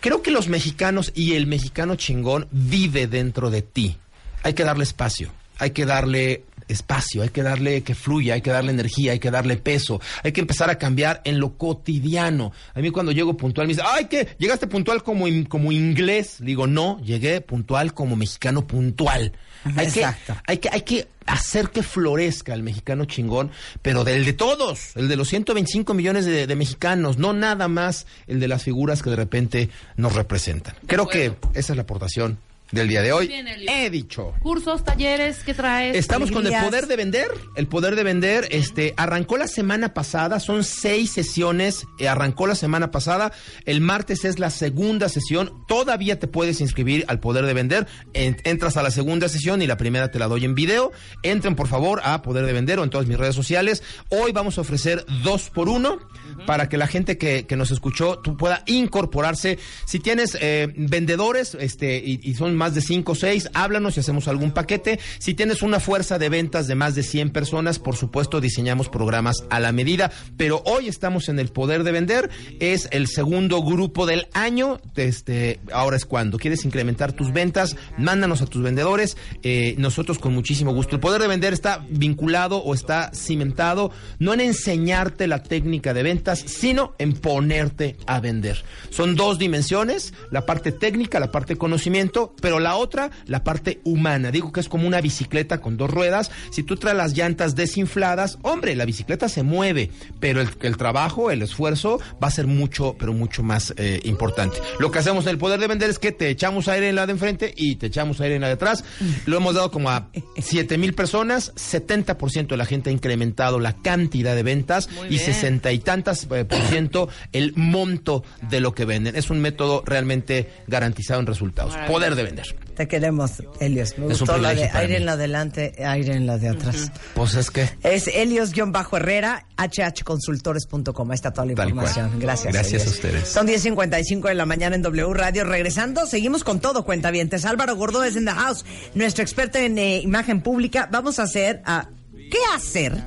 creo 0.00 0.22
que 0.22 0.30
los 0.30 0.48
mexicanos 0.48 1.12
y 1.14 1.34
el 1.34 1.46
mexicano 1.46 1.96
chingón 1.96 2.48
vive 2.50 3.06
dentro 3.06 3.50
de 3.50 3.62
ti. 3.62 3.96
Hay 4.42 4.54
que 4.54 4.64
darle 4.64 4.84
espacio, 4.84 5.32
hay 5.58 5.70
que 5.70 5.86
darle 5.86 6.44
espacio, 6.68 7.22
hay 7.22 7.28
que 7.30 7.42
darle 7.42 7.82
que 7.82 7.94
fluya, 7.94 8.34
hay 8.34 8.42
que 8.42 8.50
darle 8.50 8.72
energía, 8.72 9.12
hay 9.12 9.18
que 9.18 9.30
darle 9.30 9.56
peso, 9.56 10.00
hay 10.22 10.32
que 10.32 10.40
empezar 10.40 10.70
a 10.70 10.78
cambiar 10.78 11.20
en 11.24 11.38
lo 11.40 11.56
cotidiano. 11.56 12.52
A 12.74 12.80
mí 12.80 12.90
cuando 12.90 13.12
llego 13.12 13.36
puntual 13.36 13.66
me 13.66 13.72
dice, 13.74 13.84
ay, 13.86 14.06
¿qué? 14.06 14.28
¿Llegaste 14.38 14.66
puntual 14.66 15.02
como, 15.02 15.28
in- 15.28 15.44
como 15.44 15.72
inglés? 15.72 16.36
Digo, 16.40 16.66
no, 16.66 17.00
llegué 17.02 17.40
puntual 17.40 17.94
como 17.94 18.16
mexicano 18.16 18.66
puntual. 18.66 19.32
Hay 19.76 19.90
que, 19.90 20.04
hay 20.46 20.58
que, 20.58 20.68
hay 20.70 20.80
que 20.82 21.08
hacer 21.26 21.70
que 21.70 21.82
florezca 21.82 22.54
el 22.54 22.62
mexicano 22.62 23.04
chingón, 23.04 23.50
pero 23.82 24.04
del 24.04 24.24
de 24.24 24.32
todos, 24.32 24.94
el 24.96 25.08
de 25.08 25.16
los 25.16 25.28
125 25.28 25.92
millones 25.92 26.24
de, 26.24 26.46
de 26.46 26.54
mexicanos, 26.56 27.18
no 27.18 27.32
nada 27.32 27.66
más 27.66 28.06
el 28.28 28.38
de 28.38 28.46
las 28.46 28.62
figuras 28.62 29.02
que 29.02 29.10
de 29.10 29.16
repente 29.16 29.68
nos 29.96 30.14
representan. 30.14 30.76
Creo 30.86 31.08
que 31.08 31.34
esa 31.54 31.72
es 31.72 31.76
la 31.76 31.82
aportación 31.82 32.38
del 32.72 32.88
día 32.88 33.02
de 33.02 33.12
hoy. 33.12 33.28
bien. 33.28 33.46
He 33.68 33.90
dicho. 33.90 34.34
Cursos, 34.40 34.84
talleres, 34.84 35.38
¿qué 35.44 35.54
traes? 35.54 35.96
Estamos 35.96 36.30
con 36.30 36.46
el 36.46 36.52
poder 36.62 36.86
de 36.86 36.96
vender. 36.96 37.28
El 37.54 37.66
poder 37.68 37.94
de 37.96 38.02
vender, 38.02 38.48
este, 38.50 38.94
arrancó 38.96 39.36
la 39.36 39.48
semana 39.48 39.94
pasada, 39.94 40.40
son 40.40 40.64
seis 40.64 41.12
sesiones, 41.12 41.86
eh, 41.98 42.08
arrancó 42.08 42.46
la 42.46 42.54
semana 42.54 42.90
pasada. 42.90 43.32
El 43.64 43.80
martes 43.80 44.24
es 44.24 44.38
la 44.38 44.50
segunda 44.50 45.08
sesión. 45.08 45.64
Todavía 45.68 46.18
te 46.18 46.26
puedes 46.26 46.60
inscribir 46.60 47.04
al 47.08 47.20
poder 47.20 47.46
de 47.46 47.54
vender. 47.54 47.86
En- 48.14 48.36
entras 48.44 48.76
a 48.76 48.82
la 48.82 48.90
segunda 48.90 49.28
sesión 49.28 49.62
y 49.62 49.66
la 49.66 49.76
primera 49.76 50.10
te 50.10 50.18
la 50.18 50.26
doy 50.26 50.44
en 50.44 50.54
video. 50.54 50.92
Entren 51.22 51.54
por 51.54 51.68
favor 51.68 52.00
a 52.04 52.22
poder 52.22 52.46
de 52.46 52.52
vender 52.52 52.78
o 52.78 52.84
en 52.84 52.90
todas 52.90 53.06
mis 53.06 53.16
redes 53.18 53.34
sociales. 53.34 53.82
Hoy 54.10 54.32
vamos 54.32 54.58
a 54.58 54.62
ofrecer 54.62 55.04
dos 55.22 55.50
por 55.50 55.68
uno 55.68 55.98
para 56.46 56.68
que 56.68 56.76
la 56.76 56.86
gente 56.86 57.16
que, 57.18 57.46
que 57.46 57.56
nos 57.56 57.70
escuchó 57.70 58.18
tú 58.18 58.36
pueda 58.36 58.62
incorporarse. 58.66 59.58
Si 59.84 60.00
tienes 60.00 60.36
eh, 60.40 60.72
vendedores, 60.76 61.56
este, 61.60 61.96
y, 61.98 62.20
y 62.22 62.34
son 62.34 62.55
más 62.56 62.74
de 62.74 62.80
cinco 62.80 63.12
o 63.12 63.14
seis, 63.14 63.48
háblanos 63.54 63.96
y 63.96 64.00
hacemos 64.00 64.28
algún 64.28 64.52
paquete. 64.52 64.98
Si 65.18 65.34
tienes 65.34 65.62
una 65.62 65.80
fuerza 65.80 66.18
de 66.18 66.28
ventas 66.28 66.66
de 66.66 66.74
más 66.74 66.94
de 66.94 67.02
100 67.02 67.30
personas, 67.30 67.78
por 67.78 67.96
supuesto 67.96 68.40
diseñamos 68.40 68.88
programas 68.88 69.44
a 69.50 69.60
la 69.60 69.72
medida. 69.72 70.10
Pero 70.36 70.62
hoy 70.64 70.88
estamos 70.88 71.28
en 71.28 71.38
el 71.38 71.48
poder 71.48 71.84
de 71.84 71.92
vender. 71.92 72.30
Es 72.60 72.88
el 72.90 73.06
segundo 73.06 73.62
grupo 73.62 74.06
del 74.06 74.28
año. 74.32 74.80
Este, 74.96 75.60
ahora 75.72 75.96
es 75.96 76.06
cuando 76.06 76.38
quieres 76.38 76.64
incrementar 76.64 77.12
tus 77.12 77.32
ventas, 77.32 77.76
mándanos 77.98 78.42
a 78.42 78.46
tus 78.46 78.62
vendedores. 78.62 79.16
Eh, 79.42 79.74
nosotros 79.78 80.18
con 80.18 80.34
muchísimo 80.34 80.72
gusto. 80.72 80.96
El 80.96 81.00
poder 81.00 81.20
de 81.20 81.28
vender 81.28 81.52
está 81.52 81.84
vinculado 81.88 82.58
o 82.58 82.74
está 82.74 83.10
cimentado 83.14 83.90
no 84.18 84.34
en 84.34 84.40
enseñarte 84.40 85.26
la 85.26 85.42
técnica 85.42 85.94
de 85.94 86.02
ventas, 86.02 86.38
sino 86.38 86.94
en 86.98 87.12
ponerte 87.14 87.96
a 88.06 88.20
vender. 88.20 88.64
Son 88.90 89.14
dos 89.14 89.38
dimensiones, 89.38 90.14
la 90.30 90.46
parte 90.46 90.72
técnica, 90.72 91.20
la 91.20 91.30
parte 91.30 91.56
conocimiento, 91.56 92.34
la 92.60 92.76
otra, 92.76 93.10
la 93.26 93.44
parte 93.44 93.80
humana. 93.84 94.30
Digo 94.30 94.52
que 94.52 94.60
es 94.60 94.68
como 94.68 94.86
una 94.86 95.00
bicicleta 95.00 95.60
con 95.60 95.76
dos 95.76 95.90
ruedas. 95.90 96.30
Si 96.50 96.62
tú 96.62 96.76
traes 96.76 96.96
las 96.96 97.16
llantas 97.16 97.54
desinfladas, 97.54 98.38
hombre, 98.42 98.74
la 98.76 98.84
bicicleta 98.84 99.28
se 99.28 99.42
mueve, 99.42 99.90
pero 100.20 100.40
el, 100.40 100.48
el 100.62 100.76
trabajo, 100.76 101.30
el 101.30 101.42
esfuerzo 101.42 102.00
va 102.22 102.28
a 102.28 102.30
ser 102.30 102.46
mucho, 102.46 102.96
pero 102.98 103.12
mucho 103.12 103.42
más 103.42 103.74
eh, 103.76 104.00
importante. 104.04 104.58
Lo 104.78 104.90
que 104.90 104.98
hacemos 104.98 105.24
en 105.24 105.30
el 105.30 105.38
poder 105.38 105.60
de 105.60 105.66
vender 105.66 105.90
es 105.90 105.98
que 105.98 106.12
te 106.12 106.28
echamos 106.28 106.68
aire 106.68 106.88
en 106.88 106.94
la 106.94 107.06
de 107.06 107.12
enfrente 107.12 107.52
y 107.56 107.76
te 107.76 107.86
echamos 107.86 108.20
aire 108.20 108.36
en 108.36 108.42
la 108.42 108.48
de 108.48 108.54
atrás. 108.54 108.84
Lo 109.26 109.36
hemos 109.36 109.54
dado 109.54 109.70
como 109.70 109.90
a 109.90 110.08
7 110.38 110.78
mil 110.78 110.94
personas, 110.94 111.54
70% 111.54 112.48
de 112.48 112.56
la 112.56 112.66
gente 112.66 112.90
ha 112.90 112.92
incrementado 112.92 113.58
la 113.58 113.74
cantidad 113.74 114.34
de 114.34 114.42
ventas 114.42 114.88
Muy 114.90 115.14
y. 115.14 115.18
60 115.18 115.72
y 115.72 115.78
tantas 115.78 116.26
eh, 116.30 116.44
por 116.44 116.60
ciento 116.62 117.08
el 117.32 117.52
monto 117.56 118.22
de 118.48 118.60
lo 118.60 118.74
que 118.74 118.84
venden. 118.84 119.16
Es 119.16 119.30
un 119.30 119.40
método 119.40 119.82
realmente 119.84 120.50
garantizado 120.66 121.20
en 121.20 121.26
resultados. 121.26 121.74
Poder 121.86 122.14
de 122.14 122.22
vender. 122.22 122.35
Te 122.74 122.86
queremos, 122.88 123.42
Helios. 123.60 123.96
Me 123.98 124.06
Es 124.12 124.20
un 124.20 124.26
gustó 124.26 124.34
de 124.38 124.66
para 124.66 124.78
aire 124.80 124.96
en 124.98 125.06
la 125.06 125.16
delante, 125.16 125.74
aire 125.84 126.14
en 126.14 126.26
la 126.26 126.36
de 126.38 126.48
atrás. 126.50 126.92
Pues 127.14 127.34
es 127.34 127.50
que... 127.50 127.68
Es 127.82 128.06
Helios-Herrera, 128.08 129.46
hhconsultores.com. 129.58 131.10
Ahí 131.10 131.14
está 131.14 131.32
toda 131.32 131.46
la 131.46 131.54
Tal 131.54 131.72
cual. 131.72 131.86
información. 131.86 132.18
Gracias. 132.20 132.52
Gracias 132.52 132.82
Helios. 132.82 132.86
a 132.86 132.96
ustedes. 132.96 133.28
Son 133.28 133.46
10.55 133.46 134.28
de 134.28 134.34
la 134.34 134.46
mañana 134.46 134.76
en 134.76 134.82
W 134.82 135.14
Radio. 135.14 135.44
Regresando, 135.44 136.06
seguimos 136.06 136.44
con 136.44 136.60
todo, 136.60 136.84
cuentavientes. 136.84 137.44
Álvaro 137.44 137.76
Gordo 137.76 138.04
es 138.04 138.16
en 138.16 138.26
the 138.26 138.32
house, 138.32 138.64
nuestro 138.94 139.22
experto 139.22 139.58
en 139.58 139.78
eh, 139.78 140.00
imagen 140.00 140.40
pública. 140.42 140.88
Vamos 140.90 141.18
a 141.18 141.22
hacer 141.24 141.62
a 141.64 141.88
¿Qué 142.12 142.38
hacer 142.54 143.02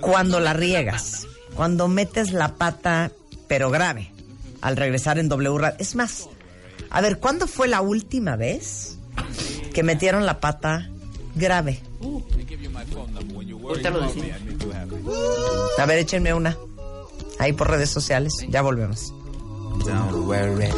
cuando 0.00 0.40
la 0.40 0.52
riegas? 0.52 1.26
Cuando 1.54 1.88
metes 1.88 2.32
la 2.32 2.54
pata, 2.54 3.10
pero 3.48 3.70
grave, 3.70 4.10
al 4.60 4.76
regresar 4.76 5.18
en 5.18 5.28
W 5.28 5.58
Radio. 5.58 5.76
Es 5.78 5.94
más, 5.94 6.28
a 6.92 7.00
ver, 7.00 7.18
¿cuándo 7.18 7.46
fue 7.46 7.68
la 7.68 7.80
última 7.80 8.36
vez 8.36 8.98
que 9.72 9.82
metieron 9.82 10.26
la 10.26 10.40
pata 10.40 10.90
grave? 11.34 11.80
Ahorita 13.66 13.90
lo 13.90 14.02
decimos. 14.02 14.28
A 15.78 15.86
ver, 15.86 15.98
échenme 15.98 16.34
una. 16.34 16.56
Ahí 17.38 17.54
por 17.54 17.70
redes 17.70 17.88
sociales. 17.88 18.34
Ya 18.48 18.60
volvemos. 18.60 19.12
Don't 19.86 20.26
worry. 20.26 20.68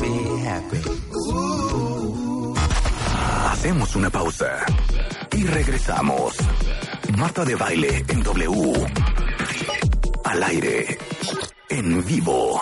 Be 0.00 0.48
happy. 0.48 0.80
Hacemos 3.46 3.94
una 3.94 4.10
pausa 4.10 4.66
y 5.36 5.44
regresamos. 5.44 6.34
Marta 7.16 7.44
de 7.44 7.54
baile 7.54 8.04
en 8.08 8.22
W. 8.24 8.86
Al 10.24 10.42
aire. 10.42 10.98
En 11.68 12.04
vivo. 12.04 12.60